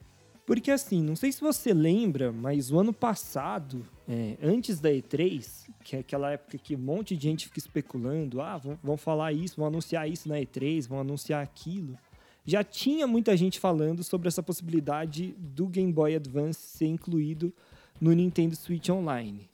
Porque 0.46 0.70
assim, 0.70 1.02
não 1.02 1.16
sei 1.16 1.32
se 1.32 1.42
você 1.42 1.74
lembra, 1.74 2.32
mas 2.32 2.72
o 2.72 2.78
ano 2.78 2.94
passado, 2.94 3.86
é, 4.08 4.38
antes 4.42 4.80
da 4.80 4.92
E3, 4.92 5.68
que 5.84 5.96
é 5.96 6.00
aquela 6.00 6.32
época 6.32 6.58
que 6.60 6.76
um 6.76 6.80
monte 6.80 7.18
de 7.18 7.24
gente 7.24 7.48
fica 7.48 7.58
especulando, 7.58 8.42
ah, 8.42 8.58
vão, 8.58 8.78
vão 8.84 8.98
falar 8.98 9.34
isso, 9.34 9.58
vão 9.58 9.66
anunciar 9.66 10.08
isso 10.08 10.30
na 10.30 10.36
E3, 10.36 10.88
vão 10.88 11.00
anunciar 11.00 11.42
aquilo. 11.42 11.98
Já 12.46 12.64
tinha 12.64 13.08
muita 13.08 13.36
gente 13.36 13.60
falando 13.60 14.04
sobre 14.04 14.28
essa 14.28 14.44
possibilidade 14.44 15.34
do 15.40 15.66
Game 15.66 15.92
Boy 15.92 16.16
Advance 16.16 16.60
ser 16.60 16.86
incluído 16.86 17.52
no 18.00 18.14
Nintendo 18.14 18.56
Switch 18.56 18.90
Online. 18.90 19.50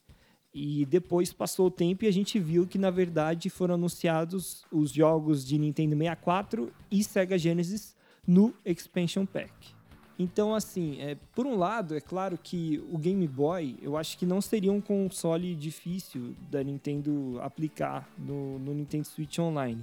E 0.53 0.85
depois 0.85 1.31
passou 1.31 1.67
o 1.67 1.71
tempo 1.71 2.03
e 2.03 2.07
a 2.09 2.11
gente 2.11 2.37
viu 2.37 2.67
que, 2.67 2.77
na 2.77 2.89
verdade, 2.89 3.49
foram 3.49 3.75
anunciados 3.75 4.65
os 4.69 4.91
jogos 4.91 5.45
de 5.45 5.57
Nintendo 5.57 5.95
64 5.95 6.69
e 6.91 7.01
Sega 7.01 7.37
Genesis 7.37 7.95
no 8.27 8.53
Expansion 8.65 9.25
Pack. 9.25 9.80
Então, 10.21 10.53
assim, 10.53 11.01
é, 11.01 11.17
por 11.33 11.47
um 11.47 11.57
lado, 11.57 11.95
é 11.95 11.99
claro 11.99 12.37
que 12.37 12.79
o 12.91 12.97
Game 12.97 13.27
Boy, 13.27 13.75
eu 13.81 13.97
acho 13.97 14.15
que 14.17 14.25
não 14.25 14.39
seria 14.39 14.71
um 14.71 14.79
console 14.79 15.55
difícil 15.55 16.35
da 16.49 16.63
Nintendo 16.63 17.39
aplicar 17.41 18.07
no, 18.17 18.59
no 18.59 18.71
Nintendo 18.71 19.07
Switch 19.07 19.39
Online. 19.39 19.81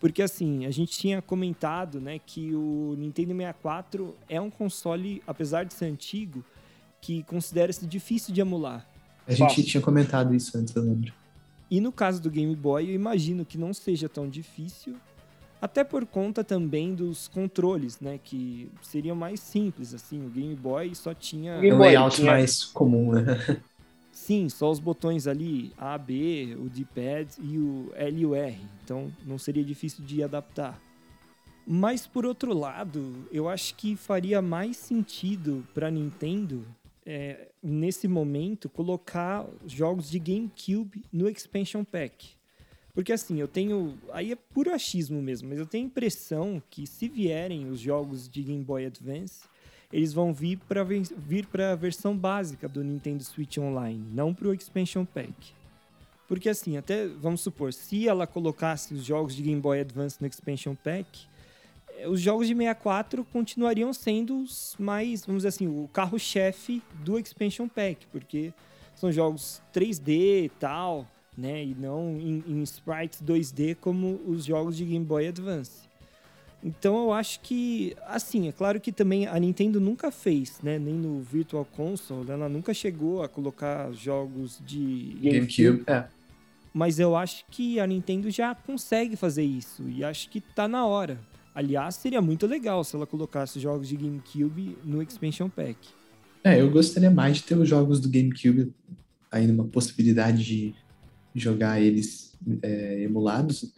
Porque, 0.00 0.22
assim, 0.22 0.66
a 0.66 0.72
gente 0.72 0.98
tinha 0.98 1.22
comentado 1.22 2.00
né, 2.00 2.18
que 2.18 2.52
o 2.52 2.96
Nintendo 2.98 3.28
64 3.28 4.16
é 4.28 4.40
um 4.40 4.50
console, 4.50 5.22
apesar 5.24 5.64
de 5.64 5.72
ser 5.72 5.86
antigo, 5.86 6.44
que 7.00 7.22
considera-se 7.22 7.86
difícil 7.86 8.34
de 8.34 8.40
emular. 8.40 8.84
A 9.26 9.34
gente 9.34 9.62
tinha 9.62 9.80
comentado 9.80 10.34
isso 10.34 10.58
antes, 10.58 10.74
eu 10.74 10.82
lembro. 10.82 11.12
E 11.70 11.80
no 11.80 11.92
caso 11.92 12.20
do 12.20 12.30
Game 12.30 12.54
Boy, 12.56 12.90
eu 12.90 12.94
imagino 12.94 13.44
que 13.44 13.56
não 13.56 13.72
seja 13.72 14.08
tão 14.08 14.28
difícil, 14.28 14.96
até 15.60 15.82
por 15.82 16.04
conta 16.06 16.44
também 16.44 16.94
dos 16.94 17.28
controles, 17.28 18.00
né? 18.00 18.18
Que 18.22 18.70
seriam 18.82 19.16
mais 19.16 19.40
simples, 19.40 19.94
assim. 19.94 20.24
O 20.24 20.28
Game 20.28 20.54
Boy 20.54 20.94
só 20.94 21.14
tinha... 21.14 21.58
Um 21.58 21.78
layout 21.78 22.16
tinha... 22.16 22.32
mais 22.32 22.64
comum, 22.64 23.12
né? 23.12 23.24
Sim, 24.12 24.48
só 24.48 24.70
os 24.70 24.80
botões 24.80 25.26
ali, 25.26 25.72
A, 25.76 25.96
B, 25.98 26.56
o 26.58 26.70
D-pad 26.70 27.28
e 27.38 27.58
o 27.58 27.92
L 27.94 28.18
e 28.18 28.26
o 28.26 28.34
R. 28.34 28.58
Então, 28.82 29.12
não 29.26 29.38
seria 29.38 29.62
difícil 29.62 30.02
de 30.04 30.22
adaptar. 30.22 30.80
Mas, 31.66 32.06
por 32.06 32.24
outro 32.24 32.54
lado, 32.54 33.28
eu 33.30 33.48
acho 33.48 33.74
que 33.74 33.94
faria 33.94 34.40
mais 34.40 34.76
sentido 34.76 35.66
para 35.74 35.90
Nintendo, 35.90 36.64
é, 37.04 37.48
nesse 37.62 38.08
momento, 38.08 38.68
colocar 38.68 39.44
jogos 39.66 40.08
de 40.08 40.18
GameCube 40.18 41.04
no 41.12 41.28
Expansion 41.28 41.84
Pack. 41.84 42.35
Porque 42.96 43.12
assim, 43.12 43.38
eu 43.38 43.46
tenho. 43.46 43.98
Aí 44.10 44.32
é 44.32 44.34
puro 44.34 44.72
achismo 44.72 45.20
mesmo, 45.20 45.50
mas 45.50 45.58
eu 45.58 45.66
tenho 45.66 45.84
a 45.84 45.86
impressão 45.86 46.62
que 46.70 46.86
se 46.86 47.10
vierem 47.10 47.68
os 47.68 47.78
jogos 47.78 48.26
de 48.26 48.42
Game 48.42 48.64
Boy 48.64 48.86
Advance, 48.86 49.42
eles 49.92 50.14
vão 50.14 50.32
vir 50.32 50.58
para 50.66 50.82
vir 50.82 51.46
a 51.60 51.74
versão 51.74 52.16
básica 52.16 52.66
do 52.66 52.82
Nintendo 52.82 53.22
Switch 53.22 53.58
Online, 53.58 54.02
não 54.14 54.32
para 54.32 54.48
o 54.48 54.54
Expansion 54.54 55.04
Pack. 55.04 55.34
Porque 56.26 56.48
assim, 56.48 56.78
até 56.78 57.06
vamos 57.06 57.42
supor, 57.42 57.70
se 57.74 58.08
ela 58.08 58.26
colocasse 58.26 58.94
os 58.94 59.04
jogos 59.04 59.36
de 59.36 59.42
Game 59.42 59.60
Boy 59.60 59.80
Advance 59.80 60.16
no 60.18 60.26
Expansion 60.26 60.74
Pack, 60.74 61.26
eh, 61.98 62.08
os 62.08 62.18
jogos 62.18 62.46
de 62.46 62.54
64 62.54 63.26
continuariam 63.26 63.92
sendo 63.92 64.40
os 64.40 64.74
mais, 64.78 65.26
vamos 65.26 65.40
dizer 65.40 65.48
assim, 65.48 65.66
o 65.66 65.86
carro-chefe 65.92 66.82
do 67.04 67.18
Expansion 67.18 67.68
Pack, 67.68 68.06
porque 68.06 68.54
são 68.94 69.12
jogos 69.12 69.60
3D 69.70 70.46
e 70.46 70.48
tal, 70.58 71.06
né? 71.36 71.64
E 71.64 71.74
não 71.74 72.18
em, 72.18 72.42
em 72.46 72.62
sprites 72.62 73.22
2D 73.22 73.76
como 73.80 74.20
os 74.26 74.44
jogos 74.44 74.76
de 74.76 74.84
Game 74.84 75.04
Boy 75.04 75.28
Advance. 75.28 75.86
Então 76.64 76.96
eu 76.96 77.12
acho 77.12 77.40
que, 77.40 77.94
assim, 78.06 78.48
é 78.48 78.52
claro 78.52 78.80
que 78.80 78.90
também 78.90 79.26
a 79.26 79.38
Nintendo 79.38 79.80
nunca 79.80 80.10
fez, 80.10 80.58
né? 80.62 80.78
Nem 80.78 80.94
no 80.94 81.20
Virtual 81.20 81.64
Console, 81.64 82.30
ela 82.30 82.48
nunca 82.48 82.74
chegou 82.74 83.22
a 83.22 83.28
colocar 83.28 83.92
jogos 83.92 84.60
de 84.64 85.16
GameCube. 85.22 85.84
É. 85.86 86.06
Mas 86.72 86.98
eu 86.98 87.16
acho 87.16 87.44
que 87.50 87.78
a 87.78 87.86
Nintendo 87.86 88.30
já 88.30 88.54
consegue 88.54 89.16
fazer 89.16 89.44
isso 89.44 89.88
e 89.88 90.04
acho 90.04 90.28
que 90.28 90.40
tá 90.40 90.66
na 90.66 90.84
hora. 90.84 91.18
Aliás, 91.54 91.94
seria 91.94 92.20
muito 92.20 92.46
legal 92.46 92.84
se 92.84 92.94
ela 92.94 93.06
colocasse 93.06 93.58
jogos 93.58 93.88
de 93.88 93.96
GameCube 93.96 94.76
no 94.84 95.02
Expansion 95.02 95.48
Pack. 95.48 95.76
É, 96.44 96.60
eu 96.60 96.70
gostaria 96.70 97.10
mais 97.10 97.38
de 97.38 97.44
ter 97.44 97.56
os 97.56 97.68
jogos 97.68 97.98
do 97.98 98.10
GameCube 98.10 98.74
aí 99.32 99.46
numa 99.46 99.64
possibilidade 99.64 100.44
de 100.44 100.74
jogar 101.36 101.80
eles 101.80 102.34
é, 102.62 103.02
emulados, 103.02 103.72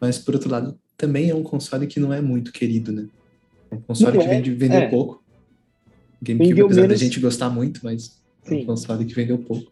mas 0.00 0.18
por 0.18 0.34
outro 0.34 0.50
lado, 0.50 0.78
também 0.96 1.30
é 1.30 1.34
um 1.34 1.42
console 1.42 1.86
que 1.86 2.00
não 2.00 2.12
é 2.12 2.20
muito 2.20 2.52
querido, 2.52 2.92
né? 2.92 3.08
É 3.70 3.74
um 3.74 3.80
console 3.80 4.18
não 4.18 4.24
que 4.24 4.30
é, 4.30 4.34
vende, 4.34 4.52
vendeu 4.52 4.80
é. 4.80 4.88
pouco. 4.88 5.22
GameCube, 6.20 6.48
vendeu 6.48 6.66
apesar 6.66 6.82
menos... 6.82 7.00
da 7.00 7.04
gente 7.04 7.20
gostar 7.20 7.50
muito, 7.50 7.80
mas 7.82 8.20
Sim. 8.44 8.60
é 8.60 8.62
um 8.62 8.66
console 8.66 9.04
que 9.04 9.14
vendeu 9.14 9.38
pouco. 9.38 9.70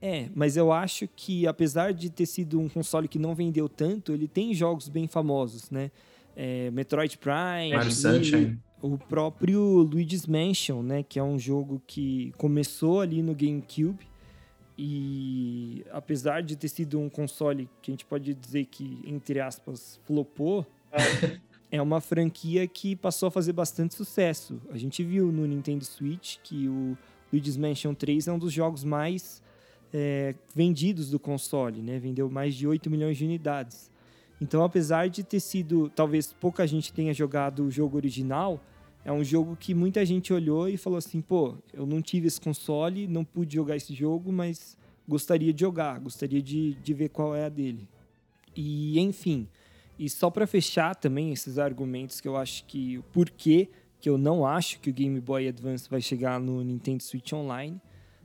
É, 0.00 0.28
mas 0.34 0.56
eu 0.56 0.70
acho 0.72 1.08
que 1.14 1.46
apesar 1.46 1.92
de 1.92 2.08
ter 2.08 2.26
sido 2.26 2.60
um 2.60 2.68
console 2.68 3.08
que 3.08 3.18
não 3.18 3.34
vendeu 3.34 3.68
tanto, 3.68 4.12
ele 4.12 4.28
tem 4.28 4.54
jogos 4.54 4.88
bem 4.88 5.06
famosos, 5.06 5.70
né? 5.70 5.90
É, 6.36 6.70
Metroid 6.70 7.18
Prime, 7.18 7.74
Mario 7.74 7.90
Sunshine. 7.90 8.58
o 8.80 8.96
próprio 8.96 9.60
Luigi's 9.60 10.24
Mansion, 10.26 10.82
né? 10.82 11.02
Que 11.02 11.18
é 11.18 11.22
um 11.22 11.38
jogo 11.38 11.82
que 11.84 12.32
começou 12.36 13.00
ali 13.00 13.22
no 13.22 13.34
GameCube 13.34 14.06
e 14.78 15.84
apesar 15.90 16.40
de 16.40 16.54
ter 16.54 16.68
sido 16.68 17.00
um 17.00 17.08
console 17.08 17.68
que 17.82 17.90
a 17.90 17.92
gente 17.92 18.04
pode 18.04 18.32
dizer 18.32 18.66
que, 18.66 19.00
entre 19.04 19.40
aspas, 19.40 19.98
flopou, 20.04 20.64
é, 20.92 21.40
é 21.78 21.82
uma 21.82 22.00
franquia 22.00 22.64
que 22.68 22.94
passou 22.94 23.26
a 23.26 23.30
fazer 23.30 23.52
bastante 23.52 23.96
sucesso. 23.96 24.62
A 24.70 24.78
gente 24.78 25.02
viu 25.02 25.32
no 25.32 25.44
Nintendo 25.46 25.84
Switch 25.84 26.36
que 26.44 26.68
o 26.68 26.96
Luigi's 27.32 27.56
Mansion 27.56 27.92
3 27.92 28.28
é 28.28 28.32
um 28.32 28.38
dos 28.38 28.52
jogos 28.52 28.84
mais 28.84 29.42
é, 29.92 30.36
vendidos 30.54 31.10
do 31.10 31.18
console, 31.18 31.82
né? 31.82 31.98
Vendeu 31.98 32.30
mais 32.30 32.54
de 32.54 32.64
8 32.64 32.88
milhões 32.88 33.16
de 33.16 33.24
unidades. 33.24 33.90
Então, 34.40 34.62
apesar 34.62 35.08
de 35.08 35.24
ter 35.24 35.40
sido, 35.40 35.90
talvez 35.90 36.32
pouca 36.32 36.64
gente 36.68 36.92
tenha 36.92 37.12
jogado 37.12 37.64
o 37.64 37.70
jogo 37.70 37.96
original, 37.96 38.62
é 39.08 39.12
um 39.12 39.24
jogo 39.24 39.56
que 39.56 39.72
muita 39.72 40.04
gente 40.04 40.34
olhou 40.34 40.68
e 40.68 40.76
falou 40.76 40.98
assim: 40.98 41.22
pô, 41.22 41.56
eu 41.72 41.86
não 41.86 42.02
tive 42.02 42.26
esse 42.26 42.38
console, 42.38 43.06
não 43.06 43.24
pude 43.24 43.54
jogar 43.54 43.74
esse 43.74 43.94
jogo, 43.94 44.30
mas 44.30 44.76
gostaria 45.08 45.50
de 45.50 45.62
jogar, 45.62 45.98
gostaria 45.98 46.42
de, 46.42 46.74
de 46.74 46.92
ver 46.92 47.08
qual 47.08 47.34
é 47.34 47.46
a 47.46 47.48
dele. 47.48 47.88
E, 48.54 49.00
enfim, 49.00 49.48
e 49.98 50.10
só 50.10 50.28
para 50.28 50.46
fechar 50.46 50.94
também 50.94 51.32
esses 51.32 51.58
argumentos 51.58 52.20
que 52.20 52.28
eu 52.28 52.36
acho 52.36 52.66
que 52.66 52.98
o 52.98 53.02
porquê 53.02 53.70
que 53.98 54.10
eu 54.10 54.18
não 54.18 54.46
acho 54.46 54.78
que 54.78 54.90
o 54.90 54.92
Game 54.92 55.18
Boy 55.22 55.48
Advance 55.48 55.88
vai 55.88 56.02
chegar 56.02 56.38
no 56.38 56.62
Nintendo 56.62 57.02
Switch 57.02 57.32
Online, 57.32 57.80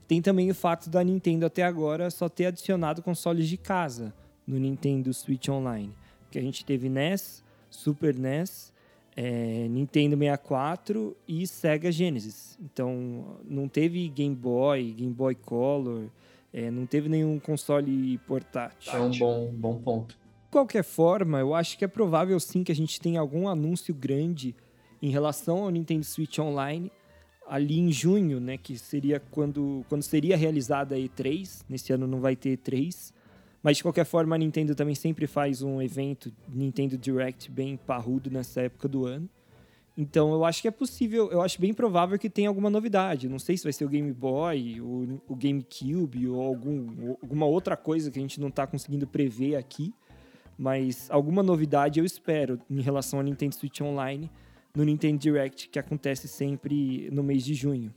tem 0.06 0.20
também 0.20 0.50
o 0.50 0.54
fato 0.54 0.90
da 0.90 1.02
Nintendo 1.02 1.46
até 1.46 1.62
agora 1.62 2.10
só 2.10 2.28
ter 2.28 2.44
adicionado 2.44 3.02
consoles 3.02 3.48
de 3.48 3.56
casa 3.56 4.12
no 4.46 4.58
Nintendo 4.58 5.14
Switch 5.14 5.48
Online. 5.48 5.94
Que 6.30 6.38
a 6.38 6.42
gente 6.42 6.62
teve 6.62 6.90
NES, 6.90 7.42
Super 7.70 8.18
NES 8.18 8.73
é, 9.16 9.68
Nintendo 9.68 10.16
64 10.16 11.16
e 11.26 11.46
Sega 11.46 11.90
Genesis. 11.92 12.58
Então, 12.60 13.38
não 13.44 13.68
teve 13.68 14.08
Game 14.08 14.34
Boy, 14.34 14.92
Game 14.92 15.12
Boy 15.12 15.34
Color, 15.34 16.08
é, 16.52 16.70
não 16.70 16.86
teve 16.86 17.08
nenhum 17.08 17.38
console 17.38 18.18
portátil. 18.18 18.92
É 18.92 19.00
um 19.00 19.10
bom, 19.10 19.52
bom 19.52 19.78
ponto. 19.78 20.14
De 20.14 20.50
qualquer 20.50 20.84
forma, 20.84 21.40
eu 21.40 21.54
acho 21.54 21.76
que 21.76 21.84
é 21.84 21.88
provável 21.88 22.38
sim 22.38 22.62
que 22.62 22.70
a 22.70 22.74
gente 22.74 23.00
tenha 23.00 23.20
algum 23.20 23.48
anúncio 23.48 23.92
grande 23.92 24.54
em 25.02 25.10
relação 25.10 25.64
ao 25.64 25.70
Nintendo 25.70 26.04
Switch 26.04 26.38
Online 26.38 26.90
ali 27.46 27.78
em 27.78 27.92
junho, 27.92 28.40
né, 28.40 28.56
que 28.56 28.78
seria 28.78 29.20
quando, 29.20 29.84
quando 29.88 30.02
seria 30.02 30.36
realizada 30.36 30.94
a 30.94 30.98
E3. 30.98 31.62
Nesse 31.68 31.92
ano 31.92 32.06
não 32.06 32.20
vai 32.20 32.36
ter 32.36 32.56
E3. 32.56 33.12
Mas 33.64 33.78
de 33.78 33.82
qualquer 33.82 34.04
forma, 34.04 34.36
a 34.36 34.38
Nintendo 34.38 34.74
também 34.74 34.94
sempre 34.94 35.26
faz 35.26 35.62
um 35.62 35.80
evento 35.80 36.30
Nintendo 36.46 36.98
Direct 36.98 37.50
bem 37.50 37.78
parrudo 37.78 38.30
nessa 38.30 38.60
época 38.60 38.86
do 38.86 39.06
ano. 39.06 39.26
Então 39.96 40.34
eu 40.34 40.44
acho 40.44 40.60
que 40.60 40.68
é 40.68 40.70
possível, 40.70 41.30
eu 41.30 41.40
acho 41.40 41.58
bem 41.58 41.72
provável 41.72 42.18
que 42.18 42.28
tenha 42.28 42.50
alguma 42.50 42.68
novidade. 42.68 43.26
Não 43.26 43.38
sei 43.38 43.56
se 43.56 43.64
vai 43.64 43.72
ser 43.72 43.86
o 43.86 43.88
Game 43.88 44.12
Boy, 44.12 44.82
o, 44.82 45.18
o 45.26 45.34
GameCube 45.34 46.28
ou 46.28 46.42
algum, 46.42 47.16
alguma 47.22 47.46
outra 47.46 47.74
coisa 47.74 48.10
que 48.10 48.18
a 48.18 48.22
gente 48.22 48.38
não 48.38 48.48
está 48.48 48.66
conseguindo 48.66 49.06
prever 49.06 49.56
aqui. 49.56 49.94
Mas 50.58 51.10
alguma 51.10 51.42
novidade 51.42 51.98
eu 51.98 52.04
espero 52.04 52.60
em 52.68 52.82
relação 52.82 53.18
ao 53.18 53.24
Nintendo 53.24 53.54
Switch 53.54 53.80
Online 53.80 54.30
no 54.74 54.84
Nintendo 54.84 55.16
Direct, 55.16 55.70
que 55.70 55.78
acontece 55.78 56.28
sempre 56.28 57.08
no 57.10 57.22
mês 57.22 57.42
de 57.42 57.54
junho. 57.54 57.94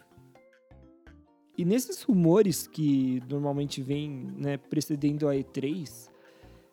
E 1.57 1.65
nesses 1.65 2.03
rumores 2.03 2.67
que 2.67 3.21
normalmente 3.27 3.81
vêm 3.81 4.27
né, 4.37 4.57
precedendo 4.57 5.27
a 5.27 5.33
E3, 5.33 6.07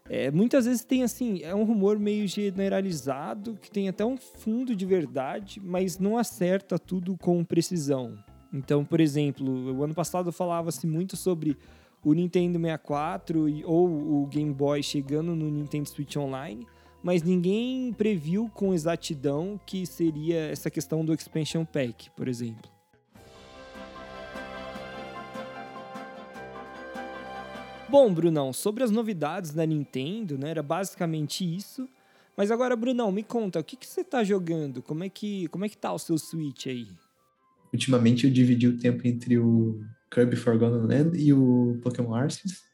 é, 0.07 0.31
muitas 0.31 0.67
vezes 0.67 0.85
tem 0.85 1.03
assim, 1.03 1.43
é 1.43 1.55
um 1.55 1.65
rumor 1.65 1.99
meio 1.99 2.29
generalizado, 2.29 3.57
que 3.57 3.71
tem 3.71 3.89
até 3.89 4.05
um 4.05 4.19
fundo 4.19 4.77
de 4.77 4.85
verdade, 4.85 5.59
mas 5.65 5.99
não 5.99 6.19
acerta 6.19 6.79
tudo 6.79 7.17
com 7.17 7.43
precisão. 7.43 8.19
Então, 8.53 8.85
por 8.85 9.01
exemplo, 9.01 9.75
o 9.75 9.83
ano 9.83 9.95
passado 9.95 10.31
falava-se 10.31 10.87
muito 10.87 11.17
sobre 11.17 11.57
o 12.05 12.13
Nintendo 12.13 12.59
64 12.61 13.47
ou 13.65 14.23
o 14.23 14.27
Game 14.27 14.53
Boy 14.53 14.83
chegando 14.83 15.35
no 15.35 15.51
Nintendo 15.51 15.89
Switch 15.89 16.15
Online, 16.17 16.67
mas 17.03 17.23
ninguém 17.23 17.91
previu 17.95 18.51
com 18.53 18.75
exatidão 18.75 19.59
que 19.67 19.87
seria 19.87 20.41
essa 20.51 20.71
questão 20.71 21.03
do 21.03 21.15
Expansion 21.15 21.65
Pack, 21.65 22.11
por 22.11 22.29
exemplo. 22.29 22.74
Bom, 27.95 28.13
Brunão, 28.13 28.53
sobre 28.53 28.83
as 28.83 28.91
novidades 28.91 29.53
da 29.53 29.65
Nintendo, 29.65 30.37
né, 30.37 30.51
era 30.51 30.65
basicamente 30.65 31.45
isso. 31.45 31.89
Mas 32.37 32.51
agora, 32.51 32.75
Brunão, 32.75 33.13
me 33.13 33.23
conta, 33.23 33.61
o 33.61 33.63
que, 33.63 33.77
que 33.77 33.87
você 33.87 34.01
está 34.01 34.25
jogando? 34.25 34.83
Como 34.83 35.05
é, 35.05 35.09
que, 35.09 35.47
como 35.47 35.65
é 35.65 35.69
que 35.69 35.77
tá 35.77 35.93
o 35.93 35.99
seu 36.01 36.19
Switch 36.19 36.67
aí? 36.67 36.89
Ultimamente 37.73 38.27
eu 38.27 38.33
dividi 38.33 38.67
o 38.67 38.77
tempo 38.77 39.07
entre 39.07 39.39
o 39.39 39.81
Kirby 40.11 40.35
Forgotten 40.35 40.89
Land 40.89 41.17
e 41.17 41.33
o 41.33 41.79
Pokémon 41.85 42.15
Arceus. 42.15 42.65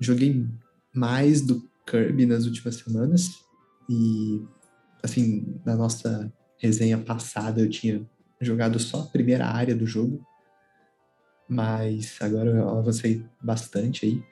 Joguei 0.00 0.44
mais 0.92 1.40
do 1.40 1.62
Kirby 1.88 2.26
nas 2.26 2.44
últimas 2.44 2.74
semanas. 2.74 3.28
E, 3.88 4.42
assim, 5.00 5.60
na 5.64 5.76
nossa 5.76 6.32
resenha 6.56 6.98
passada 6.98 7.60
eu 7.60 7.70
tinha 7.70 8.04
jogado 8.40 8.80
só 8.80 9.02
a 9.02 9.06
primeira 9.06 9.46
área 9.46 9.76
do 9.76 9.86
jogo 9.86 10.26
mas 11.48 12.16
agora 12.20 12.50
eu 12.50 12.68
avancei 12.68 13.24
bastante 13.40 14.04
aí. 14.04 14.22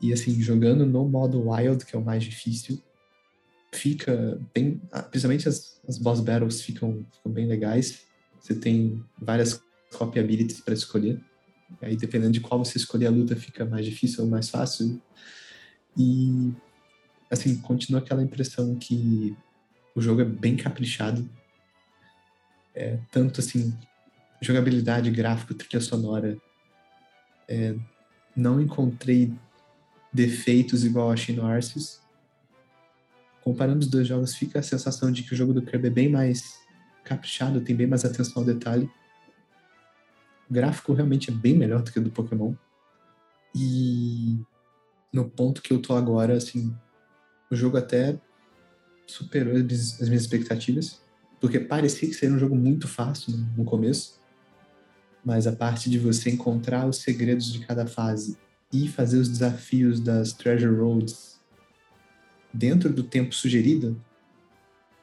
E 0.00 0.12
assim, 0.12 0.40
jogando 0.40 0.86
no 0.86 1.08
modo 1.08 1.50
Wild, 1.50 1.84
que 1.84 1.94
é 1.94 1.98
o 1.98 2.04
mais 2.04 2.24
difícil, 2.24 2.82
fica 3.72 4.40
bem. 4.54 4.80
Ah, 4.90 5.02
principalmente 5.02 5.48
as, 5.48 5.80
as 5.88 5.98
boss 5.98 6.20
battles 6.20 6.62
ficam, 6.62 7.04
ficam 7.12 7.32
bem 7.32 7.46
legais. 7.46 8.02
Você 8.40 8.54
tem 8.54 9.04
várias 9.20 9.62
copy 9.92 10.18
abilities 10.18 10.60
para 10.60 10.74
escolher. 10.74 11.20
Aí, 11.80 11.96
dependendo 11.96 12.32
de 12.32 12.40
qual 12.40 12.62
você 12.62 12.78
escolher 12.78 13.06
a 13.06 13.10
luta, 13.10 13.36
fica 13.36 13.64
mais 13.64 13.84
difícil 13.84 14.24
ou 14.24 14.30
mais 14.30 14.48
fácil. 14.48 15.00
E, 15.96 16.52
assim, 17.30 17.56
continua 17.58 18.00
aquela 18.00 18.22
impressão 18.22 18.74
que 18.76 19.36
o 19.94 20.00
jogo 20.00 20.22
é 20.22 20.24
bem 20.24 20.56
caprichado. 20.56 21.28
É, 22.74 22.98
tanto 23.10 23.40
assim, 23.40 23.76
jogabilidade, 24.40 25.10
gráfico, 25.10 25.54
trilha 25.54 25.80
sonora. 25.80 26.36
É, 27.48 27.74
não 28.34 28.60
encontrei 28.60 29.32
defeitos 30.12 30.84
igual 30.84 31.10
a 31.10 31.16
Shino 31.16 31.46
Arceus. 31.46 32.00
Comparando 33.42 33.80
os 33.80 33.88
dois 33.88 34.06
jogos, 34.06 34.34
fica 34.34 34.58
a 34.58 34.62
sensação 34.62 35.10
de 35.10 35.22
que 35.22 35.32
o 35.32 35.36
jogo 35.36 35.52
do 35.52 35.62
Kirby 35.62 35.88
é 35.88 35.90
bem 35.90 36.08
mais 36.08 36.58
caprichado, 37.04 37.60
tem 37.60 37.74
bem 37.74 37.86
mais 37.86 38.04
atenção 38.04 38.42
ao 38.42 38.44
detalhe. 38.44 38.90
O 40.48 40.52
gráfico 40.52 40.92
realmente 40.92 41.30
é 41.30 41.34
bem 41.34 41.56
melhor 41.56 41.82
do 41.82 41.90
que 41.90 41.98
o 41.98 42.02
do 42.02 42.10
Pokémon. 42.10 42.54
E 43.54 44.38
no 45.12 45.28
ponto 45.28 45.62
que 45.62 45.72
eu 45.72 45.80
tô 45.80 45.94
agora, 45.94 46.36
assim, 46.36 46.74
o 47.50 47.56
jogo 47.56 47.76
até 47.76 48.18
superou 49.06 49.56
as 49.56 50.08
minhas 50.08 50.22
expectativas, 50.22 51.02
porque 51.40 51.58
parecia 51.58 52.08
que 52.08 52.14
seria 52.14 52.34
um 52.34 52.38
jogo 52.38 52.54
muito 52.54 52.86
fácil 52.86 53.36
no 53.56 53.64
começo 53.64 54.19
mas 55.24 55.46
a 55.46 55.52
parte 55.52 55.90
de 55.90 55.98
você 55.98 56.30
encontrar 56.30 56.86
os 56.86 56.98
segredos 56.98 57.52
de 57.52 57.60
cada 57.60 57.86
fase 57.86 58.36
e 58.72 58.88
fazer 58.88 59.18
os 59.18 59.28
desafios 59.28 60.00
das 60.00 60.32
Treasure 60.32 60.74
Roads 60.74 61.38
dentro 62.52 62.92
do 62.92 63.02
tempo 63.02 63.34
sugerido 63.34 64.00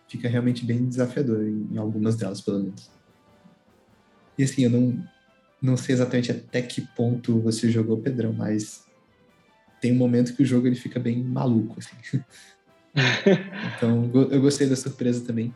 fica 0.07 0.27
realmente 0.29 0.65
bem 0.65 0.85
desafiador 0.85 1.45
em 1.45 1.77
algumas 1.77 2.15
delas, 2.15 2.41
pelo 2.41 2.59
menos. 2.59 2.89
E 4.37 4.43
assim, 4.43 4.63
eu 4.63 4.69
não, 4.69 5.03
não 5.61 5.75
sei 5.75 5.93
exatamente 5.93 6.31
até 6.31 6.61
que 6.61 6.81
ponto 6.81 7.39
você 7.39 7.69
jogou, 7.69 7.97
Pedrão, 7.97 8.31
mas 8.31 8.85
tem 9.81 9.91
um 9.91 9.95
momento 9.97 10.33
que 10.33 10.43
o 10.43 10.45
jogo 10.45 10.67
ele 10.67 10.75
fica 10.75 10.99
bem 10.99 11.21
maluco, 11.21 11.75
assim. 11.77 12.21
então, 13.75 14.09
eu 14.31 14.41
gostei 14.41 14.67
da 14.67 14.75
surpresa 14.75 15.25
também. 15.25 15.53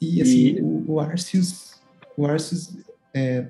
E, 0.00 0.22
assim, 0.22 0.56
e... 0.56 0.62
o, 0.62 0.92
o 0.92 1.00
Arceus, 1.00 1.74
o 2.16 2.26
Arceus 2.26 2.74
é, 3.14 3.48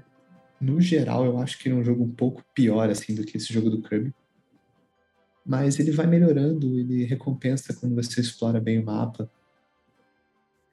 no 0.61 0.81
geral, 0.81 1.25
eu 1.25 1.39
acho 1.39 1.59
que 1.59 1.69
ele 1.69 1.77
é 1.77 1.79
um 1.79 1.85
jogo 1.85 2.05
um 2.05 2.11
pouco 2.11 2.45
pior, 2.55 2.89
assim, 2.91 3.15
do 3.15 3.25
que 3.25 3.37
esse 3.37 3.53
jogo 3.53 3.71
do 3.71 3.83
Kirby. 3.83 4.15
Mas 5.45 5.79
ele 5.79 5.91
vai 5.91 6.07
melhorando, 6.07 6.79
ele 6.79 7.05
recompensa 7.05 7.75
quando 7.75 7.95
você 7.95 8.21
explora 8.21 8.61
bem 8.61 8.79
o 8.79 8.85
mapa. 8.85 9.31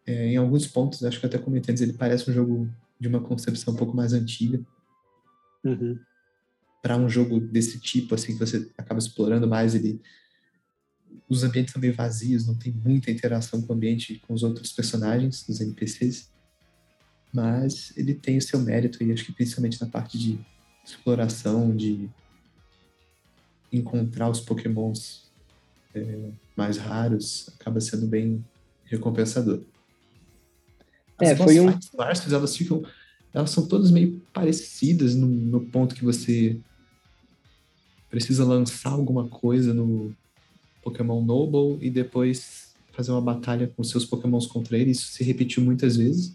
É, 0.05 0.27
em 0.27 0.37
alguns 0.37 0.67
pontos, 0.67 1.03
acho 1.03 1.19
que 1.19 1.25
até 1.25 1.37
comentei 1.37 1.73
antes, 1.73 1.81
ele 1.81 1.93
parece 1.93 2.29
um 2.29 2.33
jogo 2.33 2.69
de 2.99 3.07
uma 3.07 3.21
concepção 3.21 3.73
um 3.73 3.77
pouco 3.77 3.95
mais 3.95 4.13
antiga. 4.13 4.61
Uhum. 5.63 5.99
Para 6.81 6.97
um 6.97 7.09
jogo 7.09 7.39
desse 7.39 7.79
tipo, 7.79 8.15
assim, 8.15 8.33
que 8.33 8.39
você 8.39 8.69
acaba 8.77 8.99
explorando 8.99 9.47
mais, 9.47 9.75
ele 9.75 10.01
os 11.29 11.43
ambientes 11.43 11.71
são 11.71 11.81
meio 11.81 11.93
vazios, 11.93 12.45
não 12.45 12.55
tem 12.55 12.73
muita 12.73 13.11
interação 13.11 13.61
com 13.61 13.71
o 13.71 13.75
ambiente, 13.75 14.21
com 14.27 14.33
os 14.33 14.43
outros 14.43 14.71
personagens, 14.73 15.47
os 15.47 15.61
NPCs. 15.61 16.29
Mas 17.33 17.93
ele 17.95 18.13
tem 18.13 18.37
o 18.37 18.41
seu 18.41 18.59
mérito, 18.59 19.03
e 19.03 19.11
acho 19.11 19.25
que 19.25 19.31
principalmente 19.31 19.79
na 19.79 19.87
parte 19.87 20.17
de 20.17 20.39
exploração, 20.83 21.75
de 21.75 22.09
encontrar 23.71 24.29
os 24.29 24.41
pokémons 24.41 25.31
é, 25.95 26.29
mais 26.55 26.77
raros, 26.77 27.49
acaba 27.59 27.79
sendo 27.79 28.05
bem 28.07 28.43
recompensador. 28.83 29.61
As 31.17 31.29
é, 31.29 31.35
foi 31.35 31.59
um... 31.59 31.69
Elas 31.97 32.57
ficam 32.57 32.83
elas 33.33 33.49
são 33.51 33.65
todas 33.65 33.91
meio 33.91 34.21
parecidas 34.33 35.15
no, 35.15 35.27
no, 35.27 35.61
ponto 35.61 35.95
que 35.95 36.03
você 36.03 36.59
precisa 38.09 38.43
lançar 38.43 38.91
alguma 38.91 39.27
coisa 39.27 39.73
no 39.73 40.13
Pokémon 40.83 41.23
Noble 41.23 41.77
e 41.85 41.89
depois 41.89 42.75
fazer 42.91 43.11
uma 43.11 43.21
batalha 43.21 43.67
com 43.67 43.83
seus 43.83 44.05
Pokémons 44.05 44.47
contra 44.47 44.77
ele. 44.77 44.91
Isso 44.91 45.07
se 45.07 45.23
repetiu 45.23 45.63
muitas 45.63 45.95
vezes. 45.95 46.33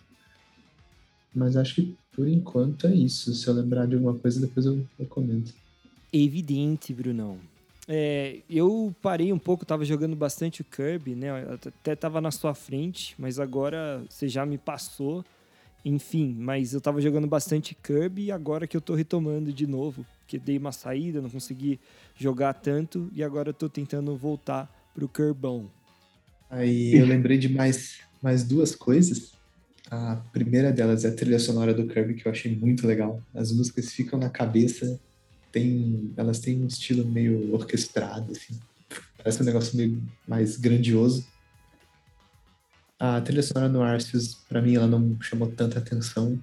Mas 1.37 1.55
acho 1.55 1.75
que 1.75 1.95
por 2.13 2.27
enquanto 2.27 2.87
é 2.87 2.95
isso. 2.95 3.35
Se 3.35 3.47
eu 3.47 3.53
lembrar 3.53 3.87
de 3.87 3.95
alguma 3.95 4.15
coisa, 4.15 4.41
depois 4.41 4.65
eu, 4.65 4.83
eu 4.99 5.05
comento. 5.07 5.53
Evidente, 6.11 6.95
Brunão. 6.95 7.39
É, 7.87 8.39
eu 8.49 8.93
parei 9.03 9.33
um 9.33 9.39
pouco, 9.39 9.67
tava 9.67 9.85
jogando 9.85 10.17
bastante 10.17 10.63
o 10.63 10.65
Kirby, 10.65 11.15
né? 11.15 11.29
Até 11.53 11.95
tava 11.95 12.21
na 12.21 12.31
sua 12.31 12.55
frente, 12.55 13.15
mas 13.19 13.39
agora 13.39 14.03
você 14.09 14.27
já 14.29 14.47
me 14.47 14.57
passou. 14.57 15.23
Enfim, 15.85 16.35
mas 16.37 16.73
eu 16.73 16.81
tava 16.81 17.01
jogando 17.01 17.29
bastante 17.29 17.77
Kirby 17.77 18.25
e 18.25 18.33
agora 18.33 18.67
que 18.67 18.77
eu 18.77 18.81
tô 18.81 18.95
retomando 18.95 19.53
de 19.53 19.67
novo, 19.69 20.05
que 20.27 20.37
dei 20.37 20.59
uma 20.59 20.73
saída, 20.73 21.21
não 21.21 21.31
consegui 21.31 21.79
jogar 22.17 22.55
tanto 22.55 23.09
e 23.15 23.23
agora 23.23 23.51
eu 23.51 23.55
tô 23.55 23.69
tentando 23.69 24.17
voltar 24.17 24.69
pro 24.95 25.07
Kirbão. 25.07 25.71
Aí 26.51 26.95
eu 26.95 27.07
lembrei 27.07 27.39
de 27.39 27.49
mais, 27.49 28.01
mais 28.23 28.43
duas 28.43 28.75
coisas. 28.75 29.36
A 29.91 30.17
primeira 30.33 30.73
delas 30.73 31.05
é 31.05 31.09
a 31.09 31.15
trilha 31.15 31.39
sonora 31.39 31.73
do 31.73 31.87
Kirby, 31.87 32.15
que 32.15 32.27
eu 32.27 32.33
achei 32.33 32.55
muito 32.57 32.87
legal. 32.87 33.23
As 33.33 33.53
músicas 33.53 33.93
ficam 33.93 34.19
na 34.19 34.29
cabeça, 34.29 34.99
tem, 35.53 36.13
elas 36.17 36.41
têm 36.41 36.63
um 36.63 36.67
estilo 36.67 37.07
meio 37.07 37.55
orquestrado, 37.55 38.33
assim. 38.33 38.59
Parece 39.17 39.43
um 39.43 39.47
negócio 39.47 39.77
meio 39.77 40.03
mais 40.27 40.57
grandioso. 40.57 41.27
A 42.99 43.21
trilha 43.21 43.43
sonora 43.43 43.69
no 43.69 43.83
Arceus, 43.83 44.35
para 44.49 44.61
mim, 44.61 44.75
ela 44.75 44.87
não 44.87 45.21
chamou 45.21 45.51
tanta 45.53 45.79
atenção. 45.79 46.41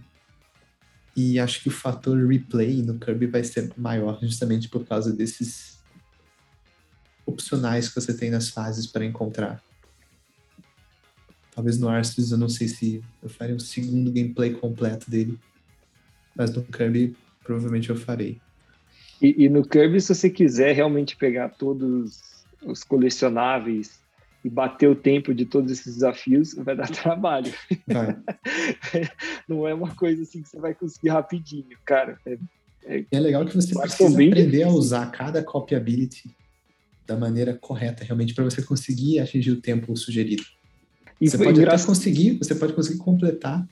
E 1.16 1.38
acho 1.38 1.62
que 1.62 1.68
o 1.68 1.72
fator 1.72 2.26
replay 2.26 2.82
no 2.82 2.98
Kirby 2.98 3.28
vai 3.28 3.44
ser 3.44 3.72
maior, 3.78 4.20
justamente 4.22 4.70
por 4.70 4.86
causa 4.86 5.12
desses 5.12 5.80
opcionais 7.26 7.90
que 7.90 7.96
você 7.96 8.14
tem 8.14 8.30
nas 8.30 8.50
fases 8.50 8.88
para 8.88 9.06
encontrar. 9.06 9.62
Talvez 11.54 11.78
no 11.78 11.88
Arceus 11.88 12.32
eu 12.32 12.38
não 12.38 12.50
sei 12.50 12.68
se 12.68 13.04
eu 13.22 13.30
faria 13.30 13.56
um 13.56 13.60
segundo 13.60 14.12
gameplay 14.12 14.54
completo 14.54 15.10
dele. 15.10 15.38
Mas 16.36 16.54
no 16.54 16.64
Kirby 16.64 17.16
provavelmente 17.44 17.90
eu 17.90 17.96
farei. 17.96 18.40
E, 19.22 19.46
e 19.46 19.50
no 19.50 19.64
Kirby, 19.64 20.02
se 20.02 20.14
você 20.14 20.30
quiser 20.30 20.74
realmente 20.74 21.16
pegar 21.16 21.50
todos 21.50 22.20
os 22.66 22.84
colecionáveis 22.84 24.00
e 24.44 24.50
bater 24.50 24.90
o 24.90 24.96
tempo 24.96 25.34
de 25.34 25.46
todos 25.46 25.72
esses 25.72 25.96
desafios, 25.96 26.54
vai 26.56 26.76
dar 26.76 26.90
trabalho. 26.92 27.54
Vai. 27.88 28.18
não 29.48 29.68
é 29.68 29.74
uma 29.74 29.96
coisa 29.96 30.24
assim 30.24 30.42
que 30.42 30.50
você 30.50 30.60
vai 30.60 30.74
conseguir 30.74 31.10
rapidinho, 31.10 31.78
cara. 31.86 32.18
É, 32.26 32.38
é, 32.86 33.06
é 33.12 33.20
legal 33.20 33.46
que 33.46 33.56
você 33.56 33.74
precisa 33.80 34.10
aprender 34.10 34.64
a 34.64 34.70
usar 34.70 35.10
cada 35.12 35.44
copy 35.44 35.76
ability 35.76 36.36
da 37.06 37.16
maneira 37.16 37.54
correta, 37.54 38.04
realmente, 38.04 38.34
para 38.34 38.44
você 38.44 38.62
conseguir 38.62 39.20
atingir 39.20 39.52
o 39.52 39.62
tempo 39.62 39.96
sugerido. 39.96 40.44
E 41.24 41.30
você 41.30 41.38
pode 41.38 41.66
até 41.66 41.86
conseguir, 41.86 42.38
você 42.38 42.54
pode 42.54 42.74
conseguir 42.74 43.00
completar 43.00 43.66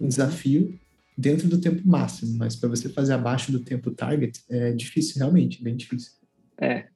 o 0.00 0.06
desafio 0.08 0.76
dentro 1.16 1.48
do 1.48 1.60
tempo 1.60 1.80
máximo, 1.86 2.36
mas 2.36 2.56
para 2.56 2.68
você 2.68 2.88
fazer 2.88 3.12
abaixo 3.12 3.52
do 3.52 3.60
tempo 3.60 3.92
target 3.92 4.42
é 4.50 4.72
difícil, 4.72 5.18
realmente, 5.18 5.62
bem 5.62 5.76
difícil. 5.76 6.12
É, 6.60 6.86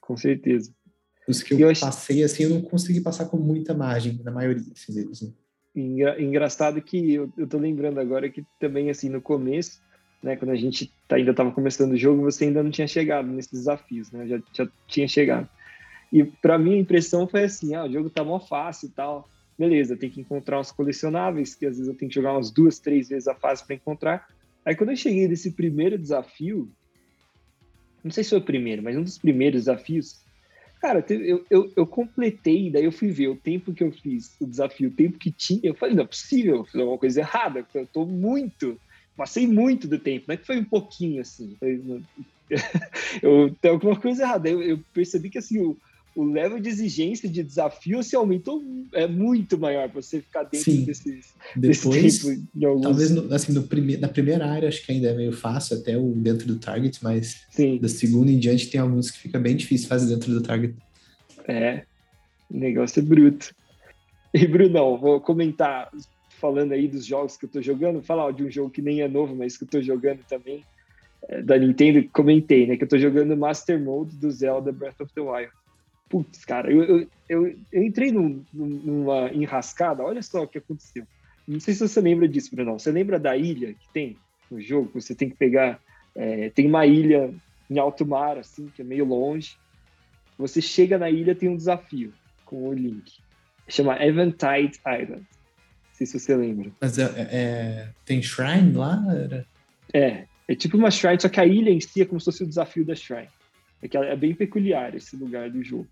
com 0.00 0.16
certeza. 0.16 0.72
Os 1.26 1.42
que 1.42 1.54
eu, 1.54 1.70
eu 1.70 1.80
passei, 1.80 2.22
assim, 2.22 2.44
eu 2.44 2.50
não 2.50 2.62
consegui 2.62 3.00
passar 3.00 3.26
com 3.26 3.36
muita 3.36 3.74
margem, 3.74 4.20
na 4.22 4.30
maioria 4.30 4.64
assim, 4.72 4.94
deles. 4.94 5.22
Né? 5.22 5.32
Engra 5.74 6.22
engraçado 6.22 6.80
que 6.80 7.12
eu, 7.12 7.32
eu 7.36 7.48
tô 7.48 7.58
lembrando 7.58 7.98
agora 7.98 8.30
que 8.30 8.44
também, 8.60 8.90
assim, 8.90 9.08
no 9.08 9.20
começo, 9.20 9.80
né, 10.22 10.36
quando 10.36 10.50
a 10.50 10.56
gente 10.56 10.92
tá, 11.08 11.16
ainda 11.16 11.32
estava 11.32 11.50
começando 11.50 11.92
o 11.92 11.96
jogo, 11.96 12.22
você 12.22 12.44
ainda 12.44 12.62
não 12.62 12.70
tinha 12.70 12.86
chegado 12.86 13.26
nesses 13.26 13.50
desafios, 13.50 14.10
né? 14.12 14.26
Já, 14.26 14.40
já 14.52 14.68
tinha 14.86 15.08
chegado. 15.08 15.48
E 16.12 16.24
para 16.24 16.58
mim 16.58 16.74
a 16.74 16.80
impressão 16.80 17.26
foi 17.26 17.44
assim, 17.44 17.74
ah, 17.74 17.84
o 17.84 17.92
jogo 17.92 18.10
tá 18.10 18.24
mó 18.24 18.40
fácil 18.40 18.88
e 18.88 18.92
tal. 18.92 19.28
Beleza, 19.58 19.96
tem 19.96 20.10
que 20.10 20.20
encontrar 20.20 20.58
uns 20.58 20.72
colecionáveis, 20.72 21.54
que 21.54 21.66
às 21.66 21.76
vezes 21.76 21.86
eu 21.86 21.94
tenho 21.94 22.08
que 22.08 22.14
jogar 22.14 22.32
umas 22.32 22.50
duas, 22.50 22.78
três 22.78 23.08
vezes 23.08 23.28
a 23.28 23.34
fase 23.34 23.64
para 23.64 23.76
encontrar. 23.76 24.26
Aí 24.64 24.74
quando 24.74 24.90
eu 24.90 24.96
cheguei 24.96 25.28
nesse 25.28 25.52
primeiro 25.52 25.98
desafio, 25.98 26.70
não 28.02 28.10
sei 28.10 28.24
se 28.24 28.30
foi 28.30 28.38
o 28.38 28.44
primeiro, 28.44 28.82
mas 28.82 28.96
um 28.96 29.02
dos 29.02 29.18
primeiros 29.18 29.62
desafios, 29.62 30.20
cara, 30.80 31.04
eu, 31.10 31.44
eu, 31.50 31.72
eu 31.76 31.86
completei, 31.86 32.70
daí 32.70 32.84
eu 32.84 32.92
fui 32.92 33.10
ver 33.10 33.28
o 33.28 33.36
tempo 33.36 33.72
que 33.72 33.84
eu 33.84 33.92
fiz 33.92 34.34
o 34.40 34.46
desafio, 34.46 34.88
o 34.88 34.94
tempo 34.94 35.18
que 35.18 35.30
tinha, 35.30 35.60
eu 35.62 35.74
falei, 35.74 35.94
não 35.94 36.04
é 36.04 36.06
possível, 36.06 36.64
fiz 36.64 36.76
alguma 36.76 36.98
coisa 36.98 37.20
errada, 37.20 37.66
eu 37.74 37.86
tô 37.86 38.06
muito, 38.06 38.80
passei 39.16 39.46
muito 39.46 39.86
do 39.86 39.98
tempo, 39.98 40.24
não 40.28 40.34
é 40.34 40.38
que 40.38 40.46
foi 40.46 40.58
um 40.58 40.64
pouquinho 40.64 41.20
assim, 41.20 41.54
foi, 41.58 41.82
eu, 43.22 43.54
tem 43.60 43.70
alguma 43.70 44.00
coisa 44.00 44.22
errada, 44.22 44.48
eu, 44.48 44.62
eu 44.62 44.80
percebi 44.92 45.28
que 45.28 45.38
assim, 45.38 45.58
o, 45.60 45.76
o 46.14 46.24
level 46.24 46.58
de 46.58 46.68
exigência 46.68 47.28
de 47.28 47.42
desafio 47.42 48.02
se 48.02 48.16
aumentou 48.16 48.62
é 48.92 49.06
muito 49.06 49.56
maior 49.56 49.88
para 49.88 50.02
você 50.02 50.20
ficar 50.20 50.42
dentro 50.42 50.72
Sim. 50.72 50.84
desses 50.84 51.34
depois 51.54 52.02
desse 52.02 52.44
de 52.54 52.66
alguns... 52.66 52.82
talvez 52.82 53.10
no, 53.10 53.32
assim 53.32 53.52
no 53.52 53.62
prime, 53.62 53.96
na 53.96 54.08
primeira 54.08 54.46
área 54.46 54.68
acho 54.68 54.84
que 54.84 54.92
ainda 54.92 55.10
é 55.10 55.14
meio 55.14 55.32
fácil 55.32 55.78
até 55.78 55.96
o 55.96 56.12
dentro 56.12 56.46
do 56.46 56.58
target 56.58 56.98
mas 57.02 57.46
Sim. 57.50 57.78
da 57.78 57.88
segunda 57.88 58.30
em 58.30 58.38
diante 58.38 58.68
tem 58.68 58.80
alguns 58.80 59.10
que 59.10 59.18
fica 59.18 59.38
bem 59.38 59.56
difícil 59.56 59.88
fazer 59.88 60.12
dentro 60.12 60.32
do 60.32 60.42
target 60.42 60.74
é 61.46 61.84
o 62.50 62.58
negócio 62.58 63.00
é 63.00 63.02
bruto 63.02 63.54
e 64.34 64.46
Brunão 64.46 64.98
vou 64.98 65.20
comentar 65.20 65.90
falando 66.40 66.72
aí 66.72 66.88
dos 66.88 67.06
jogos 67.06 67.36
que 67.36 67.44
eu 67.44 67.50
tô 67.50 67.62
jogando 67.62 68.02
falar 68.02 68.32
de 68.32 68.42
um 68.42 68.50
jogo 68.50 68.70
que 68.70 68.82
nem 68.82 69.00
é 69.00 69.08
novo 69.08 69.36
mas 69.36 69.56
que 69.56 69.62
eu 69.62 69.68
tô 69.68 69.80
jogando 69.80 70.20
também 70.28 70.64
é, 71.28 71.40
da 71.40 71.56
Nintendo 71.56 72.04
comentei 72.12 72.66
né 72.66 72.76
que 72.76 72.82
eu 72.82 72.88
tô 72.88 72.98
jogando 72.98 73.36
Master 73.36 73.78
Mode 73.78 74.16
do 74.16 74.28
Zelda 74.28 74.72
Breath 74.72 75.00
of 75.00 75.14
the 75.14 75.20
Wild 75.20 75.59
putz, 76.10 76.44
cara, 76.44 76.70
eu, 76.70 76.82
eu, 76.82 77.08
eu, 77.28 77.56
eu 77.72 77.82
entrei 77.84 78.10
num, 78.10 78.44
numa 78.52 79.32
enrascada, 79.32 80.02
olha 80.02 80.20
só 80.20 80.42
o 80.42 80.48
que 80.48 80.58
aconteceu. 80.58 81.06
Não 81.46 81.60
sei 81.60 81.72
se 81.72 81.88
você 81.88 82.00
lembra 82.00 82.28
disso, 82.28 82.54
Bruno. 82.54 82.78
Você 82.78 82.90
lembra 82.90 83.18
da 83.18 83.36
ilha 83.36 83.72
que 83.72 83.88
tem 83.94 84.16
no 84.50 84.60
jogo? 84.60 84.90
Você 84.94 85.14
tem 85.14 85.30
que 85.30 85.36
pegar. 85.36 85.80
É, 86.14 86.50
tem 86.50 86.66
uma 86.66 86.84
ilha 86.84 87.32
em 87.70 87.78
alto 87.78 88.04
mar, 88.04 88.36
assim, 88.36 88.66
que 88.74 88.82
é 88.82 88.84
meio 88.84 89.04
longe. 89.04 89.56
Você 90.36 90.60
chega 90.60 90.98
na 90.98 91.08
ilha, 91.08 91.34
tem 91.34 91.48
um 91.48 91.56
desafio 91.56 92.12
com 92.44 92.68
o 92.68 92.72
Link. 92.72 93.18
Chama 93.68 93.96
Eventide 94.04 94.78
Island. 94.86 95.22
Não 95.22 95.94
sei 95.94 96.06
se 96.06 96.18
você 96.18 96.36
lembra. 96.36 96.72
Mas 96.80 96.98
é, 96.98 97.04
é, 97.04 97.28
é 97.32 97.88
tem 98.04 98.20
shrine 98.20 98.72
lá? 98.72 99.02
Era... 99.08 99.46
É, 99.92 100.24
é 100.48 100.54
tipo 100.54 100.76
uma 100.76 100.90
shrine, 100.90 101.20
só 101.20 101.28
que 101.28 101.40
a 101.40 101.46
ilha 101.46 101.70
em 101.70 101.80
si 101.80 102.02
é 102.02 102.04
como 102.04 102.20
se 102.20 102.24
fosse 102.24 102.42
o 102.42 102.48
desafio 102.48 102.84
da 102.84 102.94
shrine. 102.94 103.28
É 103.82 103.88
que 103.88 103.96
é 103.96 104.16
bem 104.16 104.34
peculiar 104.34 104.94
esse 104.94 105.16
lugar 105.16 105.50
do 105.50 105.62
jogo. 105.62 105.88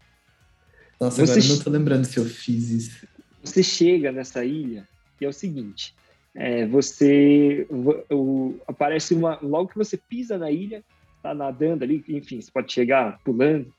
Nossa, 1.01 1.25
você, 1.25 1.39
agora 1.39 1.49
não 1.49 1.65
tô 1.65 1.71
lembrando 1.71 2.05
se 2.05 2.19
eu 2.19 2.25
fiz 2.25 2.71
isso. 2.71 3.07
Você 3.43 3.63
chega 3.63 4.11
nessa 4.11 4.45
ilha 4.45 4.87
e 5.21 5.25
é 5.25 5.29
o 5.29 5.33
seguinte: 5.33 5.95
é, 6.35 6.67
você 6.67 7.67
o, 8.11 8.55
aparece 8.67 9.15
uma. 9.15 9.39
Logo 9.41 9.69
que 9.69 9.79
você 9.79 9.97
pisa 9.97 10.37
na 10.37 10.51
ilha, 10.51 10.83
tá 11.23 11.35
nadando 11.35 11.85
ali, 11.85 12.05
enfim, 12.09 12.41
você 12.41 12.51
pode 12.51 12.73
chegar 12.73 13.21
pulando, 13.25 13.73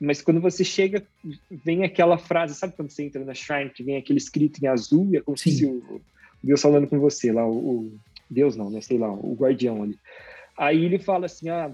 mas 0.00 0.22
quando 0.22 0.40
você 0.40 0.64
chega, 0.64 1.06
vem 1.50 1.84
aquela 1.84 2.16
frase, 2.16 2.54
sabe 2.54 2.74
quando 2.74 2.90
você 2.90 3.04
entra 3.04 3.22
na 3.22 3.34
Shrine, 3.34 3.70
que 3.70 3.82
vem 3.82 3.98
aquele 3.98 4.18
escrito 4.18 4.58
em 4.62 4.66
azul, 4.66 5.10
e 5.12 5.18
é 5.18 5.20
como 5.20 5.36
Sim. 5.36 5.50
se 5.50 5.66
o, 5.66 5.76
o 5.76 6.00
Deus 6.42 6.62
falando 6.62 6.86
com 6.86 6.98
você 6.98 7.30
lá, 7.30 7.46
o, 7.46 7.52
o, 7.52 8.00
Deus 8.30 8.56
não, 8.56 8.70
né? 8.70 8.80
Sei 8.80 8.96
lá, 8.96 9.12
o 9.12 9.34
guardião 9.34 9.82
ali. 9.82 9.98
Aí 10.56 10.84
ele 10.84 10.98
fala 10.98 11.26
assim: 11.26 11.50
ah, 11.50 11.70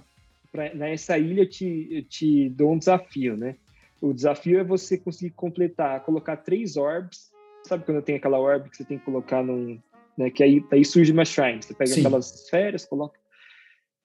pra, 0.51 0.75
nessa 0.75 1.17
ilha 1.17 1.43
eu 1.43 1.49
te, 1.49 1.89
eu 1.91 2.03
te 2.03 2.49
dou 2.51 2.73
um 2.73 2.79
desafio, 2.79 3.37
né? 3.37 3.55
O 4.01 4.13
desafio 4.13 4.59
é 4.59 4.65
você 4.65 4.99
conseguir 4.99 5.31
completar, 5.31 6.05
colocar 6.05 6.37
três 6.37 6.77
orbs. 6.77 7.31
Sabe 7.65 7.85
quando 7.85 8.03
tem 8.03 8.17
aquela 8.17 8.39
orb 8.39 8.69
que 8.69 8.77
você 8.77 8.85
tem 8.85 8.99
que 8.99 9.05
colocar 9.05 9.43
num. 9.43 9.81
Né, 10.17 10.31
que 10.31 10.43
aí, 10.43 10.65
aí 10.73 10.85
surge 10.85 11.13
uma 11.13 11.25
shrine. 11.25 11.63
Você 11.63 11.75
pega 11.75 11.91
Sim. 11.91 12.01
aquelas 12.01 12.35
esferas, 12.35 12.85
coloca. 12.85 13.19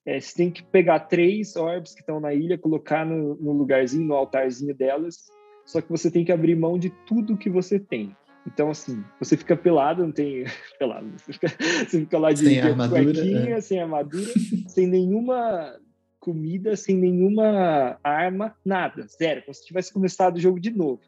É, 0.04 0.18
você 0.18 0.34
tem 0.34 0.50
que 0.50 0.62
pegar 0.64 1.00
três 1.00 1.54
orbs 1.54 1.94
que 1.94 2.00
estão 2.00 2.18
na 2.18 2.34
ilha, 2.34 2.58
colocar 2.58 3.06
no, 3.06 3.36
no 3.36 3.52
lugarzinho, 3.52 4.06
no 4.06 4.14
altarzinho 4.14 4.74
delas. 4.74 5.30
Só 5.64 5.80
que 5.80 5.90
você 5.90 6.10
tem 6.10 6.24
que 6.24 6.32
abrir 6.32 6.56
mão 6.56 6.78
de 6.78 6.90
tudo 7.06 7.36
que 7.36 7.48
você 7.48 7.78
tem. 7.78 8.16
Então, 8.46 8.70
assim, 8.70 9.04
você 9.20 9.36
fica 9.36 9.56
pelado, 9.56 10.02
não 10.02 10.12
tem. 10.12 10.44
pelado, 10.78 11.08
você 11.16 11.32
fica, 11.32 11.48
você 11.48 12.00
fica 12.00 12.18
lá 12.18 12.32
de 12.32 12.44
sem 12.44 12.60
armadura, 12.60 13.50
é. 13.50 13.60
sem 13.60 13.80
armadura, 13.80 14.32
sem 14.66 14.86
nenhuma 14.86 15.78
comida, 16.22 16.76
sem 16.76 16.96
nenhuma 16.96 17.98
arma, 18.02 18.54
nada, 18.64 19.04
zero, 19.08 19.42
como 19.42 19.52
se 19.52 19.66
tivesse 19.66 19.92
começado 19.92 20.36
o 20.36 20.40
jogo 20.40 20.60
de 20.60 20.70
novo. 20.70 21.02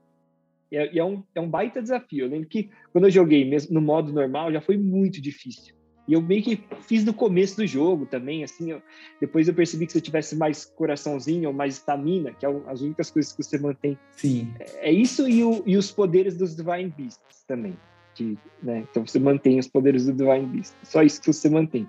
E 0.72 0.76
é, 0.76 0.98
é, 0.98 1.04
um, 1.04 1.22
é 1.32 1.40
um 1.40 1.48
baita 1.48 1.80
desafio. 1.80 2.24
Eu 2.24 2.28
lembro 2.28 2.48
que 2.48 2.68
quando 2.92 3.04
eu 3.04 3.10
joguei 3.10 3.48
mesmo 3.48 3.72
no 3.72 3.80
modo 3.80 4.12
normal 4.12 4.52
já 4.52 4.60
foi 4.60 4.76
muito 4.76 5.22
difícil. 5.22 5.72
E 6.06 6.12
eu 6.12 6.20
meio 6.20 6.42
que 6.42 6.62
fiz 6.82 7.04
no 7.04 7.14
começo 7.14 7.56
do 7.56 7.66
jogo 7.66 8.04
também, 8.04 8.44
assim, 8.44 8.72
eu, 8.72 8.82
depois 9.20 9.48
eu 9.48 9.54
percebi 9.54 9.86
que 9.86 9.92
se 9.92 9.98
eu 9.98 10.02
tivesse 10.02 10.36
mais 10.36 10.66
coraçãozinho 10.66 11.48
ou 11.48 11.54
mais 11.54 11.74
estamina, 11.76 12.32
que 12.32 12.44
é 12.44 12.48
as 12.66 12.82
únicas 12.82 13.10
coisas 13.10 13.32
que 13.32 13.42
você 13.42 13.56
mantém. 13.56 13.96
Sim. 14.10 14.52
É, 14.58 14.90
é 14.90 14.92
isso 14.92 15.26
e, 15.28 15.42
o, 15.44 15.62
e 15.64 15.76
os 15.76 15.92
poderes 15.92 16.36
dos 16.36 16.56
Divine 16.56 16.92
Beasts 16.94 17.44
também. 17.46 17.74
Que, 18.14 18.36
né, 18.62 18.84
então 18.90 19.06
você 19.06 19.18
mantém 19.18 19.58
os 19.58 19.68
poderes 19.68 20.06
do 20.06 20.12
Divine 20.12 20.46
Beast. 20.46 20.74
Só 20.82 21.02
isso 21.02 21.20
que 21.20 21.32
você 21.32 21.48
mantém 21.48 21.88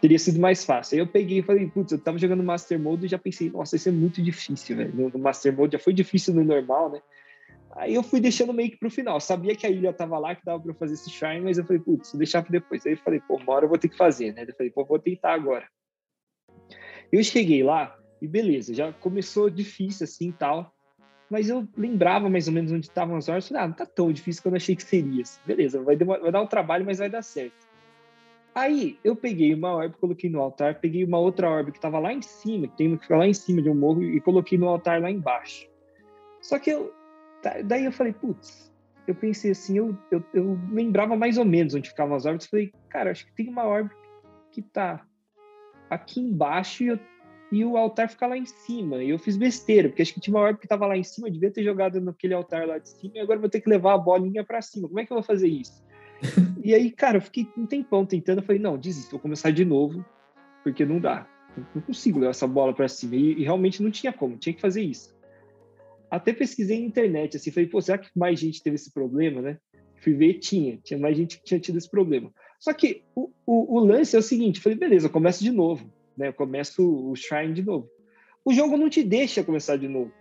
teria 0.00 0.18
sido 0.18 0.40
mais 0.40 0.64
fácil. 0.64 0.96
Aí 0.96 1.00
eu 1.00 1.06
peguei 1.06 1.38
e 1.38 1.42
falei, 1.42 1.66
putz, 1.66 1.92
eu 1.92 1.98
tava 1.98 2.18
jogando 2.18 2.42
Master 2.42 2.78
Mode 2.78 3.06
e 3.06 3.08
já 3.08 3.18
pensei, 3.18 3.50
nossa, 3.50 3.76
isso 3.76 3.88
é 3.88 3.92
muito 3.92 4.22
difícil, 4.22 4.76
velho. 4.76 5.10
No, 5.12 5.18
Master 5.18 5.54
Mode 5.54 5.72
já 5.72 5.78
foi 5.78 5.92
difícil 5.92 6.34
no 6.34 6.42
normal, 6.42 6.90
né? 6.90 7.00
Aí 7.76 7.94
eu 7.94 8.02
fui 8.02 8.20
deixando 8.20 8.52
meio 8.52 8.70
que 8.70 8.78
pro 8.78 8.90
final. 8.90 9.20
Sabia 9.20 9.54
que 9.54 9.66
a 9.66 9.70
ilha 9.70 9.92
tava 9.92 10.18
lá, 10.18 10.34
que 10.34 10.44
dava 10.44 10.60
pra 10.62 10.74
fazer 10.74 10.94
esse 10.94 11.10
shrine, 11.10 11.42
mas 11.42 11.58
eu 11.58 11.64
falei, 11.64 11.80
putz, 11.80 12.14
deixar 12.14 12.42
pra 12.42 12.50
depois. 12.50 12.84
Aí 12.84 12.92
eu 12.92 12.98
falei, 12.98 13.20
pô, 13.20 13.36
uma 13.36 13.52
hora 13.52 13.64
eu 13.66 13.68
vou 13.68 13.78
ter 13.78 13.88
que 13.88 13.96
fazer, 13.96 14.32
né? 14.34 14.44
Eu 14.48 14.54
falei, 14.54 14.72
pô, 14.72 14.84
vou 14.84 14.98
tentar 14.98 15.34
agora. 15.34 15.68
Eu 17.12 17.22
cheguei 17.22 17.62
lá 17.62 17.96
e 18.20 18.26
beleza, 18.26 18.74
já 18.74 18.92
começou 18.92 19.50
difícil 19.50 20.04
assim 20.04 20.32
tal. 20.32 20.72
Mas 21.30 21.48
eu 21.48 21.68
lembrava 21.76 22.28
mais 22.28 22.48
ou 22.48 22.52
menos 22.52 22.72
onde 22.72 22.86
estavam 22.86 23.16
as 23.16 23.28
horas. 23.28 23.46
Falei, 23.46 23.62
ah, 23.62 23.68
não 23.68 23.74
tá 23.74 23.86
tão 23.86 24.12
difícil 24.12 24.42
quando 24.42 24.54
eu 24.54 24.56
achei 24.56 24.74
que 24.74 24.82
seria. 24.82 25.22
Beleza, 25.46 25.80
vai, 25.80 25.96
vai 25.96 26.32
dar 26.32 26.42
um 26.42 26.46
trabalho, 26.46 26.84
mas 26.84 26.98
vai 26.98 27.08
dar 27.08 27.22
certo. 27.22 27.69
Aí 28.54 28.98
eu 29.04 29.14
peguei 29.14 29.54
uma 29.54 29.72
orbe, 29.72 29.96
coloquei 29.96 30.28
no 30.28 30.40
altar, 30.40 30.80
peguei 30.80 31.04
uma 31.04 31.18
outra 31.18 31.48
orbe 31.48 31.70
que 31.70 31.78
estava 31.78 31.98
lá 31.98 32.12
em 32.12 32.20
cima, 32.20 32.66
que 32.66 32.76
tem 32.76 32.88
uma 32.88 32.96
que 32.96 33.04
fica 33.04 33.16
lá 33.16 33.26
em 33.26 33.34
cima 33.34 33.62
de 33.62 33.70
um 33.70 33.74
morro, 33.74 34.02
e 34.02 34.20
coloquei 34.20 34.58
no 34.58 34.68
altar 34.68 35.00
lá 35.00 35.10
embaixo. 35.10 35.68
Só 36.40 36.58
que 36.58 36.70
eu. 36.70 36.92
Daí 37.64 37.84
eu 37.84 37.92
falei, 37.92 38.12
putz, 38.12 38.70
eu 39.06 39.14
pensei 39.14 39.52
assim, 39.52 39.78
eu, 39.78 39.96
eu, 40.10 40.22
eu, 40.34 40.58
lembrava 40.70 41.16
mais 41.16 41.38
ou 41.38 41.44
menos 41.44 41.74
onde 41.74 41.88
ficavam 41.88 42.16
as 42.16 42.26
orbes. 42.26 42.46
Falei, 42.46 42.72
cara, 42.88 43.10
acho 43.10 43.24
que 43.26 43.32
tem 43.34 43.48
uma 43.48 43.64
orbe 43.64 43.90
que 44.50 44.60
tá 44.60 45.06
aqui 45.88 46.20
embaixo 46.20 46.82
e, 46.82 46.88
eu, 46.88 46.98
e 47.50 47.64
o 47.64 47.76
altar 47.76 48.08
fica 48.08 48.26
lá 48.26 48.36
em 48.36 48.46
cima. 48.46 49.02
E 49.02 49.10
eu 49.10 49.18
fiz 49.18 49.36
besteira, 49.36 49.88
porque 49.88 50.02
acho 50.02 50.12
que 50.12 50.20
tinha 50.20 50.34
uma 50.36 50.44
orbe 50.44 50.58
que 50.58 50.66
estava 50.66 50.86
lá 50.86 50.96
em 50.96 51.02
cima, 51.04 51.28
eu 51.28 51.32
devia 51.32 51.50
ter 51.50 51.62
jogado 51.62 52.00
naquele 52.00 52.34
altar 52.34 52.66
lá 52.66 52.78
de 52.78 52.88
cima, 52.88 53.14
e 53.16 53.20
agora 53.20 53.38
vou 53.38 53.48
ter 53.48 53.60
que 53.60 53.70
levar 53.70 53.94
a 53.94 53.98
bolinha 53.98 54.44
para 54.44 54.60
cima. 54.60 54.88
Como 54.88 55.00
é 55.00 55.06
que 55.06 55.12
eu 55.12 55.16
vou 55.16 55.24
fazer 55.24 55.48
isso? 55.48 55.82
e 56.62 56.74
aí, 56.74 56.90
cara, 56.90 57.18
eu 57.18 57.22
fiquei 57.22 57.48
um 57.56 57.66
tempão 57.66 58.04
tentando. 58.04 58.38
Eu 58.38 58.44
falei, 58.44 58.60
não, 58.60 58.78
desisto, 58.78 59.12
vou 59.12 59.20
começar 59.20 59.50
de 59.50 59.64
novo, 59.64 60.04
porque 60.62 60.84
não 60.84 61.00
dá. 61.00 61.26
Não 61.74 61.82
consigo 61.82 62.18
levar 62.18 62.30
essa 62.30 62.46
bola 62.46 62.74
para 62.74 62.88
cima. 62.88 63.16
E, 63.16 63.40
e, 63.40 63.42
realmente 63.42 63.82
não 63.82 63.90
tinha 63.90 64.12
como, 64.12 64.36
tinha 64.36 64.54
que 64.54 64.60
fazer 64.60 64.82
isso. 64.82 65.14
Até 66.10 66.32
pesquisei 66.32 66.80
na 66.80 66.86
internet, 66.86 67.36
assim, 67.36 67.50
falei, 67.50 67.68
pô, 67.68 67.80
será 67.80 67.98
que 67.98 68.10
mais 68.16 68.38
gente 68.38 68.62
teve 68.62 68.76
esse 68.76 68.92
problema, 68.92 69.40
né? 69.40 69.58
Fui 70.02 70.14
ver, 70.14 70.34
tinha, 70.34 70.78
tinha 70.82 70.98
mais 70.98 71.16
gente 71.16 71.38
que 71.38 71.44
tinha 71.44 71.60
tido 71.60 71.78
esse 71.78 71.90
problema. 71.90 72.32
Só 72.58 72.72
que 72.72 73.02
o, 73.14 73.30
o, 73.46 73.78
o 73.78 73.80
lance 73.80 74.16
é 74.16 74.18
o 74.18 74.22
seguinte: 74.22 74.60
falei, 74.60 74.78
beleza, 74.78 75.06
eu 75.06 75.10
começo 75.10 75.42
de 75.42 75.50
novo, 75.50 75.92
né? 76.16 76.28
Eu 76.28 76.32
começo 76.32 76.82
o 76.82 77.14
Shrine 77.14 77.52
de 77.52 77.62
novo. 77.62 77.88
O 78.44 78.52
jogo 78.52 78.76
não 78.76 78.88
te 78.88 79.02
deixa 79.02 79.44
começar 79.44 79.76
de 79.76 79.88
novo. 79.88 80.12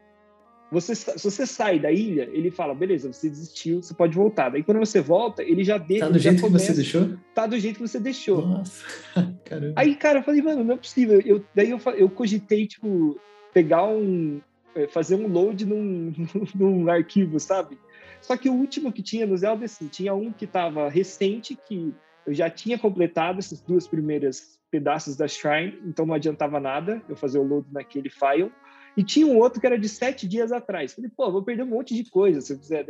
Você, 0.71 0.93
se 0.93 1.23
você 1.23 1.47
sai 1.47 1.79
da 1.79 1.91
ilha, 1.91 2.29
ele 2.31 2.51
fala, 2.51 2.75
beleza, 2.75 3.11
você 3.11 3.27
desistiu, 3.27 3.81
você 3.81 3.93
pode 3.93 4.15
voltar. 4.15 4.49
Daí 4.49 4.61
quando 4.61 4.77
você 4.77 5.01
volta, 5.01 5.41
ele 5.41 5.63
já 5.63 5.79
deixa. 5.79 6.05
Tá 6.05 6.11
do 6.11 6.19
jeito 6.19 6.41
começa, 6.41 6.65
que 6.67 6.71
você 6.71 6.75
deixou? 6.75 7.17
Tá 7.33 7.47
do 7.47 7.59
jeito 7.59 7.75
que 7.77 7.87
você 7.87 7.99
deixou. 7.99 8.47
Nossa, 8.47 8.85
caramba. 9.45 9.73
Aí, 9.75 9.95
cara, 9.95 10.19
eu 10.19 10.23
falei, 10.23 10.41
mano, 10.41 10.63
não 10.63 10.75
é 10.75 10.77
possível. 10.77 11.19
Eu, 11.25 11.43
daí 11.55 11.71
eu, 11.71 11.79
eu 11.97 12.09
cogitei, 12.09 12.67
tipo, 12.67 13.19
pegar 13.51 13.87
um. 13.87 14.39
Eh, 14.75 14.87
fazer 14.87 15.15
um 15.15 15.27
load 15.27 15.65
num, 15.65 16.13
num 16.53 16.89
arquivo, 16.89 17.39
sabe? 17.39 17.77
Só 18.21 18.37
que 18.37 18.49
o 18.49 18.53
último 18.53 18.91
que 18.91 19.01
tinha 19.01 19.25
no 19.25 19.35
Zelda, 19.35 19.65
assim, 19.65 19.87
tinha 19.87 20.13
um 20.13 20.31
que 20.31 20.45
tava 20.45 20.87
recente, 20.87 21.57
que 21.67 21.93
eu 22.27 22.33
já 22.33 22.47
tinha 22.47 22.77
completado 22.77 23.39
essas 23.39 23.59
duas 23.61 23.87
primeiras 23.87 24.59
pedaços 24.69 25.15
da 25.15 25.27
Shrine, 25.27 25.79
então 25.83 26.05
não 26.05 26.13
adiantava 26.13 26.59
nada 26.59 27.01
eu 27.09 27.15
fazer 27.15 27.39
o 27.39 27.43
load 27.43 27.67
naquele 27.71 28.09
file. 28.09 28.51
E 28.99 29.03
tinha 29.03 29.25
um 29.25 29.37
outro 29.37 29.61
que 29.61 29.65
era 29.65 29.79
de 29.79 29.87
sete 29.87 30.27
dias 30.27 30.51
atrás. 30.51 30.91
Falei, 30.91 31.09
pô, 31.15 31.31
vou 31.31 31.41
perder 31.41 31.63
um 31.63 31.67
monte 31.67 31.95
de 31.95 32.11
coisa 32.11 32.41
se 32.41 32.51
eu 32.51 32.59
fizer. 32.59 32.85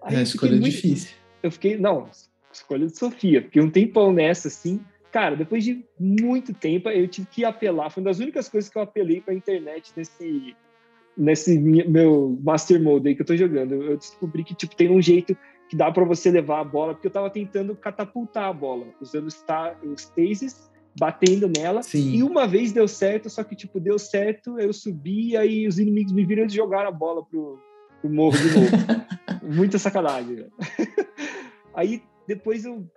Aí 0.00 0.16
é, 0.16 0.22
escolha 0.22 0.52
muito... 0.52 0.64
difícil. 0.64 1.14
Eu 1.42 1.50
fiquei, 1.50 1.76
não, 1.76 2.08
escolha 2.50 2.86
de 2.86 2.96
Sofia. 2.96 3.42
Fiquei 3.42 3.60
um 3.60 3.68
tempão 3.68 4.10
nessa, 4.10 4.48
assim. 4.48 4.80
Cara, 5.12 5.36
depois 5.36 5.62
de 5.62 5.84
muito 6.00 6.54
tempo, 6.54 6.88
eu 6.88 7.06
tive 7.06 7.26
que 7.30 7.44
apelar. 7.44 7.90
Foi 7.90 8.02
uma 8.02 8.08
das 8.08 8.18
únicas 8.18 8.48
coisas 8.48 8.70
que 8.70 8.78
eu 8.78 8.82
apelei 8.82 9.20
para 9.20 9.34
a 9.34 9.36
internet 9.36 9.92
nesse, 9.94 10.56
nesse 11.14 11.58
meu 11.58 12.38
Master 12.42 12.82
Mode 12.82 13.06
aí 13.06 13.14
que 13.14 13.20
eu 13.20 13.26
tô 13.26 13.36
jogando. 13.36 13.74
Eu 13.74 13.98
descobri 13.98 14.42
que, 14.42 14.54
tipo, 14.54 14.74
tem 14.74 14.90
um 14.90 15.02
jeito 15.02 15.36
que 15.68 15.76
dá 15.76 15.92
para 15.92 16.04
você 16.06 16.30
levar 16.30 16.60
a 16.60 16.64
bola, 16.64 16.94
porque 16.94 17.08
eu 17.08 17.12
tava 17.12 17.28
tentando 17.28 17.76
catapultar 17.76 18.44
a 18.44 18.54
bola, 18.54 18.86
usando 19.02 19.26
os 19.26 19.34
Stasis 19.98 20.70
batendo 20.98 21.48
nela. 21.48 21.82
Sim. 21.82 22.14
E 22.14 22.22
uma 22.22 22.46
vez 22.46 22.72
deu 22.72 22.88
certo, 22.88 23.28
só 23.28 23.44
que, 23.44 23.54
tipo, 23.54 23.78
deu 23.78 23.98
certo, 23.98 24.58
eu 24.58 24.72
subi, 24.72 25.36
aí 25.36 25.66
os 25.66 25.78
inimigos 25.78 26.12
me 26.12 26.24
viram 26.24 26.46
e 26.46 26.48
jogaram 26.48 26.88
a 26.88 26.92
bola 26.92 27.24
pro, 27.24 27.58
pro 28.00 28.10
morro 28.10 28.36
de 28.36 28.54
novo. 28.54 28.70
Muita 29.56 29.78
sacanagem. 29.78 30.46
aí 31.74 32.02
depois 32.26 32.64
eu, 32.64 32.88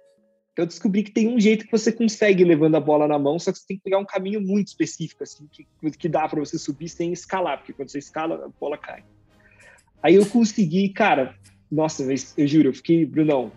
eu 0.58 0.66
descobri 0.66 1.04
que 1.04 1.12
tem 1.12 1.28
um 1.28 1.39
jeito 1.39 1.66
que 1.66 1.72
você 1.72 1.91
consegue 1.91 2.43
levando 2.43 2.76
a 2.76 2.80
bola 2.80 3.08
na 3.08 3.20
mão, 3.20 3.38
só 3.38 3.52
que 3.52 3.60
você 3.60 3.68
tem 3.68 3.78
que 3.78 3.84
pegar 3.84 4.00
um 4.00 4.06
caminho 4.06 4.41
muito 4.41 4.68
específico, 4.68 5.24
assim, 5.24 5.47
que, 5.52 5.68
que 5.91 6.10
dá 6.10 6.28
para 6.28 6.39
você 6.39 6.58
subir 6.58 6.89
sem 6.89 7.12
escalar, 7.12 7.58
porque 7.58 7.74
quando 7.74 7.89
você 7.89 8.00
escala, 8.00 8.45
a 8.45 8.50
bola 8.60 8.78
cai. 8.78 9.04
Aí 10.02 10.16
eu 10.16 10.26
consegui, 10.26 10.89
cara, 10.89 11.36
nossa, 11.70 12.04
eu 12.38 12.47
juro, 12.47 12.70
eu 12.70 12.74
fiquei, 12.74 13.06
Brunão, 13.06 13.52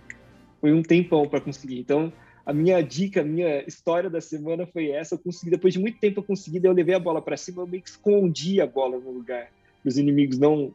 foi 0.60 0.72
um 0.72 0.82
tempão 0.82 1.26
para 1.28 1.40
conseguir. 1.40 1.78
Então, 1.78 2.12
a 2.44 2.52
minha 2.52 2.80
dica, 2.82 3.20
a 3.20 3.24
minha 3.24 3.62
história 3.66 4.10
da 4.10 4.20
semana 4.20 4.66
foi 4.66 4.90
essa. 4.90 5.14
Eu 5.14 5.18
consegui, 5.18 5.50
depois 5.50 5.74
de 5.74 5.80
muito 5.80 5.98
tempo 5.98 6.20
eu 6.20 6.24
consegui, 6.24 6.58
daí 6.58 6.70
eu 6.70 6.74
levei 6.74 6.94
a 6.94 6.98
bola 6.98 7.22
para 7.22 7.36
cima, 7.36 7.62
eu 7.62 7.66
meio 7.66 7.82
que 7.82 7.90
escondi 7.90 8.60
a 8.60 8.66
bola 8.66 8.98
no 8.98 9.10
lugar, 9.10 9.48
para 9.82 9.88
os 9.88 9.96
inimigos 9.96 10.38
não 10.38 10.74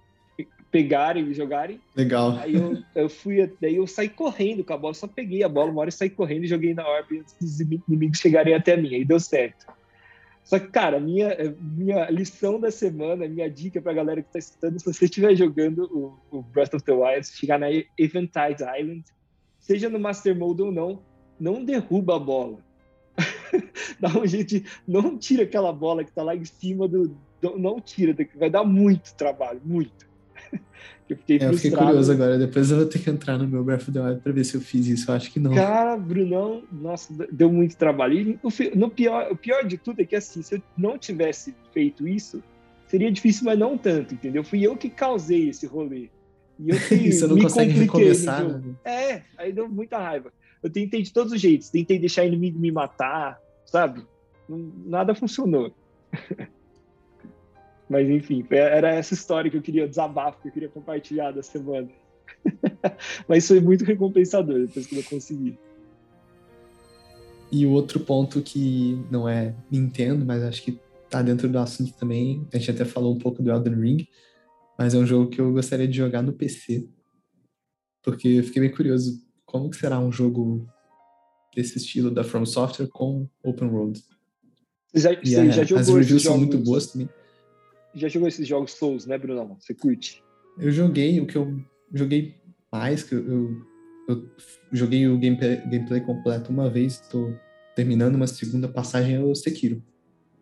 pegarem 0.72 1.30
e 1.30 1.34
jogarem. 1.34 1.80
Legal. 1.96 2.38
Aí 2.38 2.56
eu, 2.56 2.78
eu 2.96 3.10
fui, 3.10 3.52
daí 3.60 3.76
eu 3.76 3.88
saí 3.88 4.10
correndo 4.10 4.64
com 4.64 4.74
a 4.74 4.78
bola, 4.78 4.94
só 4.94 5.08
peguei 5.08 5.44
a 5.44 5.50
bola 5.50 5.72
uma 5.72 5.82
hora 5.82 5.90
e 5.90 5.94
saí 5.94 6.10
correndo 6.10 6.44
e 6.44 6.48
joguei 6.48 6.74
na 6.74 6.88
orbe 6.88 7.20
antes 7.20 7.36
dos 7.40 7.60
inimigos 7.60 8.20
chegarem 8.20 8.54
até 8.54 8.76
mim. 8.78 8.94
Aí 8.94 9.06
deu 9.06 9.20
certo. 9.20 9.66
Só 10.44 10.58
que, 10.58 10.68
cara, 10.68 10.98
minha, 10.98 11.36
minha 11.60 12.10
lição 12.10 12.58
da 12.58 12.72
semana, 12.72 13.28
minha 13.28 13.50
dica 13.50 13.82
pra 13.82 13.92
galera 13.92 14.22
que 14.22 14.32
tá 14.32 14.40
escutando, 14.40 14.80
se 14.80 14.86
você 14.86 15.04
estiver 15.04 15.36
jogando 15.36 15.84
o, 16.32 16.38
o 16.38 16.42
Breath 16.42 16.74
of 16.74 16.86
the 16.86 16.94
Wild, 16.94 17.28
chegar 17.28 17.60
na 17.60 17.68
Eventide 17.70 18.64
Island, 18.80 19.04
seja 19.60 19.90
no 19.90 20.00
Master 20.00 20.38
Mode 20.38 20.62
ou 20.62 20.72
não, 20.72 21.02
não 21.40 21.64
derruba 21.64 22.16
a 22.16 22.20
bola. 22.20 22.60
Dá 24.00 24.10
um 24.18 24.26
jeito 24.26 24.50
de, 24.50 24.66
não 24.88 25.18
tira 25.18 25.44
aquela 25.44 25.74
bola 25.74 26.04
que 26.04 26.10
está 26.10 26.24
lá 26.24 26.36
em 26.36 26.46
cima 26.46 26.88
do, 26.88 27.16
não 27.58 27.80
tira, 27.80 28.16
vai 28.36 28.50
dar 28.50 28.64
muito 28.64 29.14
trabalho, 29.16 29.62
muito. 29.64 30.08
Eu 31.10 31.16
fiquei, 31.16 31.38
é, 31.38 31.46
eu 31.46 31.54
fiquei 31.54 31.72
curioso 31.72 32.12
agora, 32.12 32.38
depois 32.38 32.70
eu 32.70 32.76
vou 32.76 32.86
ter 32.86 33.00
que 33.00 33.10
entrar 33.10 33.38
no 33.38 33.48
meu 33.48 33.64
Breath 33.64 33.84
of 33.84 33.94
the 33.94 34.02
Wild 34.02 34.20
para 34.20 34.34
ver 34.34 34.44
se 34.44 34.56
eu 34.56 34.60
fiz 34.60 34.88
isso, 34.88 35.10
eu 35.10 35.16
acho 35.16 35.32
que 35.32 35.40
não. 35.40 35.56
Cara, 35.56 35.96
Brunão, 35.96 36.64
nossa, 36.70 37.14
deu 37.32 37.50
muito 37.50 37.78
trabalho. 37.78 38.14
E 38.20 38.40
o, 38.44 38.78
no 38.78 38.90
pior, 38.90 39.32
o 39.32 39.38
pior 39.38 39.64
de 39.64 39.78
tudo 39.78 40.02
é 40.02 40.06
que 40.06 40.18
assim, 40.18 40.42
se 40.42 40.56
eu 40.56 40.62
não 40.78 40.98
tivesse 40.98 41.56
feito 41.72 42.06
isso, 42.06 42.44
seria 42.88 43.10
difícil, 43.10 43.46
mas 43.46 43.58
não 43.58 43.78
tanto, 43.78 44.16
entendeu? 44.16 44.44
Fui 44.44 44.62
eu 44.62 44.76
que 44.76 44.90
causei 44.90 45.48
esse 45.48 45.66
rolê. 45.66 46.10
E 46.60 46.72
eu 46.72 46.76
que 46.88 47.14
Você 47.14 47.26
não 47.26 47.36
me 47.36 47.44
consegue 47.44 47.72
recomeçar, 47.72 48.44
né? 48.44 48.62
É, 48.84 49.22
aí 49.38 49.54
deu 49.54 49.70
muita 49.70 49.98
raiva. 49.98 50.34
Eu 50.62 50.70
tentei 50.70 51.02
de 51.02 51.14
todos 51.14 51.34
os 51.34 51.42
jeitos, 51.42 51.70
tentei 51.70 52.00
deixar 52.00 52.26
inimigo 52.26 52.60
me 52.60 52.72
matar, 52.72 53.40
sabe? 53.66 54.06
Nada 54.50 55.14
funcionou. 55.14 55.74
Mas 57.90 58.10
enfim, 58.10 58.46
era 58.50 58.94
essa 58.94 59.14
história 59.14 59.50
que 59.50 59.58
eu 59.58 59.62
queria, 59.62 59.88
desabafo 59.88 60.42
que 60.42 60.50
eu 60.50 60.52
queria 60.52 60.70
compartilhar 60.70 61.32
da 61.32 61.42
semana. 61.42 61.90
Mas 63.28 63.48
foi 63.48 63.62
muito 63.62 63.86
recompensador 63.86 64.60
depois 64.60 64.86
que 64.86 64.98
eu 64.98 65.04
consegui. 65.04 65.58
E 67.52 67.66
o 67.66 67.72
outro 67.72 68.00
ponto 68.00 68.42
que 68.42 69.02
não 69.10 69.28
é 69.28 69.56
Nintendo, 69.72 70.26
mas 70.26 70.44
acho 70.44 70.62
que 70.62 70.78
tá 71.10 71.22
dentro 71.22 71.48
do 71.48 71.58
assunto 71.58 71.94
também, 71.94 72.46
a 72.54 72.58
gente 72.58 72.72
até 72.72 72.84
falou 72.84 73.16
um 73.16 73.18
pouco 73.18 73.42
do 73.42 73.50
Elden 73.50 73.76
Ring, 73.76 74.08
mas 74.78 74.94
é 74.94 74.98
um 74.98 75.06
jogo 75.06 75.30
que 75.30 75.40
eu 75.40 75.54
gostaria 75.54 75.88
de 75.88 75.96
jogar 75.96 76.22
no 76.22 76.34
PC, 76.34 76.90
porque 78.04 78.28
eu 78.28 78.44
fiquei 78.44 78.62
bem 78.62 78.72
curioso, 78.72 79.26
como 79.48 79.70
que 79.70 79.78
será 79.78 79.98
um 79.98 80.12
jogo 80.12 80.68
desse 81.56 81.78
estilo 81.78 82.12
da 82.12 82.24
From 82.24 82.46
Software 82.46 82.88
com 82.88 83.28
Open 83.42 83.70
World? 83.70 84.04
Já, 84.94 85.16
você 85.16 85.36
a, 85.38 85.50
já 85.50 85.64
jogou 85.64 85.82
as 85.82 85.88
reviews 85.90 86.24
são 86.24 86.38
muito 86.38 86.58
boas 86.60 86.92
também. 86.92 87.10
Já 87.96 88.08
jogou 88.08 88.28
esses 88.28 88.48
jogos 88.48 88.74
Souls, 88.74 89.08
né, 89.08 89.18
Bruno? 89.18 89.58
Você 89.60 89.74
curte? 89.74 90.24
Eu 90.60 90.70
joguei, 90.70 91.20
o 91.20 91.26
que 91.26 91.36
eu 91.36 91.60
joguei 91.94 92.36
mais, 92.72 93.04
que 93.04 93.16
eu, 93.16 93.26
eu, 93.26 93.66
eu 94.10 94.30
joguei 94.72 95.08
o 95.08 95.18
gameplay, 95.18 95.58
gameplay 95.62 96.02
completo 96.02 96.52
uma 96.52 96.70
vez, 96.70 97.02
estou 97.02 97.34
terminando 97.76 98.16
uma 98.16 98.28
segunda 98.28 98.68
passagem, 98.68 99.16
é 99.16 99.20
o 99.20 99.34
Sekiro. 99.34 99.82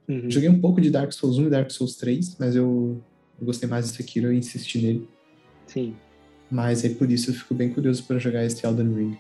Uhum. 0.07 0.29
Joguei 0.29 0.49
um 0.49 0.59
pouco 0.59 0.81
de 0.81 0.89
Dark 0.89 1.11
Souls 1.11 1.37
1 1.37 1.47
e 1.47 1.49
Dark 1.49 1.69
Souls 1.71 1.95
3, 1.95 2.37
mas 2.39 2.55
eu, 2.55 3.01
eu 3.39 3.45
gostei 3.45 3.69
mais 3.69 3.89
do 3.89 3.95
Sekiro 3.95 4.33
e 4.33 4.37
insisti 4.37 4.81
nele. 4.81 5.07
Sim. 5.67 5.95
Mas 6.49 6.83
aí 6.83 6.93
por 6.93 7.09
isso 7.11 7.31
eu 7.31 7.33
fico 7.33 7.53
bem 7.53 7.69
curioso 7.69 8.03
para 8.03 8.19
jogar 8.19 8.45
esse 8.45 8.65
Elden 8.65 8.93
Ring. 8.93 9.17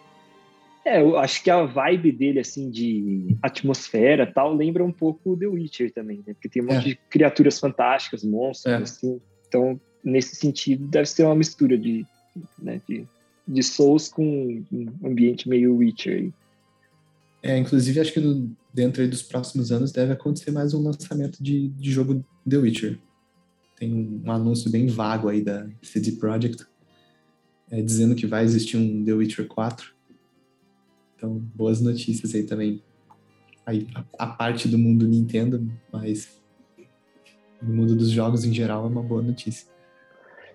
É, 0.85 1.01
eu 1.01 1.17
acho 1.17 1.43
que 1.43 1.49
a 1.49 1.65
vibe 1.65 2.11
dele, 2.11 2.39
assim, 2.39 2.69
de 2.69 3.35
atmosfera 3.41 4.31
tal, 4.31 4.53
lembra 4.53 4.85
um 4.85 4.91
pouco 4.91 5.35
The 5.35 5.47
Witcher 5.47 5.91
também, 5.91 6.17
né? 6.17 6.35
Porque 6.35 6.47
tem 6.47 6.61
um 6.61 6.67
monte 6.67 6.85
é. 6.85 6.89
de 6.89 6.95
criaturas 7.09 7.59
fantásticas, 7.59 8.23
monstros, 8.23 8.71
é. 8.71 8.77
assim. 8.77 9.19
Então, 9.47 9.81
nesse 10.03 10.35
sentido, 10.35 10.85
deve 10.85 11.07
ser 11.07 11.23
uma 11.23 11.33
mistura 11.33 11.75
de, 11.75 12.05
né, 12.61 12.79
de, 12.87 13.03
de 13.47 13.63
Souls 13.63 14.09
com 14.09 14.63
um 14.71 14.87
ambiente 15.03 15.49
meio 15.49 15.75
Witcher 15.75 16.17
aí. 16.17 16.33
É, 17.41 17.57
inclusive, 17.57 17.99
acho 17.99 18.13
que 18.13 18.19
no, 18.19 18.55
dentro 18.71 19.07
dos 19.07 19.23
próximos 19.23 19.71
anos 19.71 19.91
deve 19.91 20.13
acontecer 20.13 20.51
mais 20.51 20.75
um 20.75 20.83
lançamento 20.83 21.41
de, 21.41 21.69
de 21.69 21.91
jogo 21.91 22.23
The 22.47 22.57
Witcher. 22.57 22.99
Tem 23.75 23.91
um, 23.91 24.21
um 24.23 24.31
anúncio 24.31 24.69
bem 24.69 24.85
vago 24.85 25.29
aí 25.29 25.41
da 25.41 25.67
CD 25.81 26.11
Projekt 26.11 26.63
é, 27.71 27.81
dizendo 27.81 28.15
que 28.15 28.25
vai 28.25 28.43
existir 28.43 28.77
um 28.77 29.03
The 29.03 29.13
Witcher 29.13 29.47
4. 29.47 29.93
Então, 31.15 31.37
boas 31.55 31.81
notícias 31.81 32.35
aí 32.35 32.43
também. 32.43 32.81
Aí, 33.65 33.87
a, 33.95 34.25
a 34.25 34.27
parte 34.27 34.67
do 34.67 34.77
mundo 34.77 35.07
Nintendo, 35.07 35.65
mas 35.91 36.41
no 37.61 37.73
mundo 37.75 37.95
dos 37.95 38.11
jogos 38.11 38.45
em 38.45 38.53
geral 38.53 38.85
é 38.85 38.87
uma 38.87 39.01
boa 39.01 39.21
notícia. 39.21 39.67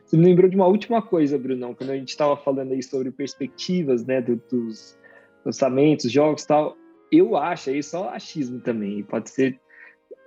Você 0.04 0.16
me 0.16 0.24
lembrou 0.24 0.50
de 0.50 0.56
uma 0.56 0.66
última 0.66 1.00
coisa, 1.00 1.38
Brunão, 1.38 1.74
quando 1.74 1.90
a 1.90 1.96
gente 1.96 2.08
estava 2.08 2.36
falando 2.36 2.72
aí 2.72 2.82
sobre 2.82 3.10
perspectivas, 3.10 4.04
né, 4.04 4.20
do, 4.20 4.42
dos 4.50 4.98
lançamentos, 5.44 6.10
jogos 6.10 6.44
tal 6.44 6.76
eu 7.10 7.36
acho, 7.36 7.70
aí 7.70 7.82
só 7.82 8.08
achismo 8.10 8.60
também, 8.60 9.02
pode 9.02 9.30
ser 9.30 9.60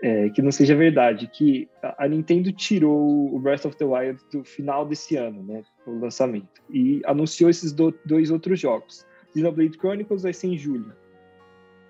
é, 0.01 0.29
que 0.29 0.41
não 0.41 0.51
seja 0.51 0.75
verdade, 0.75 1.27
que 1.27 1.69
a 1.81 2.07
Nintendo 2.07 2.51
tirou 2.51 3.34
o 3.34 3.39
Breath 3.39 3.65
of 3.65 3.77
the 3.77 3.86
Wild 3.86 4.19
do 4.31 4.43
final 4.43 4.86
desse 4.86 5.15
ano, 5.15 5.41
né, 5.43 5.63
o 5.86 5.99
lançamento, 5.99 6.61
e 6.69 7.01
anunciou 7.05 7.49
esses 7.49 7.71
do, 7.71 7.93
dois 8.05 8.31
outros 8.31 8.59
jogos. 8.59 9.05
Xenoblade 9.34 9.77
Chronicles 9.77 10.23
vai 10.23 10.34
ser 10.34 10.47
em 10.47 10.57
julho. 10.57 10.93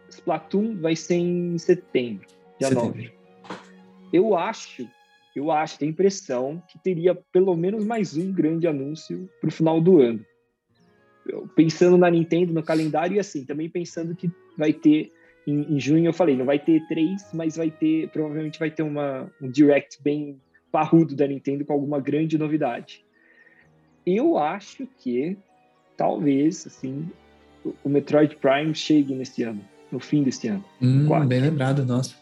Splatoon 0.09 0.77
vai 0.79 0.95
ser 0.95 1.15
em 1.15 1.57
setembro, 1.57 2.27
dia 2.59 2.69
setembro. 2.69 2.97
9. 2.97 3.13
Eu 4.11 4.37
acho, 4.37 4.87
eu 5.35 5.51
acho, 5.51 5.79
tenho 5.79 5.89
a 5.89 5.93
impressão 5.93 6.61
que 6.69 6.77
teria 6.79 7.15
pelo 7.31 7.55
menos 7.55 7.83
mais 7.83 8.15
um 8.15 8.31
grande 8.31 8.67
anúncio 8.67 9.29
para 9.41 9.49
o 9.49 9.51
final 9.51 9.81
do 9.81 9.99
ano 9.99 10.23
pensando 11.55 11.97
na 11.97 12.09
Nintendo, 12.09 12.53
no 12.53 12.63
calendário, 12.63 13.15
e 13.15 13.19
assim, 13.19 13.45
também 13.45 13.69
pensando 13.69 14.15
que 14.15 14.29
vai 14.57 14.73
ter 14.73 15.11
em, 15.45 15.75
em, 15.75 15.79
junho, 15.79 16.05
eu 16.05 16.13
falei, 16.13 16.35
não 16.35 16.45
vai 16.45 16.59
ter 16.59 16.85
três, 16.87 17.29
mas 17.33 17.57
vai 17.57 17.69
ter, 17.69 18.09
provavelmente 18.09 18.59
vai 18.59 18.71
ter 18.71 18.83
uma, 18.83 19.29
um 19.41 19.49
direct 19.49 20.01
bem 20.01 20.39
parrudo 20.71 21.15
da 21.15 21.27
Nintendo 21.27 21.65
com 21.65 21.73
alguma 21.73 21.99
grande 21.99 22.37
novidade. 22.37 23.03
Eu 24.06 24.38
acho 24.38 24.88
que 24.99 25.38
talvez, 25.95 26.68
assim, 26.68 27.10
o, 27.84 27.89
Metroid 27.89 28.36
Prime 28.36 28.74
chegue 28.76 29.14
nesse 29.16 29.43
ano, 29.43 29.64
no 29.91 29.99
fim 29.99 30.24
desse 30.24 30.47
ano. 30.47 30.64
Hum, 30.82 31.08
bem 31.26 31.41
lembrado, 31.41 31.86
nossa. 31.86 32.16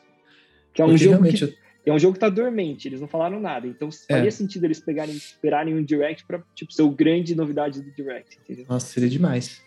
Que 0.73 0.81
é 0.81 0.85
um 0.85 0.89
Porque 0.89 1.03
jogo 1.03 1.23
que, 1.23 1.57
é 1.85 1.91
um 1.91 1.99
jogo 1.99 2.13
que 2.13 2.19
tá 2.19 2.29
dormente, 2.29 2.87
eles 2.87 3.01
não 3.01 3.07
falaram 3.07 3.39
nada. 3.39 3.67
Então 3.67 3.89
é. 3.89 4.15
faria 4.15 4.31
sentido 4.31 4.65
eles 4.65 4.79
pegarem, 4.79 5.15
esperarem 5.15 5.75
um 5.75 5.83
Direct 5.83 6.25
pra, 6.25 6.41
tipo, 6.53 6.71
ser 6.71 6.83
o 6.83 6.91
grande 6.91 7.35
novidade 7.35 7.81
do 7.81 7.91
Direct, 7.91 8.37
entendeu? 8.43 8.65
Nossa, 8.69 8.87
seria 8.87 9.09
demais. 9.09 9.61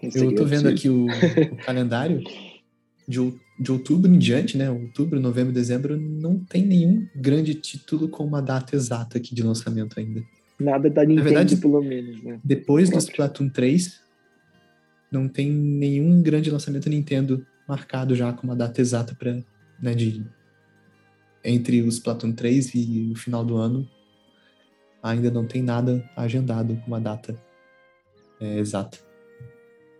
Eu 0.00 0.34
tô 0.34 0.44
vendo 0.44 0.68
aqui 0.68 0.88
o, 0.88 1.06
o 1.06 1.56
calendário 1.66 2.22
de, 3.06 3.34
de 3.58 3.72
outubro 3.72 4.12
em 4.12 4.18
diante, 4.18 4.56
né? 4.56 4.70
Outubro, 4.70 5.18
novembro, 5.18 5.52
dezembro, 5.52 5.96
não 5.96 6.38
tem 6.38 6.64
nenhum 6.64 7.08
grande 7.16 7.54
título 7.54 8.08
com 8.08 8.24
uma 8.24 8.40
data 8.40 8.76
exata 8.76 9.18
aqui 9.18 9.34
de 9.34 9.42
lançamento 9.42 9.98
ainda. 9.98 10.22
Nada 10.58 10.90
da 10.90 11.04
Nintendo, 11.04 11.24
verdade, 11.24 11.56
pelo 11.56 11.80
menos, 11.82 12.22
né? 12.22 12.40
Depois 12.42 12.90
do 12.90 12.98
Splatoon 12.98 13.48
3, 13.48 14.00
não 15.10 15.28
tem 15.28 15.50
nenhum 15.50 16.20
grande 16.20 16.50
lançamento 16.50 16.88
Nintendo 16.90 17.46
marcado 17.66 18.14
já 18.14 18.32
com 18.32 18.44
uma 18.44 18.56
data 18.56 18.80
exata 18.80 19.14
para 19.14 19.38
né, 19.80 19.94
de 19.94 20.24
entre 21.44 21.82
os 21.82 21.94
Splatoon 21.94 22.32
3 22.32 22.74
e 22.74 23.10
o 23.12 23.16
final 23.16 23.44
do 23.44 23.56
ano, 23.56 23.88
ainda 25.02 25.30
não 25.30 25.46
tem 25.46 25.62
nada 25.62 26.04
agendado 26.16 26.76
com 26.76 26.88
uma 26.88 27.00
data 27.00 27.40
é, 28.40 28.58
exata. 28.58 28.98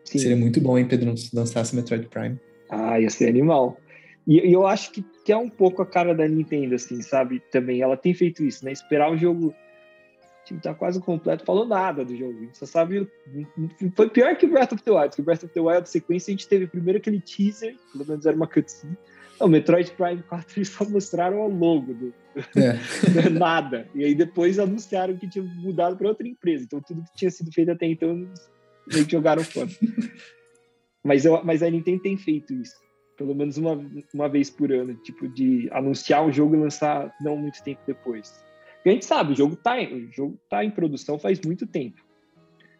Sim. 0.05 0.19
Seria 0.19 0.37
muito 0.37 0.61
bom, 0.61 0.79
hein, 0.79 0.89
Pedro, 0.89 1.17
se 1.17 1.35
lançasse 1.35 1.77
Metroid 1.77 2.09
Prime. 2.09 2.39
Ah, 2.71 3.01
ia 3.01 3.11
ser 3.11 3.29
animal. 3.29 3.79
E, 4.27 4.39
e, 4.41 4.53
eu 4.53 4.67
acho 4.67 4.91
que, 4.91 5.05
que 5.25 5.33
é 5.33 5.37
um 5.37 5.49
pouco 5.49 5.83
a 5.83 5.87
cara 5.87 6.15
da 6.15 6.27
Nintendo, 6.27 6.75
assim, 6.75 7.01
sabe? 7.03 7.41
Também. 7.53 7.81
Ela 7.81 7.97
tem 7.97 8.13
feito 8.15 8.43
isso, 8.43 8.65
né? 8.65 8.73
Esperar 8.73 9.11
o 9.13 9.17
jogo 9.17 9.55
tipo, 10.49 10.61
tá 10.61 10.75
quase 10.75 11.01
completo, 11.01 11.45
falou 11.45 11.67
nada 11.67 12.05
do 12.05 12.17
jogo. 12.17 12.39
A 12.39 12.41
gente 12.43 12.59
só 12.59 12.67
sabe. 12.67 13.09
Foi 13.95 14.09
pior 14.09 14.37
que 14.37 14.47
Breath 14.47 14.73
of 14.73 14.83
the 14.83 14.91
Wild, 14.91 15.09
porque 15.09 15.23
Breath 15.23 15.45
of 15.45 15.53
the 15.53 15.61
Wild, 15.61 15.89
sequência, 15.89 16.31
a 16.31 16.33
gente 16.33 16.49
teve 16.49 16.67
primeiro 16.67 16.99
aquele 16.99 17.21
teaser, 17.21 17.77
pelo 17.93 18.07
menos 18.07 18.27
era 18.27 18.37
uma 18.37 18.47
cutscene. 18.47 18.97
O 19.41 19.47
Metroid 19.47 19.91
Prime 19.93 20.23
4 20.23 20.47
eles 20.59 20.69
só 20.69 20.85
mostraram 20.89 21.41
o 21.41 21.49
logo 21.49 21.95
do, 21.95 22.15
é. 22.57 23.29
nada. 23.31 23.89
E 23.95 24.05
aí 24.05 24.15
depois 24.15 24.59
anunciaram 24.59 25.17
que 25.17 25.29
tinha 25.29 25.45
mudado 25.45 25.97
para 25.97 26.09
outra 26.09 26.27
empresa. 26.27 26.65
Então 26.65 26.81
tudo 26.81 27.03
que 27.05 27.15
tinha 27.15 27.31
sido 27.31 27.53
feito 27.53 27.71
até 27.71 27.87
então 27.87 28.29
que 28.91 29.09
jogaram 29.09 29.45
fora. 29.45 29.69
mas, 31.05 31.25
eu, 31.25 31.43
mas 31.45 31.63
a 31.63 31.71
Nintendo 31.71 32.03
tem 32.03 32.17
feito 32.17 32.53
isso. 32.55 32.77
Pelo 33.17 33.35
menos 33.35 33.57
uma, 33.59 33.85
uma 34.15 34.29
vez 34.29 34.49
por 34.49 34.73
ano, 34.73 34.95
tipo, 35.03 35.29
de 35.29 35.69
anunciar 35.73 36.25
um 36.25 36.33
jogo 36.33 36.55
e 36.55 36.59
lançar 36.59 37.13
não 37.21 37.37
muito 37.37 37.63
tempo 37.63 37.81
depois. 37.87 38.48
Porque 38.79 38.91
a 38.91 38.93
gente 38.93 39.05
sabe, 39.05 39.33
o 39.33 39.37
jogo 39.37 39.57
tá, 39.57 39.77
o 39.81 40.13
jogo 40.13 40.39
tá 40.49 40.65
em 40.65 40.71
produção 40.71 41.19
faz 41.19 41.41
muito 41.41 41.67
tempo. 41.67 42.01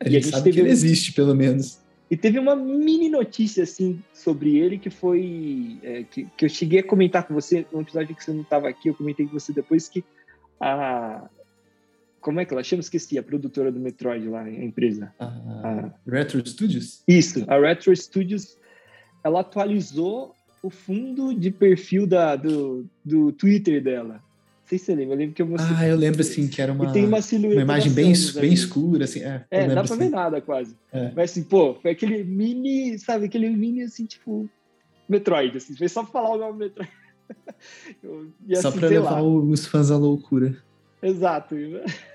A 0.01 0.05
gente, 0.05 0.17
a 0.17 0.21
gente 0.21 0.31
sabe 0.31 0.53
que 0.53 0.61
ele 0.61 0.71
existe, 0.71 1.13
pelo 1.13 1.35
menos. 1.35 1.81
E 2.11 2.17
teve 2.17 2.39
uma 2.39 2.57
mini 2.57 3.09
notícia, 3.09 3.65
assim, 3.65 4.03
sobre 4.15 4.57
ele 4.57 4.79
que 4.79 4.89
foi. 4.89 5.79
É, 5.83 6.05
que, 6.05 6.25
que 6.37 6.45
eu 6.45 6.49
cheguei 6.49 6.81
a 6.81 6.83
comentar 6.83 7.27
com 7.27 7.35
você, 7.35 7.67
num 7.73 7.81
episódio 7.81 8.15
que 8.15 8.25
você 8.25 8.33
não 8.33 8.43
estava 8.43 8.69
aqui, 8.69 8.89
eu 8.89 8.95
comentei 8.95 9.27
com 9.27 9.33
você 9.33 9.53
depois 9.53 9.89
que 9.89 10.05
a. 10.61 11.29
Como 12.21 12.41
é 12.41 12.45
que 12.45 12.53
ela 12.53 12.63
chama? 12.63 12.81
Esqueci, 12.81 13.19
a 13.19 13.23
produtora 13.23 13.71
do 13.71 13.79
Metroid 13.79 14.27
lá, 14.29 14.43
a 14.43 14.51
empresa. 14.51 15.13
a 15.19 15.91
Retro 16.07 16.45
Studios? 16.47 17.03
Isso, 17.07 17.45
a 17.47 17.59
Retro 17.59 17.95
Studios, 17.95 18.57
ela 19.23 19.41
atualizou 19.41 20.35
o 20.63 20.71
fundo 20.71 21.33
de 21.33 21.51
perfil 21.51 22.07
da, 22.07 22.35
do, 22.35 22.87
do 23.05 23.31
Twitter 23.33 23.83
dela 23.83 24.23
sei 24.69 24.79
se 24.79 24.85
você 24.85 24.95
lembra, 24.95 25.15
eu 25.15 25.19
lembro 25.19 25.35
que 25.35 25.43
eu 25.43 25.47
mostrei. 25.47 25.77
Ah, 25.77 25.89
eu 25.89 25.97
lembro 25.97 26.21
assim, 26.21 26.47
que 26.47 26.61
era 26.61 26.73
uma, 26.73 26.87
e 26.87 26.93
tem 26.93 27.07
uma, 27.07 27.23
silhueta 27.23 27.55
uma 27.55 27.63
imagem 27.63 27.93
bem, 27.93 28.13
bem 28.35 28.53
escura, 28.53 29.05
assim. 29.05 29.21
É, 29.21 29.45
é 29.51 29.67
dá 29.67 29.75
pra 29.75 29.83
assim. 29.83 29.99
ver 29.99 30.11
nada 30.11 30.41
quase. 30.41 30.77
É. 30.93 31.11
Mas 31.17 31.31
assim, 31.31 31.43
pô, 31.43 31.75
foi 31.75 31.93
aquele 31.93 32.23
mini, 32.23 32.99
sabe, 32.99 33.27
aquele 33.27 33.49
mini 33.49 33.83
assim, 33.83 34.05
tipo, 34.05 34.49
Metroid, 35.09 35.57
assim, 35.57 35.75
foi 35.75 35.89
só 35.89 36.03
pra 36.03 36.13
falar 36.13 36.35
o 36.35 36.39
nome 36.39 36.59
Metroid. 36.59 36.91
eu, 38.03 38.31
e, 38.47 38.57
só 38.57 38.69
assim, 38.69 38.79
pra 38.79 38.89
levar 38.89 39.11
lá. 39.13 39.23
os 39.23 39.67
fãs 39.67 39.91
à 39.91 39.97
loucura. 39.97 40.55
Exato, 41.03 41.55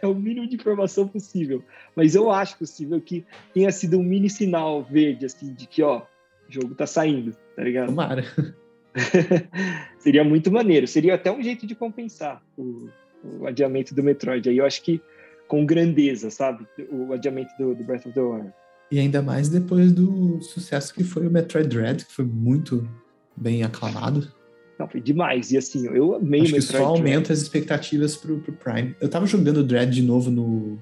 é 0.01 0.05
o 0.05 0.13
mínimo 0.13 0.47
de 0.47 0.55
informação 0.55 1.07
possível. 1.07 1.63
Mas 1.95 2.13
eu 2.13 2.29
acho 2.29 2.57
possível 2.57 2.99
que 3.01 3.25
tenha 3.53 3.71
sido 3.71 3.97
um 3.97 4.03
mini 4.03 4.29
sinal 4.29 4.83
verde, 4.83 5.25
assim, 5.25 5.53
de 5.53 5.65
que, 5.65 5.81
ó, 5.81 6.01
o 6.49 6.51
jogo 6.51 6.75
tá 6.75 6.85
saindo, 6.85 7.35
tá 7.55 7.63
ligado? 7.63 7.87
Tomara. 7.87 8.23
Seria 9.99 10.23
muito 10.23 10.51
maneiro. 10.51 10.87
Seria 10.87 11.15
até 11.15 11.31
um 11.31 11.41
jeito 11.41 11.65
de 11.65 11.75
compensar 11.75 12.41
o, 12.57 12.89
o, 13.23 13.47
adiamento 13.47 13.93
do 13.93 14.03
Metroid. 14.03 14.47
Aí 14.49 14.57
eu 14.57 14.65
acho 14.65 14.81
que 14.81 15.01
com 15.47 15.65
grandeza, 15.65 16.29
sabe? 16.29 16.65
O 16.91 17.13
adiamento 17.13 17.51
do, 17.57 17.75
do 17.75 17.83
Breath 17.83 18.05
of 18.05 18.13
the 18.13 18.21
Wild. 18.21 18.53
E 18.91 18.99
ainda 18.99 19.21
mais 19.21 19.49
depois 19.49 19.91
do 19.91 20.41
sucesso 20.41 20.93
que 20.93 21.03
foi 21.03 21.25
o 21.25 21.31
Metroid 21.31 21.67
Dread, 21.67 22.05
que 22.05 22.13
foi 22.13 22.25
muito 22.25 22.87
bem 23.35 23.63
aclamado. 23.63 24.31
Não, 24.77 24.87
foi 24.87 25.01
demais. 25.01 25.51
E 25.51 25.57
assim, 25.57 25.87
eu 25.87 26.15
amei 26.15 26.41
Acho 26.41 26.51
o 26.51 26.55
Metroid 26.55 26.67
que 26.67 26.77
só 26.77 26.85
aumenta 26.85 27.33
as 27.33 27.39
expectativas 27.39 28.15
pro, 28.15 28.39
pro 28.39 28.53
Prime. 28.53 28.95
Eu 28.99 29.09
tava 29.09 29.25
jogando 29.25 29.57
o 29.57 29.63
Dread 29.63 29.91
de 29.91 30.03
novo 30.03 30.29
no, 30.29 30.77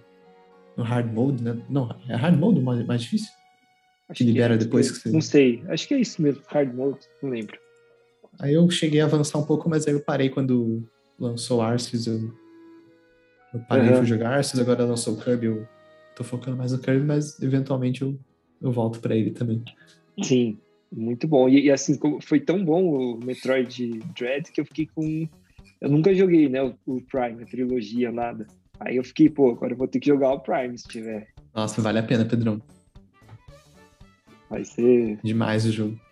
no 0.75 0.83
Hard 0.83 1.11
Mode, 1.13 1.43
né? 1.43 1.57
Não, 1.69 1.89
é 2.09 2.15
Hard 2.15 2.37
Mode 2.37 2.59
o 2.59 2.63
mais, 2.63 2.85
mais 2.85 3.01
difícil? 3.01 3.29
Acho 4.09 4.17
que 4.17 4.23
libera 4.25 4.57
que 4.57 4.63
é, 4.63 4.65
depois 4.65 4.91
que 4.91 4.97
você... 4.97 5.09
Não 5.09 5.21
sei. 5.21 5.63
Acho 5.69 5.87
que 5.87 5.93
é 5.93 5.99
isso 5.99 6.21
mesmo, 6.21 6.41
Hard 6.47 6.73
Mode. 6.73 6.99
Não 7.23 7.29
lembro. 7.29 7.57
Aí 8.41 8.55
eu 8.55 8.67
cheguei 8.71 8.99
a 8.99 9.05
avançar 9.05 9.37
um 9.37 9.45
pouco, 9.45 9.69
mas 9.69 9.87
aí 9.87 9.93
eu 9.93 10.01
parei 10.01 10.27
quando 10.27 10.83
lançou 11.19 11.61
Arceus. 11.61 12.07
Eu, 12.07 12.33
eu 13.53 13.59
parei 13.69 13.89
uhum. 13.89 13.97
fui 13.97 14.05
jogar 14.07 14.31
Arceus, 14.31 14.59
agora 14.59 14.83
lançou 14.83 15.13
o 15.13 15.21
Kirby. 15.21 15.45
Eu 15.45 15.67
tô 16.15 16.23
focando 16.23 16.57
mais 16.57 16.71
no 16.71 16.79
Kirby, 16.79 17.05
mas 17.05 17.39
eventualmente 17.39 18.01
eu, 18.01 18.17
eu 18.59 18.71
volto 18.71 18.99
para 18.99 19.15
ele 19.15 19.29
também. 19.29 19.63
Sim, 20.23 20.57
muito 20.91 21.27
bom. 21.27 21.47
E, 21.47 21.65
e, 21.65 21.71
assim, 21.71 21.99
foi 22.19 22.39
tão 22.39 22.65
bom 22.65 22.83
o 22.83 23.19
Metroid 23.23 23.99
Dread 24.17 24.51
que 24.51 24.59
eu 24.59 24.65
fiquei 24.65 24.87
com. 24.87 25.29
Eu 25.79 25.89
nunca 25.89 26.11
joguei, 26.11 26.49
né? 26.49 26.63
O, 26.63 26.75
o 26.87 27.01
Prime, 27.03 27.43
a 27.43 27.45
trilogia, 27.45 28.11
nada. 28.11 28.47
Aí 28.79 28.97
eu 28.97 29.03
fiquei, 29.03 29.29
pô, 29.29 29.51
agora 29.51 29.73
eu 29.73 29.77
vou 29.77 29.87
ter 29.87 29.99
que 29.99 30.07
jogar 30.07 30.31
o 30.31 30.39
Prime 30.39 30.75
se 30.75 30.87
tiver. 30.87 31.27
Nossa, 31.53 31.79
vale 31.79 31.99
a 31.99 32.03
pena, 32.03 32.25
Pedrão. 32.25 32.59
Vai 34.49 34.65
ser. 34.65 35.19
Demais 35.23 35.63
o 35.63 35.71
jogo. 35.71 36.10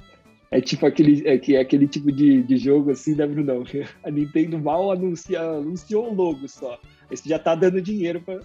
É 0.51 0.59
tipo 0.59 0.85
aquele, 0.85 1.27
é, 1.27 1.37
que 1.37 1.55
é 1.55 1.59
aquele 1.59 1.87
tipo 1.87 2.11
de, 2.11 2.41
de 2.41 2.57
jogo 2.57 2.91
assim, 2.91 3.13
né, 3.15 3.27
Brunão? 3.27 3.63
A 4.03 4.09
Nintendo 4.09 4.57
mal 4.57 4.91
anuncia, 4.91 5.39
anunciou 5.39 6.09
o 6.09 6.13
logo 6.13 6.47
só. 6.47 6.79
Esse 7.11 7.29
já 7.29 7.37
tá 7.37 7.53
dando 7.53 7.81
dinheiro 7.81 8.21
pra. 8.21 8.39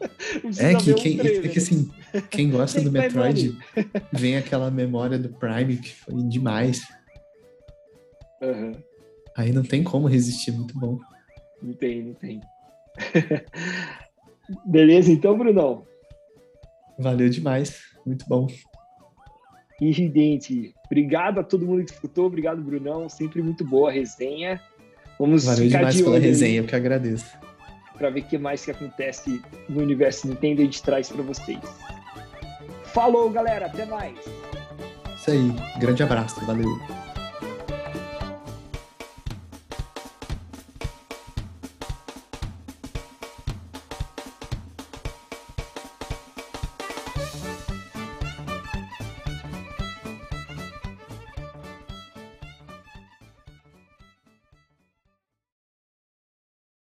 é 0.58 0.74
que, 0.74 0.94
quem, 0.94 1.20
é 1.20 1.48
que 1.48 1.58
assim, 1.58 1.90
quem 2.30 2.50
gosta 2.50 2.80
do 2.80 2.90
Metroid 2.92 3.56
vem 4.12 4.36
aquela 4.36 4.70
memória 4.70 5.18
do 5.18 5.28
Prime 5.28 5.76
que 5.76 5.94
foi 5.94 6.22
demais. 6.22 6.82
Uhum. 8.40 8.72
Aí 9.36 9.52
não 9.52 9.62
tem 9.62 9.82
como 9.82 10.06
resistir, 10.06 10.52
muito 10.52 10.78
bom. 10.78 11.00
Não 11.60 11.72
tem, 11.72 12.02
não 12.02 12.14
tem. 12.14 12.40
Beleza, 14.66 15.10
então, 15.10 15.36
Brunão? 15.36 15.84
Valeu 16.98 17.28
demais, 17.28 17.80
muito 18.06 18.24
bom. 18.28 18.46
Evidente. 19.80 20.74
Obrigado 20.94 21.40
a 21.40 21.42
todo 21.42 21.66
mundo 21.66 21.84
que 21.84 21.90
escutou, 21.90 22.26
obrigado, 22.26 22.62
Brunão. 22.62 23.08
Sempre 23.08 23.42
muito 23.42 23.64
boa 23.64 23.90
a 23.90 23.92
resenha. 23.92 24.60
Vamos 25.18 25.44
Valeu 25.44 25.64
ficar 25.64 25.78
demais 25.78 25.96
de 25.96 26.04
pela 26.04 26.18
resenha, 26.20 26.60
eu 26.60 26.64
que 26.64 26.76
agradeço. 26.76 27.36
Para 27.98 28.10
ver 28.10 28.20
o 28.20 28.24
que 28.24 28.38
mais 28.38 28.64
que 28.64 28.70
acontece 28.70 29.42
no 29.68 29.82
universo 29.82 30.28
Nintendo 30.28 30.62
a 30.62 30.64
gente 30.64 30.80
traz 30.84 31.08
para 31.08 31.20
vocês. 31.24 31.58
Falou, 32.84 33.28
galera, 33.28 33.66
até 33.66 33.84
mais. 33.84 34.16
Isso 35.16 35.32
aí, 35.32 35.52
grande 35.80 36.04
abraço, 36.04 36.46
valeu. 36.46 37.03